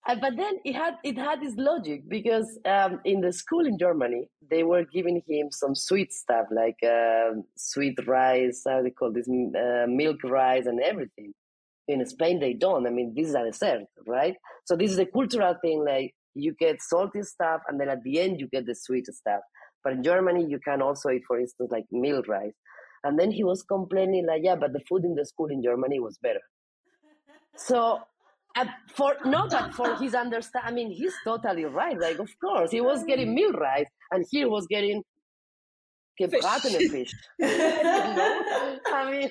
uh, 0.07 0.17
but 0.21 0.37
then 0.37 0.59
it 0.65 0.75
had 0.75 0.95
it 1.03 1.17
had 1.17 1.41
this 1.41 1.55
logic 1.57 2.03
because 2.09 2.59
um, 2.67 3.01
in 3.05 3.21
the 3.23 3.33
school 3.33 3.67
in 3.67 3.79
Germany 3.79 4.29
they 4.51 4.63
were 4.63 4.85
giving 4.85 5.23
him 5.27 5.51
some 5.51 5.75
sweet 5.75 6.13
stuff 6.13 6.47
like 6.51 6.77
uh, 6.83 7.31
sweet 7.57 7.99
rice, 8.07 8.63
how 8.69 8.83
they 8.83 8.91
call 8.91 9.11
this 9.13 9.29
uh, 9.29 9.87
milk 9.89 10.23
rice 10.25 10.67
and 10.67 10.81
everything. 10.81 11.33
In 11.89 12.05
Spain 12.07 12.41
they 12.41 12.55
don't. 12.55 12.87
I 12.87 12.91
mean, 12.91 13.13
this 13.15 13.29
is 13.29 13.35
a 13.35 13.45
dessert, 13.45 13.85
right? 14.07 14.35
So 14.65 14.77
this 14.77 14.91
is 14.91 14.99
a 14.99 15.07
cultural 15.07 15.55
thing. 15.61 15.85
Like 15.85 16.15
you 16.35 16.55
get 16.59 16.83
salty 16.83 17.23
stuff 17.23 17.61
and 17.69 17.81
then 17.81 17.89
at 17.89 18.03
the 18.03 18.21
end 18.21 18.41
you 18.41 18.49
get 18.49 18.67
the 18.67 18.75
sweet 18.75 19.07
stuff. 19.07 19.41
But 19.83 19.95
in 19.95 20.03
Germany 20.03 20.47
you 20.49 20.59
can 20.59 20.83
also 20.83 21.11
eat, 21.11 21.23
for 21.27 21.39
instance, 21.39 21.71
like 21.71 21.85
milk 21.93 22.27
rice. 22.29 22.55
And 23.03 23.19
then 23.19 23.31
he 23.31 23.45
was 23.45 23.63
complaining 23.63 24.27
like, 24.27 24.43
yeah, 24.43 24.57
but 24.57 24.73
the 24.73 24.81
food 24.89 25.05
in 25.05 25.15
the 25.15 25.27
school 25.27 25.49
in 25.49 25.63
Germany 25.63 26.01
was 26.01 26.17
better. 26.23 26.41
So 27.57 28.01
uh, 28.57 28.67
for 28.95 29.17
no, 29.25 29.49
but 29.49 29.75
for 29.75 29.97
his 29.97 30.15
understand, 30.15 30.65
I 30.67 30.71
mean, 30.71 30.91
he's 30.91 31.15
totally 31.25 31.65
right. 31.65 31.99
Like, 31.99 32.19
of 32.19 32.31
course, 32.41 32.71
he 32.71 32.81
was 32.81 33.03
getting 33.05 33.35
meal 33.35 33.53
rice, 33.53 33.87
and 34.13 34.25
he 34.31 34.45
was 34.45 34.67
getting 34.69 35.03
gebratene 36.21 36.91
fish. 36.91 37.13
you 37.39 37.47
know? 37.49 38.79
I 38.87 39.11
mean, 39.11 39.31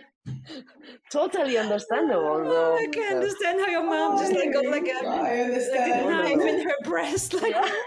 totally 1.11 1.57
understandable. 1.57 2.43
Oh, 2.45 2.77
I 2.79 2.87
can 2.87 3.17
understand 3.17 3.59
how 3.59 3.67
your 3.67 3.83
mom 3.83 4.17
just 4.17 4.33
like 4.33 4.53
got 4.53 4.65
like 4.65 4.87
a, 4.87 5.07
I 5.07 5.39
understand. 5.39 6.05
like 6.05 6.33
a 6.33 6.35
knife 6.35 6.47
in 6.47 6.63
her 6.67 6.75
breast. 6.83 7.33
Like, 7.33 7.51
Yeah. 7.51 7.69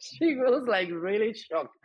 She 0.00 0.36
was 0.36 0.64
like 0.68 0.88
really 0.92 1.34
shocked. 1.34 1.76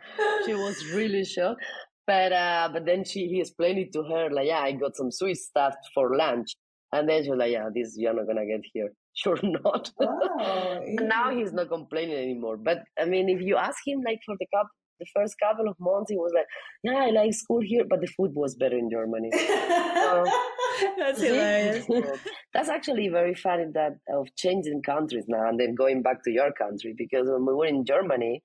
She 0.46 0.54
was 0.54 0.76
really 0.94 1.24
shocked. 1.24 1.60
But 2.06 2.32
uh, 2.32 2.68
but 2.72 2.86
then 2.86 3.04
she 3.04 3.26
he 3.26 3.40
explained 3.40 3.78
it 3.78 3.92
to 3.94 4.04
her 4.04 4.30
like, 4.30 4.46
yeah, 4.46 4.60
I 4.60 4.72
got 4.72 4.94
some 4.94 5.10
sweet 5.10 5.36
stuff 5.36 5.74
for 5.94 6.16
lunch. 6.16 6.54
And 6.92 7.08
then 7.08 7.24
she 7.24 7.30
was 7.30 7.38
like, 7.40 7.50
yeah, 7.50 7.68
this 7.74 7.94
you're 7.96 8.14
not 8.14 8.26
gonna 8.28 8.46
get 8.46 8.60
here. 8.72 8.90
Sure 9.16 9.38
not. 9.42 9.92
Wow. 9.98 10.80
And 10.84 11.08
now 11.08 11.30
he's 11.30 11.52
not 11.52 11.68
complaining 11.68 12.16
anymore. 12.16 12.56
But 12.56 12.78
I 13.00 13.04
mean, 13.04 13.28
if 13.28 13.40
you 13.40 13.56
ask 13.56 13.78
him, 13.86 14.00
like 14.04 14.18
for 14.26 14.34
the 14.38 14.46
cup, 14.54 14.66
the 14.98 15.06
first 15.14 15.34
couple 15.38 15.68
of 15.68 15.76
months, 15.78 16.10
he 16.10 16.16
was 16.16 16.32
like, 16.34 16.46
"Yeah, 16.82 17.04
I 17.06 17.10
like 17.10 17.34
school 17.34 17.60
here, 17.60 17.84
but 17.88 18.00
the 18.00 18.06
food 18.06 18.32
was 18.34 18.54
better 18.54 18.76
in 18.76 18.90
Germany." 18.90 19.30
that's 20.98 21.20
hilarious. 21.20 21.86
That's 22.52 22.68
actually 22.68 23.08
very 23.08 23.34
funny 23.34 23.66
that 23.74 23.96
of 24.08 24.28
changing 24.36 24.82
countries 24.82 25.24
now 25.28 25.48
and 25.48 25.58
then 25.58 25.74
going 25.74 26.02
back 26.02 26.22
to 26.24 26.30
your 26.30 26.52
country 26.52 26.94
because 26.96 27.28
when 27.28 27.46
we 27.46 27.54
were 27.54 27.66
in 27.66 27.84
Germany, 27.84 28.42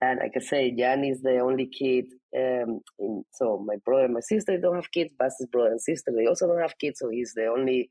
and 0.00 0.20
like 0.20 0.32
I 0.36 0.40
say, 0.40 0.70
Jan 0.76 1.04
is 1.04 1.22
the 1.22 1.38
only 1.40 1.66
kid. 1.66 2.06
Um, 2.36 2.80
in, 2.98 3.24
so 3.32 3.64
my 3.66 3.76
brother 3.84 4.04
and 4.04 4.14
my 4.14 4.20
sister 4.20 4.58
don't 4.58 4.76
have 4.76 4.90
kids. 4.92 5.12
Basti's 5.18 5.48
brother 5.48 5.70
and 5.70 5.80
sister 5.80 6.12
they 6.16 6.26
also 6.26 6.46
don't 6.46 6.60
have 6.60 6.78
kids. 6.78 7.00
So 7.00 7.08
he's 7.10 7.32
the 7.34 7.46
only, 7.46 7.90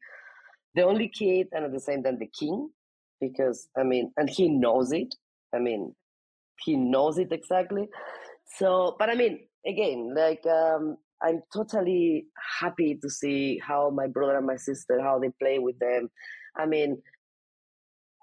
the 0.74 0.84
only 0.84 1.10
kid, 1.10 1.48
and 1.52 1.66
at 1.66 1.74
the 1.74 1.82
same 1.82 2.04
time 2.04 2.18
the 2.20 2.30
king, 2.40 2.70
because 3.20 3.68
I 3.78 3.84
mean, 3.84 4.12
and 4.16 4.30
he 4.30 4.48
knows 4.48 4.92
it. 4.94 5.14
I 5.54 5.60
mean, 5.60 5.94
he 6.64 6.76
knows 6.76 7.18
it 7.18 7.32
exactly. 7.32 7.88
So, 8.58 8.96
but 8.98 9.10
I 9.10 9.16
mean, 9.16 9.40
again, 9.66 10.14
like 10.16 10.46
um, 10.46 10.98
I'm 11.22 11.42
totally 11.54 12.28
happy 12.60 12.98
to 13.02 13.10
see 13.10 13.60
how 13.66 13.90
my 13.90 14.08
brother 14.08 14.38
and 14.38 14.46
my 14.46 14.58
sister 14.58 15.02
how 15.02 15.20
they 15.20 15.30
play 15.42 15.60
with 15.60 15.78
them. 15.80 16.10
I 16.56 16.66
mean, 16.66 17.02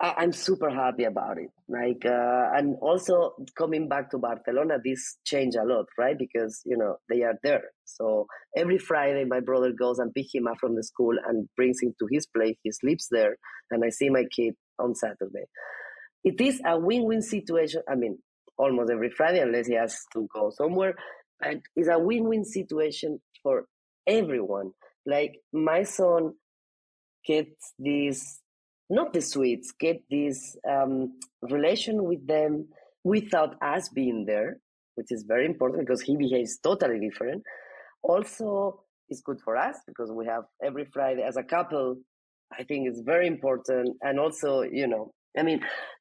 I, 0.01 0.15
I'm 0.19 0.33
super 0.33 0.71
happy 0.71 1.05
about 1.05 1.39
it. 1.39 1.51
Like, 1.69 2.05
uh, 2.05 2.51
and 2.55 2.77
also 2.81 3.35
coming 3.57 3.89
back 3.89 4.11
to 4.11 4.19
Barcelona, 4.19 4.79
this 4.85 5.19
changed 5.25 5.57
a 5.57 5.65
lot, 5.65 5.87
right? 5.99 6.19
Because 6.19 6.61
you 6.65 6.77
know 6.77 6.97
they 7.09 7.23
are 7.23 7.39
there. 7.43 7.71
So 7.85 8.27
every 8.57 8.79
Friday, 8.79 9.25
my 9.25 9.41
brother 9.41 9.73
goes 9.73 9.99
and 9.99 10.15
pick 10.15 10.35
him 10.35 10.47
up 10.47 10.59
from 10.61 10.75
the 10.77 10.83
school 10.83 11.17
and 11.27 11.49
brings 11.57 11.81
him 11.83 11.95
to 11.99 12.09
his 12.11 12.27
place. 12.27 12.57
He 12.63 12.73
sleeps 12.73 13.09
there, 13.11 13.37
and 13.71 13.85
I 13.85 13.91
see 13.91 14.11
my 14.11 14.25
kid 14.35 14.55
on 14.79 14.95
Saturday. 14.95 15.47
It 16.25 16.41
is 16.41 16.61
a 16.65 16.79
win-win 16.79 17.23
situation. 17.23 17.83
I 17.89 17.95
mean, 17.97 18.19
almost 18.57 18.91
every 18.91 19.11
Friday, 19.11 19.41
unless 19.41 19.67
he 19.67 19.75
has 19.75 19.97
to 20.15 20.27
go 20.35 20.51
somewhere, 20.51 20.95
but 21.41 21.57
it's 21.77 21.89
a 21.89 21.99
win-win 21.99 22.45
situation 22.45 23.21
for 23.43 23.65
everyone. 24.07 24.71
Like 25.07 25.37
my 25.53 25.83
son 25.83 26.33
gets 27.27 27.73
this 27.79 28.41
not 28.91 29.13
the 29.13 29.21
sweets 29.21 29.73
get 29.81 30.03
this 30.11 30.57
um, 30.69 31.19
relation 31.51 32.05
with 32.05 32.27
them 32.27 32.69
without 33.03 33.57
us 33.63 33.89
being 33.89 34.25
there 34.27 34.59
which 34.95 35.11
is 35.11 35.25
very 35.27 35.47
important 35.47 35.81
because 35.81 36.03
he 36.03 36.17
behaves 36.17 36.59
totally 36.63 37.01
different 37.01 37.43
also 38.03 38.81
it's 39.09 39.23
good 39.23 39.41
for 39.45 39.57
us 39.57 39.77
because 39.87 40.11
we 40.13 40.27
have 40.27 40.45
every 40.63 40.87
friday 40.93 41.23
as 41.23 41.37
a 41.37 41.43
couple 41.43 41.97
i 42.53 42.63
think 42.63 42.87
it's 42.89 43.01
very 43.01 43.27
important 43.27 43.89
and 44.03 44.19
also 44.21 44.63
you 44.63 44.87
know 44.87 45.13
i 45.39 45.43
mean 45.43 45.61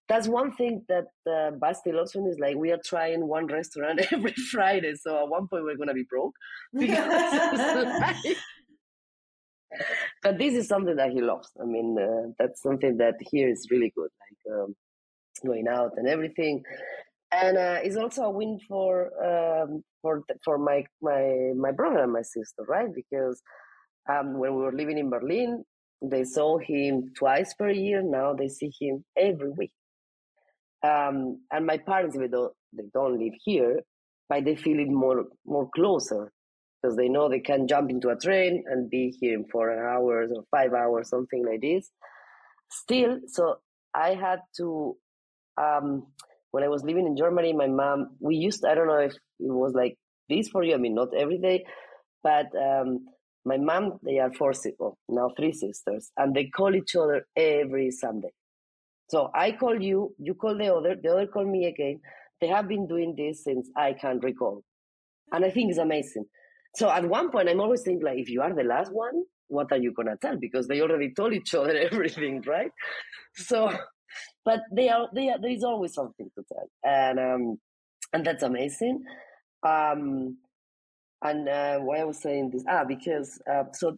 that's 0.09 0.27
one 0.27 0.51
thing 0.55 0.83
that 0.89 1.05
uh, 1.31 1.51
Basti 1.51 1.91
loves 1.91 2.15
is 2.15 2.39
like 2.39 2.55
we 2.55 2.71
are 2.71 2.79
trying 2.85 3.27
one 3.27 3.47
restaurant 3.47 4.01
every 4.11 4.33
friday 4.51 4.93
so 4.95 5.23
at 5.23 5.29
one 5.29 5.47
point 5.47 5.63
we're 5.63 5.77
gonna 5.77 5.93
be 5.93 6.05
broke 6.09 6.35
because 6.73 8.35
but 10.23 10.37
this 10.37 10.53
is 10.53 10.67
something 10.67 10.95
that 10.95 11.11
he 11.11 11.21
loves. 11.21 11.49
I 11.61 11.65
mean, 11.65 11.97
uh, 11.99 12.31
that's 12.39 12.61
something 12.61 12.97
that 12.97 13.15
here 13.31 13.49
is 13.49 13.67
really 13.71 13.91
good, 13.95 14.09
like 14.23 14.55
um, 14.55 14.75
going 15.45 15.67
out 15.67 15.91
and 15.97 16.07
everything. 16.07 16.63
And 17.31 17.57
uh, 17.57 17.79
it's 17.83 17.97
also 17.97 18.23
a 18.23 18.29
win 18.29 18.59
for 18.67 19.09
um, 19.23 19.83
for 20.01 20.23
for 20.45 20.57
my 20.57 20.83
my 21.01 21.51
my 21.55 21.71
brother 21.71 22.03
and 22.03 22.13
my 22.13 22.21
sister, 22.21 22.63
right? 22.67 22.89
Because 22.93 23.41
um, 24.09 24.37
when 24.39 24.55
we 24.55 24.61
were 24.61 24.73
living 24.73 24.97
in 24.97 25.09
Berlin, 25.09 25.63
they 26.01 26.23
saw 26.23 26.57
him 26.59 27.11
twice 27.17 27.53
per 27.55 27.71
year. 27.71 28.01
Now 28.03 28.33
they 28.33 28.49
see 28.49 28.71
him 28.79 29.03
every 29.17 29.49
week. 29.49 29.73
Um, 30.83 31.41
and 31.51 31.65
my 31.65 31.77
parents, 31.77 32.17
they 32.17 32.27
don't, 32.27 32.53
they 32.73 32.83
don't 32.93 33.19
live 33.19 33.33
here, 33.43 33.81
but 34.29 34.43
they 34.45 34.55
feel 34.55 34.79
it 34.79 34.89
more 34.89 35.25
more 35.45 35.69
closer 35.73 36.31
because 36.81 36.97
they 36.97 37.07
know 37.07 37.29
they 37.29 37.39
can 37.39 37.67
jump 37.67 37.89
into 37.89 38.09
a 38.09 38.17
train 38.17 38.63
and 38.67 38.89
be 38.89 39.15
here 39.19 39.33
in 39.33 39.45
four 39.51 39.71
hours 39.87 40.31
or 40.35 40.43
five 40.51 40.73
hours, 40.73 41.09
something 41.09 41.45
like 41.45 41.61
this. 41.61 41.89
Still, 42.69 43.19
so 43.27 43.57
I 43.93 44.15
had 44.15 44.39
to. 44.57 44.97
Um, 45.61 46.07
when 46.51 46.63
I 46.63 46.67
was 46.67 46.83
living 46.83 47.07
in 47.07 47.17
Germany, 47.17 47.53
my 47.53 47.67
mom, 47.67 48.15
we 48.19 48.35
used, 48.35 48.63
I 48.63 48.75
don't 48.75 48.87
know 48.87 48.99
if 48.99 49.13
it 49.13 49.19
was 49.39 49.73
like 49.73 49.97
this 50.29 50.49
for 50.49 50.63
you, 50.63 50.75
I 50.75 50.77
mean, 50.77 50.93
not 50.93 51.09
every 51.17 51.39
day, 51.39 51.65
but 52.21 52.45
um, 52.55 53.05
my 53.43 53.57
mom, 53.57 53.99
they 54.03 54.19
are 54.19 54.31
four, 54.31 54.53
oh, 54.79 54.95
now 55.09 55.29
three 55.35 55.51
sisters, 55.51 56.11
and 56.15 56.35
they 56.35 56.45
call 56.45 56.75
each 56.75 56.95
other 56.95 57.25
every 57.35 57.89
Sunday. 57.89 58.31
So 59.09 59.29
I 59.35 59.51
call 59.51 59.81
you, 59.81 60.15
you 60.17 60.33
call 60.33 60.57
the 60.57 60.73
other, 60.73 60.95
the 61.01 61.09
other 61.11 61.27
call 61.27 61.45
me 61.45 61.65
again. 61.65 61.99
They 62.41 62.47
have 62.47 62.67
been 62.67 62.87
doing 62.87 63.15
this 63.17 63.43
since 63.43 63.69
I 63.75 63.93
can 63.93 64.19
recall. 64.19 64.63
And 65.31 65.45
I 65.45 65.49
think 65.51 65.69
it's 65.69 65.79
amazing. 65.79 66.25
So 66.75 66.89
at 66.89 67.07
one 67.07 67.31
point, 67.31 67.49
I'm 67.49 67.59
always 67.59 67.81
thinking, 67.83 68.03
like, 68.05 68.17
if 68.17 68.29
you 68.29 68.41
are 68.41 68.53
the 68.53 68.63
last 68.63 68.91
one, 68.91 69.23
what 69.47 69.71
are 69.71 69.77
you 69.77 69.93
going 69.93 70.07
to 70.07 70.17
tell? 70.17 70.37
Because 70.37 70.67
they 70.67 70.81
already 70.81 71.13
told 71.13 71.33
each 71.33 71.53
other 71.53 71.75
everything, 71.91 72.41
right? 72.47 72.71
So, 73.35 73.71
but 74.43 74.61
they 74.75 74.89
are, 74.89 75.07
they 75.13 75.29
are, 75.29 75.39
there 75.39 75.51
is 75.51 75.63
always 75.63 75.93
something 75.93 76.29
to 76.35 76.43
tell. 76.51 76.69
And, 76.83 77.19
um, 77.19 77.57
and 78.11 78.25
that's 78.25 78.43
amazing. 78.43 79.03
Um, 79.65 80.37
and 81.23 81.47
uh, 81.47 81.79
why 81.79 81.99
I 81.99 82.03
was 82.03 82.21
saying 82.21 82.51
this, 82.51 82.63
ah, 82.67 82.83
because 82.83 83.39
uh, 83.49 83.63
so 83.73 83.97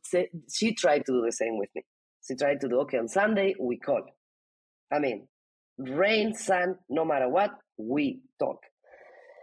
she 0.52 0.74
tried 0.76 1.06
to 1.08 1.12
do 1.12 1.24
the 1.26 1.32
same 1.32 1.58
with 1.58 1.70
me. 1.76 1.82
She 2.28 2.36
tried 2.36 2.62
to 2.62 2.68
do 2.70 2.80
okay 2.82 3.00
on 3.00 3.08
Sunday 3.08 3.56
we 3.60 3.80
call, 3.80 4.04
I 4.92 5.00
mean, 5.00 5.28
rain, 5.78 6.34
sun, 6.34 6.76
no 6.90 7.06
matter 7.06 7.30
what, 7.30 7.52
we 7.78 8.20
talk. 8.40 8.60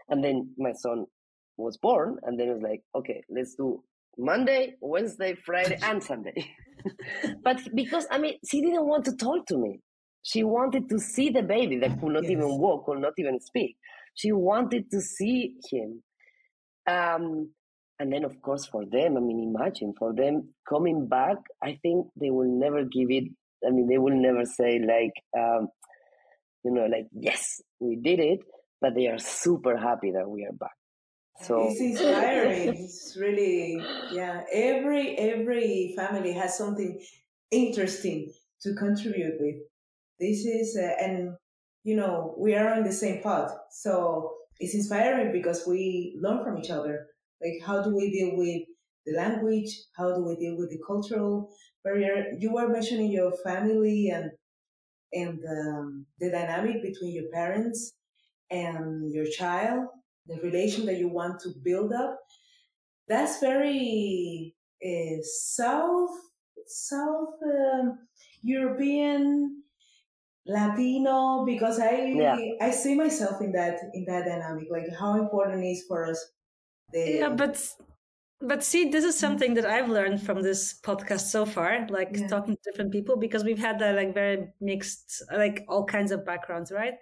And 0.09 0.23
then 0.23 0.55
my 0.59 0.73
son 0.73 1.07
was 1.57 1.77
born, 1.79 2.19
and 2.23 2.39
then 2.39 2.49
it 2.49 2.55
was 2.55 2.63
like, 2.63 2.83
okay, 2.95 3.23
let's 3.31 3.55
do 3.55 3.83
Monday, 4.19 4.75
Wednesday, 4.81 5.35
Friday, 5.35 5.79
and 5.83 6.03
Sunday. 6.11 6.51
but 7.45 7.61
because 7.75 8.07
I 8.11 8.19
mean, 8.19 8.35
she 8.49 8.61
didn't 8.61 8.87
want 8.87 9.05
to 9.07 9.17
talk 9.17 9.47
to 9.47 9.59
me. 9.59 9.81
She 10.23 10.45
wanted 10.45 10.89
to 10.89 10.99
see 10.99 11.31
the 11.31 11.43
baby 11.43 11.79
that 11.79 12.01
could 12.01 12.13
not 12.13 12.23
yes. 12.25 12.33
even 12.33 12.59
walk, 12.59 12.87
could 12.87 13.01
not 13.01 13.15
even 13.19 13.41
speak. 13.41 13.77
She 14.15 14.33
wanted 14.33 14.91
to 14.91 15.01
see 15.01 15.57
him. 15.71 16.03
Um, 16.87 17.51
and 17.99 18.13
then, 18.13 18.25
of 18.25 18.41
course, 18.41 18.67
for 18.67 18.85
them, 18.85 19.17
I 19.17 19.21
mean, 19.21 19.55
imagine 19.55 19.95
for 19.99 20.13
them 20.13 20.55
coming 20.69 21.07
back, 21.07 21.37
I 21.63 21.79
think 21.83 22.07
they 22.21 22.31
will 22.31 22.49
never 22.49 22.85
give 22.85 23.11
it 23.11 23.25
I 23.67 23.71
mean, 23.71 23.89
they 23.89 23.99
will 23.99 24.15
never 24.15 24.45
say 24.45 24.81
like, 24.81 25.13
um, 25.39 25.69
you 26.65 26.73
know, 26.73 26.87
like 26.87 27.07
yes, 27.13 27.61
we 27.81 27.97
did 27.97 28.21
it, 28.21 28.41
but 28.81 28.95
they 28.95 29.07
are 29.07 29.19
super 29.19 29.77
happy 29.77 30.13
that 30.13 30.29
we 30.29 30.45
are 30.45 30.53
back. 30.53 30.77
So 31.41 31.69
it's 31.69 31.81
inspiring. 31.81 32.75
it's 32.79 33.17
really 33.19 33.83
yeah. 34.13 34.43
Every 34.53 35.17
every 35.19 35.95
family 35.97 36.33
has 36.35 36.57
something 36.57 37.01
interesting 37.51 38.33
to 38.63 38.75
contribute 38.75 39.41
with. 39.41 39.57
This 40.21 40.45
is 40.45 40.77
uh, 40.77 41.05
and 41.05 41.35
you 41.85 41.97
know 41.97 42.35
we 42.39 42.55
are 42.55 42.73
on 42.73 42.85
the 42.85 42.93
same 42.93 43.23
path, 43.23 43.51
so 43.71 44.35
it's 44.61 44.75
inspiring 44.75 45.33
because 45.33 45.67
we 45.67 46.17
learn 46.21 46.45
from 46.45 46.59
each 46.59 46.71
other. 46.71 47.07
Like 47.41 47.67
how 47.67 47.83
do 47.83 47.95
we 47.95 48.11
deal 48.11 48.37
with 48.37 48.63
the 49.07 49.17
language? 49.17 49.71
How 49.97 50.15
do 50.15 50.25
we 50.25 50.37
deal 50.37 50.57
with 50.57 50.71
the 50.71 50.81
cultural 50.87 51.51
barrier? 51.85 52.33
You 52.39 52.53
were 52.53 52.69
mentioning 52.69 53.11
your 53.11 53.33
family 53.45 54.11
and 54.11 54.31
and 55.13 55.39
um, 55.45 56.07
the 56.19 56.31
dynamic 56.31 56.83
between 56.83 57.15
your 57.15 57.31
parents 57.33 57.93
and 58.51 59.13
your 59.13 59.27
child, 59.27 59.89
the 60.27 60.41
relation 60.43 60.87
that 60.87 60.97
you 60.97 61.09
want 61.09 61.41
to 61.41 61.51
build 61.63 61.93
up. 61.93 62.19
That's 63.09 63.41
very 63.41 64.55
uh, 64.85 65.23
South 65.23 66.11
South 66.67 67.35
um, 67.45 67.99
European 68.43 69.63
Latino 70.47 71.45
because 71.45 71.79
I 71.79 72.15
yeah. 72.17 72.37
I 72.61 72.71
see 72.71 72.95
myself 72.95 73.41
in 73.41 73.53
that 73.53 73.79
in 73.95 74.05
that 74.07 74.25
dynamic. 74.25 74.69
Like 74.71 74.87
how 74.99 75.15
important 75.15 75.65
is 75.65 75.85
for 75.87 76.07
us. 76.07 76.25
The, 76.93 77.19
yeah, 77.21 77.29
but 77.31 77.57
but 78.43 78.65
see, 78.65 78.91
this 78.91 79.05
is 79.05 79.19
something 79.19 79.55
that 79.55 79.65
I've 79.65 79.89
learned 79.89 80.23
from 80.23 80.43
this 80.43 80.79
podcast 80.81 81.31
so 81.31 81.47
far, 81.47 81.87
like 81.89 82.11
yeah. 82.13 82.27
talking 82.27 82.57
to 82.57 82.71
different 82.71 82.93
people, 82.93 83.17
because 83.17 83.45
we've 83.45 83.59
had 83.59 83.79
that 83.79 83.95
like 83.95 84.15
very 84.15 84.49
mixed, 84.61 85.23
like 85.33 85.65
all 85.69 85.85
kinds 85.85 86.13
of 86.13 86.27
backgrounds, 86.27 86.73
right? 86.73 86.95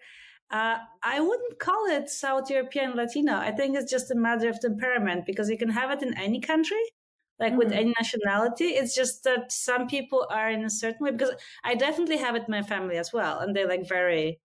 Uh, 0.50 0.78
I 1.02 1.20
wouldn't 1.20 1.58
call 1.58 1.86
it 1.86 2.10
South 2.10 2.50
European 2.50 2.96
Latino. 2.96 3.34
I 3.36 3.52
think 3.52 3.76
it's 3.76 3.90
just 3.90 4.10
a 4.10 4.16
matter 4.16 4.48
of 4.48 4.60
temperament 4.60 5.24
because 5.24 5.48
you 5.48 5.56
can 5.56 5.70
have 5.70 5.90
it 5.90 6.02
in 6.02 6.16
any 6.18 6.40
country, 6.40 6.82
like 7.38 7.50
mm-hmm. 7.52 7.58
with 7.58 7.72
any 7.72 7.94
nationality. 7.98 8.66
It's 8.66 8.94
just 8.94 9.24
that 9.24 9.52
some 9.52 9.86
people 9.86 10.26
are 10.28 10.50
in 10.50 10.64
a 10.64 10.70
certain 10.70 11.04
way 11.04 11.12
because 11.12 11.34
I 11.64 11.74
definitely 11.76 12.18
have 12.18 12.34
it 12.34 12.44
in 12.48 12.50
my 12.50 12.62
family 12.62 12.96
as 12.98 13.12
well. 13.12 13.38
And 13.38 13.54
they're 13.54 13.68
like 13.68 13.88
very 13.88 14.40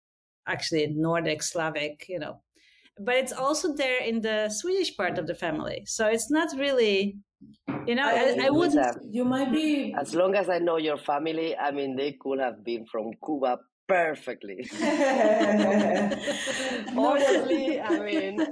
actually 0.46 0.86
Nordic, 0.88 1.42
Slavic, 1.42 2.06
you 2.08 2.18
know, 2.18 2.40
but 2.98 3.16
it's 3.16 3.32
also 3.32 3.74
there 3.74 4.00
in 4.02 4.20
the 4.20 4.48
Swedish 4.48 4.96
part 4.96 5.18
of 5.18 5.26
the 5.26 5.34
family. 5.34 5.82
So 5.86 6.06
it's 6.06 6.30
not 6.30 6.48
really, 6.56 7.16
you 7.86 7.94
know, 7.94 8.06
I, 8.06 8.36
I, 8.40 8.46
I 8.46 8.50
wouldn't. 8.50 8.86
You 9.10 9.24
might 9.24 9.52
be. 9.52 9.94
As 9.98 10.14
long 10.14 10.34
as 10.34 10.48
I 10.48 10.58
know 10.58 10.76
your 10.76 10.96
family, 10.96 11.56
I 11.56 11.70
mean, 11.70 11.96
they 11.96 12.12
could 12.12 12.38
have 12.40 12.64
been 12.64 12.86
from 12.86 13.10
Cuba 13.24 13.58
perfectly. 13.88 14.68
Honestly, 16.96 17.80
I 17.80 17.98
mean, 17.98 18.46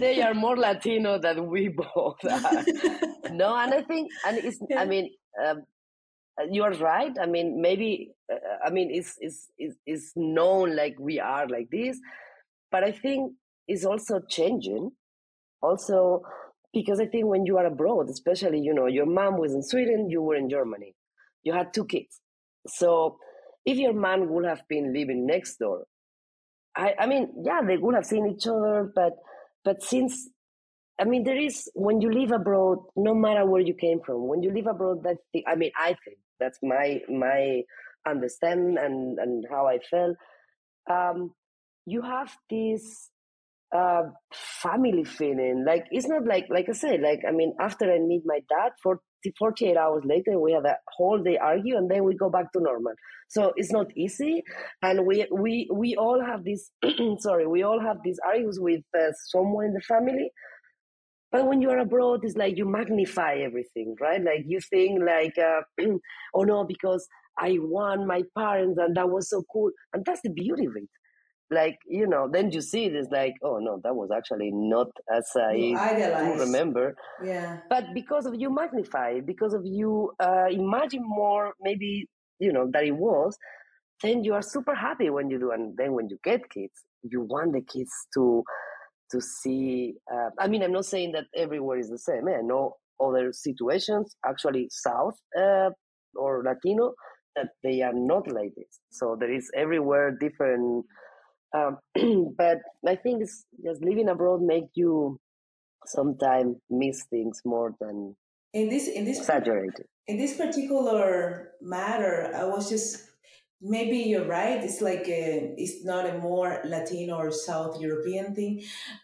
they 0.00 0.22
are 0.22 0.34
more 0.34 0.56
Latino 0.56 1.18
than 1.18 1.46
we 1.48 1.68
both 1.68 2.24
are. 2.24 2.64
no, 3.30 3.56
and 3.56 3.74
I 3.74 3.82
think, 3.82 4.10
and 4.26 4.38
it's, 4.38 4.58
I 4.76 4.86
mean, 4.86 5.10
um, 5.44 5.62
you 6.50 6.62
are 6.62 6.72
right. 6.72 7.12
I 7.20 7.26
mean, 7.26 7.60
maybe, 7.60 8.12
uh, 8.32 8.36
I 8.64 8.70
mean, 8.70 8.90
it's, 8.90 9.16
it's, 9.20 9.48
it's, 9.58 9.76
it's 9.86 10.12
known 10.16 10.74
like 10.74 10.96
we 10.98 11.20
are 11.20 11.46
like 11.46 11.68
this, 11.70 11.98
but 12.70 12.82
I 12.82 12.92
think 12.92 13.32
is 13.68 13.84
also 13.84 14.20
changing. 14.28 14.90
Also, 15.62 16.22
because 16.72 17.00
I 17.00 17.06
think 17.06 17.26
when 17.26 17.46
you 17.46 17.56
are 17.58 17.66
abroad, 17.66 18.10
especially, 18.10 18.60
you 18.60 18.74
know, 18.74 18.86
your 18.86 19.06
mom 19.06 19.38
was 19.38 19.54
in 19.54 19.62
Sweden, 19.62 20.10
you 20.10 20.22
were 20.22 20.36
in 20.36 20.50
Germany, 20.50 20.94
you 21.42 21.52
had 21.52 21.72
two 21.72 21.84
kids. 21.84 22.20
So 22.66 23.18
if 23.64 23.78
your 23.78 23.94
mom 23.94 24.28
would 24.28 24.44
have 24.44 24.62
been 24.68 24.92
living 24.92 25.26
next 25.26 25.56
door, 25.56 25.84
I, 26.76 26.94
I 27.00 27.06
mean, 27.06 27.32
yeah, 27.42 27.60
they 27.66 27.78
would 27.78 27.94
have 27.94 28.04
seen 28.04 28.26
each 28.26 28.46
other, 28.46 28.92
but 28.94 29.14
but 29.64 29.82
since 29.82 30.28
I 30.98 31.04
mean, 31.04 31.24
there 31.24 31.38
is 31.38 31.70
when 31.74 32.00
you 32.00 32.10
live 32.10 32.32
abroad, 32.32 32.78
no 32.96 33.14
matter 33.14 33.44
where 33.44 33.60
you 33.60 33.74
came 33.74 34.00
from, 34.04 34.28
when 34.28 34.42
you 34.42 34.52
live 34.52 34.66
abroad, 34.66 35.02
that 35.04 35.16
the, 35.32 35.46
I 35.46 35.54
mean, 35.56 35.70
I 35.76 35.96
think 36.04 36.18
that's 36.38 36.58
my 36.62 37.00
my 37.08 37.62
understanding 38.06 38.76
and 38.78 39.18
and 39.18 39.44
how 39.50 39.66
I 39.66 39.78
felt. 39.90 40.16
Um, 40.90 41.32
you 41.86 42.02
have 42.02 42.36
this 42.50 43.10
uh, 43.74 44.02
family 44.32 45.04
feeling. 45.04 45.64
Like 45.66 45.86
it's 45.90 46.08
not 46.08 46.26
like 46.26 46.46
like 46.50 46.68
I 46.68 46.72
said. 46.72 47.00
Like 47.00 47.20
I 47.28 47.32
mean, 47.32 47.54
after 47.60 47.92
I 47.92 47.98
meet 47.98 48.22
my 48.24 48.40
dad, 48.48 48.72
for 48.82 49.00
48 49.38 49.76
hours 49.76 50.04
later, 50.04 50.38
we 50.38 50.52
have 50.52 50.64
a 50.64 50.76
whole 50.96 51.22
day 51.22 51.36
argue, 51.36 51.76
and 51.76 51.90
then 51.90 52.04
we 52.04 52.14
go 52.14 52.30
back 52.30 52.52
to 52.52 52.60
normal. 52.60 52.92
So 53.28 53.52
it's 53.56 53.72
not 53.72 53.86
easy, 53.96 54.42
and 54.82 55.06
we 55.06 55.26
we 55.32 55.68
we 55.72 55.96
all 55.96 56.22
have 56.24 56.44
this. 56.44 56.70
sorry, 57.18 57.46
we 57.46 57.62
all 57.62 57.80
have 57.80 57.98
these 58.04 58.18
arguments 58.24 58.60
with 58.60 58.82
uh, 58.98 59.10
someone 59.30 59.66
in 59.66 59.72
the 59.74 59.80
family. 59.80 60.30
But 61.32 61.46
when 61.48 61.60
you're 61.60 61.78
abroad, 61.78 62.20
it's 62.22 62.36
like 62.36 62.56
you 62.56 62.64
magnify 62.64 63.36
everything, 63.36 63.96
right? 64.00 64.22
Like 64.22 64.44
you 64.46 64.60
think 64.60 65.00
like, 65.04 65.34
uh, 65.36 65.62
oh 66.34 66.42
no, 66.42 66.64
because 66.64 67.06
I 67.38 67.58
won 67.60 68.06
my 68.06 68.22
parents, 68.38 68.78
and 68.78 68.96
that 68.96 69.10
was 69.10 69.28
so 69.28 69.42
cool, 69.52 69.70
and 69.92 70.04
that's 70.04 70.22
the 70.22 70.30
beauty 70.30 70.66
of 70.66 70.76
it 70.76 70.88
like 71.50 71.78
you 71.86 72.06
know 72.06 72.28
then 72.30 72.50
you 72.50 72.60
see 72.60 72.86
it 72.86 72.94
is 72.94 73.06
like 73.10 73.34
oh 73.42 73.58
no 73.58 73.80
that 73.84 73.94
was 73.94 74.10
actually 74.10 74.50
not 74.52 74.88
as 75.14 75.28
i 75.36 75.54
remember. 76.38 76.96
Yeah. 77.22 77.58
But 77.70 77.94
because 77.94 78.26
of 78.26 78.34
you 78.34 78.50
magnify 78.50 79.20
because 79.20 79.54
of 79.54 79.62
you 79.64 80.12
uh, 80.20 80.46
imagine 80.50 81.02
more 81.04 81.54
maybe 81.60 82.08
you 82.38 82.52
know 82.52 82.68
that 82.72 82.84
it 82.84 82.96
was 82.96 83.36
then 84.02 84.24
you 84.24 84.34
are 84.34 84.42
super 84.42 84.74
happy 84.74 85.08
when 85.08 85.30
you 85.30 85.38
do 85.38 85.52
and 85.52 85.76
then 85.76 85.92
when 85.92 86.08
you 86.08 86.18
get 86.24 86.50
kids 86.50 86.84
you 87.02 87.22
want 87.22 87.52
the 87.52 87.62
kids 87.62 87.92
to 88.14 88.42
to 89.10 89.20
see 89.20 89.94
uh, 90.12 90.28
i 90.38 90.46
mean 90.46 90.62
i'm 90.62 90.72
not 90.72 90.84
saying 90.84 91.12
that 91.12 91.24
everywhere 91.34 91.78
is 91.78 91.88
the 91.88 91.98
same 91.98 92.28
eh? 92.28 92.36
i 92.38 92.42
know 92.42 92.74
other 93.00 93.32
situations 93.32 94.16
actually 94.26 94.68
south 94.70 95.14
uh, 95.40 95.70
or 96.16 96.42
latino 96.44 96.92
that 97.36 97.50
they 97.62 97.82
are 97.82 97.92
not 97.94 98.26
like 98.30 98.52
this. 98.56 98.80
So 98.90 99.16
there 99.18 99.32
is 99.32 99.48
everywhere 99.54 100.16
different 100.18 100.86
um, 101.56 101.78
but 102.38 102.58
I 102.86 102.96
think 102.96 103.22
it's 103.22 103.44
just 103.64 103.82
living 103.82 104.08
abroad 104.08 104.42
make 104.42 104.68
you 104.74 105.18
sometimes 105.86 106.56
miss 106.68 107.04
things 107.04 107.42
more 107.44 107.74
than 107.80 108.16
in 108.52 108.68
this 108.68 108.88
in 108.88 109.04
this 109.04 109.18
exaggerated. 109.18 109.86
In 110.06 110.18
this 110.18 110.36
particular 110.36 111.52
matter, 111.60 112.32
I 112.34 112.44
was 112.44 112.68
just 112.68 113.08
maybe 113.60 113.98
you're 113.98 114.26
right. 114.26 114.62
It's 114.62 114.80
like 114.80 115.06
a, 115.08 115.54
it's 115.56 115.84
not 115.84 116.08
a 116.08 116.18
more 116.18 116.60
Latino 116.64 117.16
or 117.16 117.30
South 117.32 117.80
European 117.80 118.34
thing, 118.34 118.62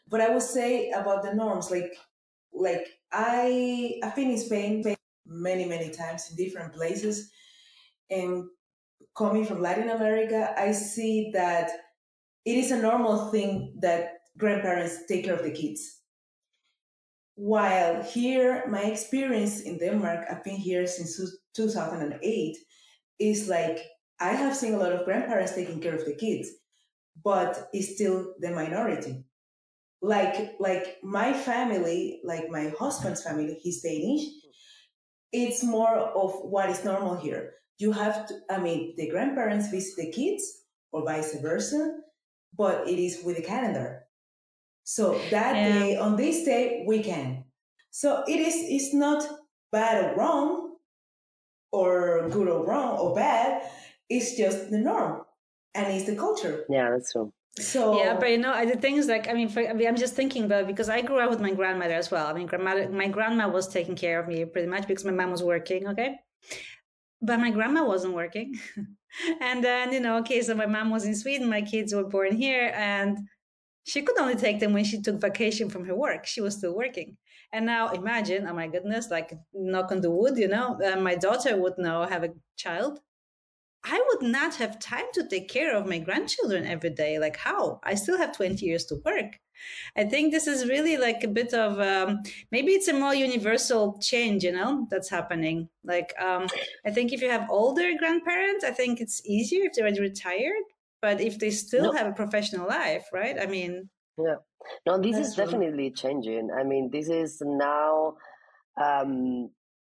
but 0.09 0.21
I 0.21 0.31
would 0.31 0.43
say 0.43 0.91
about 0.91 1.23
the 1.23 1.35
norms, 1.35 1.71
like 1.71 1.93
like 2.53 2.87
I 3.13 4.01
I've 4.03 4.17
been 4.17 4.31
in 4.31 4.39
Spain 4.39 4.85
many 5.27 5.65
many 5.65 5.91
times 5.91 6.31
in 6.31 6.37
different 6.37 6.73
places, 6.73 7.31
and 8.11 8.45
coming 9.17 9.45
from 9.45 9.61
Latin 9.61 9.91
America, 9.91 10.55
I 10.57 10.73
see 10.73 11.31
that 11.35 11.71
it 12.45 12.57
is 12.57 12.71
a 12.71 12.83
normal 12.83 13.31
thing 13.31 13.75
that 13.81 14.19
grandparents 14.39 15.07
take 15.07 15.25
care 15.25 15.35
of 15.35 15.43
the 15.43 15.51
kids. 15.51 16.01
While 17.35 18.03
here, 18.03 18.65
my 18.69 18.83
experience 18.83 19.61
in 19.61 19.79
Denmark, 19.79 20.27
I've 20.31 20.45
been 20.45 20.57
here 20.57 20.87
since 20.87 21.21
2008, 21.55 22.57
is 23.19 23.49
like 23.49 23.79
I 24.21 24.31
have 24.31 24.57
seen 24.57 24.75
a 24.75 24.79
lot 24.79 24.93
of 24.93 25.05
grandparents 25.05 25.55
taking 25.55 25.81
care 25.81 25.95
of 25.95 26.05
the 26.05 26.15
kids, 26.15 26.51
but 27.25 27.69
it's 27.73 27.95
still 27.95 28.35
the 28.41 28.51
minority. 28.51 29.25
Like 30.01 30.55
like 30.59 30.99
my 31.03 31.33
family, 31.33 32.21
like 32.25 32.49
my 32.51 32.73
husband's 32.79 33.23
family, 33.23 33.59
he's 33.63 33.83
Danish. 33.83 34.25
It's 35.33 35.63
more 35.63 35.97
of 35.97 36.35
what 36.43 36.69
is 36.69 36.85
normal 36.85 37.17
here. 37.17 37.55
You 37.79 37.93
have 37.93 38.27
to, 38.27 38.35
I 38.51 38.59
mean, 38.59 38.95
the 38.97 39.09
grandparents 39.09 39.71
visit 39.71 39.97
the 39.97 40.13
kids 40.13 40.45
or 40.93 41.05
vice 41.05 41.35
versa, 41.41 41.99
but 42.57 42.89
it 42.89 42.99
is 42.99 43.23
with 43.25 43.39
a 43.39 43.43
calendar. 43.43 44.05
So 44.85 45.19
that 45.31 45.57
yeah. 45.57 45.79
day, 45.79 45.97
on 45.97 46.17
this 46.17 46.45
day, 46.45 46.85
we 46.87 47.03
can. 47.03 47.45
So 47.91 48.25
it 48.27 48.41
is, 48.41 48.55
it's 48.57 48.95
not 48.95 49.25
bad 49.71 50.05
or 50.05 50.17
wrong, 50.17 50.73
or 51.73 52.29
good 52.29 52.49
or 52.49 52.65
wrong 52.67 52.99
or 52.99 53.15
bad. 53.15 53.63
It's 54.09 54.37
just 54.37 54.71
the 54.71 54.79
norm 54.79 55.23
and 55.75 55.93
it's 55.93 56.05
the 56.05 56.17
culture. 56.17 56.65
Yeah, 56.69 56.91
that's 56.91 57.13
true. 57.13 57.33
So 57.59 57.99
yeah, 57.99 58.17
but 58.19 58.31
you 58.31 58.39
know, 58.39 58.65
the 58.65 58.77
thing 58.77 58.97
is 58.97 59.09
like, 59.09 59.29
I 59.29 59.35
mean, 59.35 59.49
for, 59.49 59.61
I 59.61 59.73
am 59.73 59.97
just 59.97 60.15
thinking 60.15 60.45
about 60.45 60.67
because 60.67 60.89
I 60.89 61.03
grew 61.03 61.19
up 61.19 61.29
with 61.29 61.41
my 61.41 61.53
grandmother 61.53 61.95
as 61.95 62.11
well. 62.11 62.27
I 62.27 62.33
mean, 62.33 62.47
grandmother, 62.47 62.89
my 62.89 63.09
grandma 63.09 63.49
was 63.49 63.69
taking 63.69 63.95
care 63.95 64.19
of 64.21 64.29
me 64.29 64.45
pretty 64.45 64.69
much 64.69 64.87
because 64.87 65.05
my 65.05 65.11
mom 65.11 65.31
was 65.31 65.43
working. 65.43 65.89
Okay, 65.89 66.19
but 67.23 67.41
my 67.41 67.51
grandma 67.51 67.85
wasn't 67.85 68.15
working. 68.15 68.59
and 69.41 69.63
then 69.65 69.93
you 69.93 70.01
know, 70.01 70.19
okay, 70.19 70.43
so 70.43 70.55
my 70.55 70.67
mom 70.67 70.91
was 70.91 71.05
in 71.05 71.15
Sweden, 71.15 71.49
my 71.49 71.63
kids 71.63 71.95
were 71.95 72.05
born 72.05 72.37
here, 72.37 72.73
and 72.75 73.19
she 73.85 74.03
could 74.03 74.19
only 74.19 74.37
take 74.37 74.61
them 74.61 74.73
when 74.73 74.85
she 74.85 75.01
took 75.01 75.21
vacation 75.21 75.71
from 75.71 75.87
her 75.87 75.95
work. 75.95 76.27
She 76.27 76.41
was 76.41 76.57
still 76.57 76.75
working. 76.77 77.17
And 77.53 77.67
now 77.67 77.89
imagine, 77.91 78.47
oh 78.47 78.55
my 78.55 78.67
goodness, 78.67 79.11
like 79.11 79.33
knock 79.53 79.93
on 79.93 80.01
the 80.01 80.11
wood, 80.11 80.39
you 80.39 80.49
know, 80.49 80.79
uh, 80.85 80.97
my 80.97 81.15
daughter 81.15 81.57
would 81.57 81.75
now 81.79 82.07
have 82.07 82.25
a 82.25 82.31
child 82.57 83.01
I 83.85 84.03
would 84.09 84.23
not 84.23 84.55
have 84.57 84.79
time 84.79 85.07
to 85.15 85.27
take 85.27 85.49
care 85.49 85.77
of 85.77 85.87
my 85.87 85.99
grandchildren 85.99 86.67
every 86.67 86.91
day. 86.91 87.19
Like, 87.19 87.37
how? 87.37 87.81
I 87.83 87.95
still 87.95 88.19
have 88.19 88.37
20 88.37 88.65
years 88.65 88.85
to 88.87 88.97
work. 89.05 89.39
I 89.97 90.05
think 90.05 90.33
this 90.33 90.47
is 90.47 90.69
really 90.69 90.97
like 90.97 91.23
a 91.25 91.29
bit 91.29 91.55
of 91.55 91.79
um, 91.81 92.23
maybe 92.51 92.73
it's 92.73 92.89
a 92.89 92.93
more 92.93 93.15
universal 93.15 93.99
change, 94.01 94.45
you 94.45 94.53
know, 94.53 94.87
that's 94.91 95.09
happening. 95.09 95.69
Like, 95.85 96.13
um, 96.21 96.49
I 96.87 96.91
think 96.91 97.13
if 97.13 97.23
you 97.23 97.31
have 97.31 97.51
older 97.51 97.91
grandparents, 97.99 98.65
I 98.65 98.71
think 98.71 99.01
it's 99.01 99.25
easier 99.27 99.65
if 99.65 99.73
they're 99.75 99.85
already 99.85 100.01
retired. 100.01 100.65
But 101.01 101.21
if 101.21 101.39
they 101.41 101.51
still 101.51 101.93
no. 101.93 101.99
have 101.99 102.07
a 102.07 102.13
professional 102.13 102.69
life, 102.69 103.07
right? 103.13 103.37
I 103.41 103.47
mean, 103.47 103.91
yeah. 104.17 104.37
No, 104.87 104.99
this 104.99 105.17
is 105.17 105.35
definitely 105.35 105.91
changing. 105.91 106.51
I 106.57 106.63
mean, 106.63 106.91
this 106.93 107.09
is 107.09 107.43
now. 107.45 108.15
Um, 108.81 109.51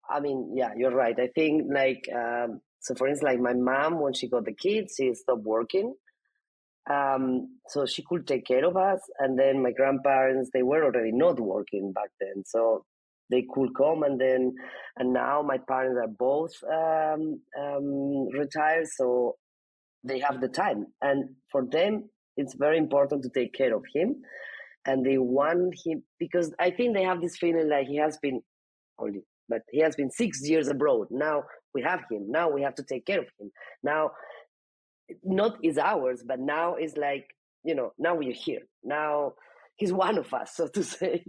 I 0.09 0.21
mean, 0.21 0.53
yeah, 0.55 0.71
you're 0.77 0.95
right. 0.95 1.19
I 1.19 1.29
think 1.35 1.65
like 1.73 2.09
um, 2.15 2.61
so, 2.85 2.95
for 2.95 3.09
instance, 3.09 3.33
like 3.33 3.41
my 3.41 3.55
mom, 3.55 3.99
when 3.99 4.13
she 4.13 4.29
got 4.29 4.45
the 4.45 4.53
kids, 4.53 4.95
she 4.99 5.15
stopped 5.15 5.43
working. 5.43 5.95
Um, 6.91 7.57
so 7.69 7.87
she 7.87 8.05
could 8.07 8.27
take 8.27 8.45
care 8.45 8.67
of 8.67 8.77
us. 8.77 9.01
And 9.19 9.39
then 9.39 9.63
my 9.63 9.73
grandparents, 9.73 10.51
they 10.53 10.63
were 10.63 10.85
already 10.85 11.11
not 11.11 11.41
working 11.41 11.93
back 11.95 12.11
then. 12.21 12.45
So 12.45 12.85
they 13.31 13.47
could 13.55 13.71
come 13.75 14.03
and 14.03 14.21
then, 14.21 14.55
and 14.99 15.15
now 15.15 15.41
my 15.41 15.57
parents 15.67 15.99
are 15.99 16.13
both 16.19 16.53
um, 16.71 17.41
um, 17.59 18.29
retired. 18.39 18.87
So 18.95 19.37
they 20.03 20.19
have 20.19 20.43
the 20.43 20.49
time. 20.49 20.85
And 21.01 21.31
for 21.51 21.65
them, 21.65 22.11
it's 22.37 22.55
very 22.55 22.77
important 22.77 23.23
to 23.23 23.31
take 23.31 23.55
care 23.55 23.75
of 23.75 23.83
him. 23.95 24.17
And 24.85 25.07
they 25.07 25.17
want 25.17 25.75
him 25.87 26.03
because 26.19 26.53
I 26.61 26.71
think 26.71 26.95
they 26.95 27.05
have 27.05 27.23
this 27.23 27.39
feeling 27.39 27.71
like 27.71 27.87
he 27.87 27.97
has 27.97 28.19
been 28.19 28.43
only 28.99 29.23
but 29.49 29.63
he 29.71 29.81
has 29.81 29.95
been 29.97 30.11
six 30.11 30.41
years 30.49 30.69
abroad. 30.69 31.09
Now 31.11 31.45
we 31.75 31.83
have 31.83 32.01
him. 32.11 32.31
Now 32.31 32.51
we 32.51 32.63
have 32.63 32.75
to 32.77 32.83
take 32.83 33.07
care 33.07 33.21
of 33.21 33.27
him. 33.39 33.51
Now, 33.83 34.11
not 35.23 35.59
is 35.63 35.79
ours, 35.79 36.23
but 36.27 36.41
now 36.41 36.77
is 36.77 36.97
like 36.97 37.27
you 37.65 37.75
know. 37.75 37.93
Now 37.99 38.15
we're 38.15 38.33
here. 38.33 38.63
Now 38.83 39.33
he's 39.77 39.93
one 39.93 40.19
of 40.19 40.33
us, 40.33 40.53
so 40.57 40.69
to 40.69 40.83
say. 40.83 41.25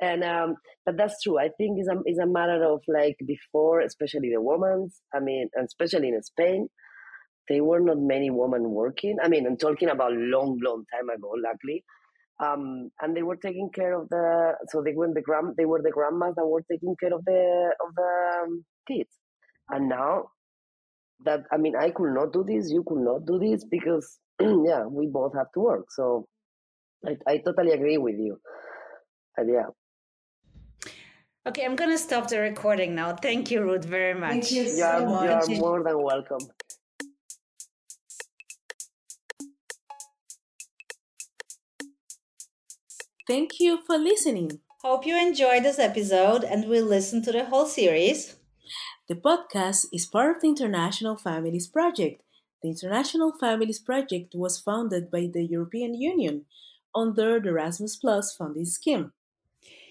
And 0.00 0.24
um, 0.24 0.56
but 0.86 0.96
that's 0.96 1.22
true. 1.22 1.38
I 1.38 1.48
think 1.58 1.78
it's 1.78 1.88
a 1.88 2.00
it's 2.04 2.18
a 2.18 2.26
matter 2.26 2.64
of 2.64 2.82
like 2.88 3.16
before, 3.26 3.80
especially 3.80 4.30
the 4.30 4.40
women. 4.40 4.90
I 5.14 5.20
mean, 5.20 5.48
and 5.54 5.66
especially 5.66 6.08
in 6.08 6.22
Spain, 6.22 6.68
there 7.48 7.64
were 7.64 7.80
not 7.80 7.98
many 7.98 8.30
women 8.30 8.70
working. 8.70 9.16
I 9.22 9.28
mean, 9.28 9.46
I'm 9.46 9.56
talking 9.56 9.88
about 9.88 10.12
long, 10.12 10.58
long 10.62 10.84
time 10.92 11.08
ago. 11.10 11.32
Luckily, 11.36 11.84
um, 12.40 12.90
and 13.00 13.16
they 13.16 13.22
were 13.22 13.36
taking 13.36 13.70
care 13.74 14.00
of 14.00 14.08
the 14.10 14.52
so 14.68 14.82
they 14.82 14.94
were 14.94 15.12
the 15.12 15.22
grand 15.22 15.56
they 15.56 15.64
were 15.64 15.82
the 15.82 15.90
grandmas 15.90 16.34
that 16.36 16.46
were 16.46 16.62
taking 16.70 16.94
care 17.00 17.12
of 17.12 17.24
the 17.24 17.72
of 17.84 17.94
the 17.94 18.42
um, 18.42 18.64
kids 18.86 19.10
and 19.70 19.88
now 19.88 20.30
that 21.24 21.44
i 21.52 21.56
mean 21.56 21.74
i 21.76 21.90
could 21.90 22.14
not 22.14 22.32
do 22.32 22.44
this 22.44 22.70
you 22.70 22.82
could 22.86 22.98
not 22.98 23.26
do 23.26 23.38
this 23.38 23.64
because 23.64 24.18
yeah 24.40 24.84
we 24.86 25.06
both 25.06 25.34
have 25.34 25.50
to 25.52 25.60
work 25.60 25.86
so 25.90 26.26
i, 27.06 27.16
I 27.26 27.38
totally 27.38 27.72
agree 27.72 27.98
with 27.98 28.16
you 28.18 28.40
and 29.36 29.50
yeah 29.52 29.66
okay 31.46 31.64
i'm 31.64 31.76
gonna 31.76 31.98
stop 31.98 32.28
the 32.28 32.40
recording 32.40 32.94
now 32.94 33.14
thank 33.14 33.50
you 33.50 33.62
ruth 33.62 33.84
very 33.84 34.14
much 34.14 34.30
thank 34.30 34.52
you 34.52 34.68
so 34.68 34.98
you 34.98 35.06
much. 35.06 35.48
you 35.48 35.56
are 35.56 35.60
more 35.60 35.82
than 35.82 36.02
welcome 36.02 36.40
Thank 43.28 43.60
you 43.60 43.82
for 43.86 43.98
listening. 43.98 44.60
Hope 44.80 45.04
you 45.04 45.14
enjoyed 45.14 45.62
this 45.62 45.78
episode 45.78 46.44
and 46.44 46.64
will 46.64 46.86
listen 46.86 47.20
to 47.24 47.30
the 47.30 47.44
whole 47.44 47.66
series. 47.66 48.37
The 49.08 49.14
podcast 49.14 49.86
is 49.90 50.04
part 50.04 50.36
of 50.36 50.42
the 50.42 50.48
International 50.48 51.16
Families 51.16 51.66
Project. 51.66 52.22
The 52.62 52.68
International 52.68 53.32
Families 53.32 53.78
Project 53.78 54.34
was 54.34 54.60
founded 54.60 55.10
by 55.10 55.30
the 55.32 55.44
European 55.44 55.94
Union 55.94 56.44
under 56.94 57.40
the 57.40 57.48
Erasmus 57.48 57.96
Plus 57.96 58.36
funding 58.36 58.66
scheme. 58.66 59.14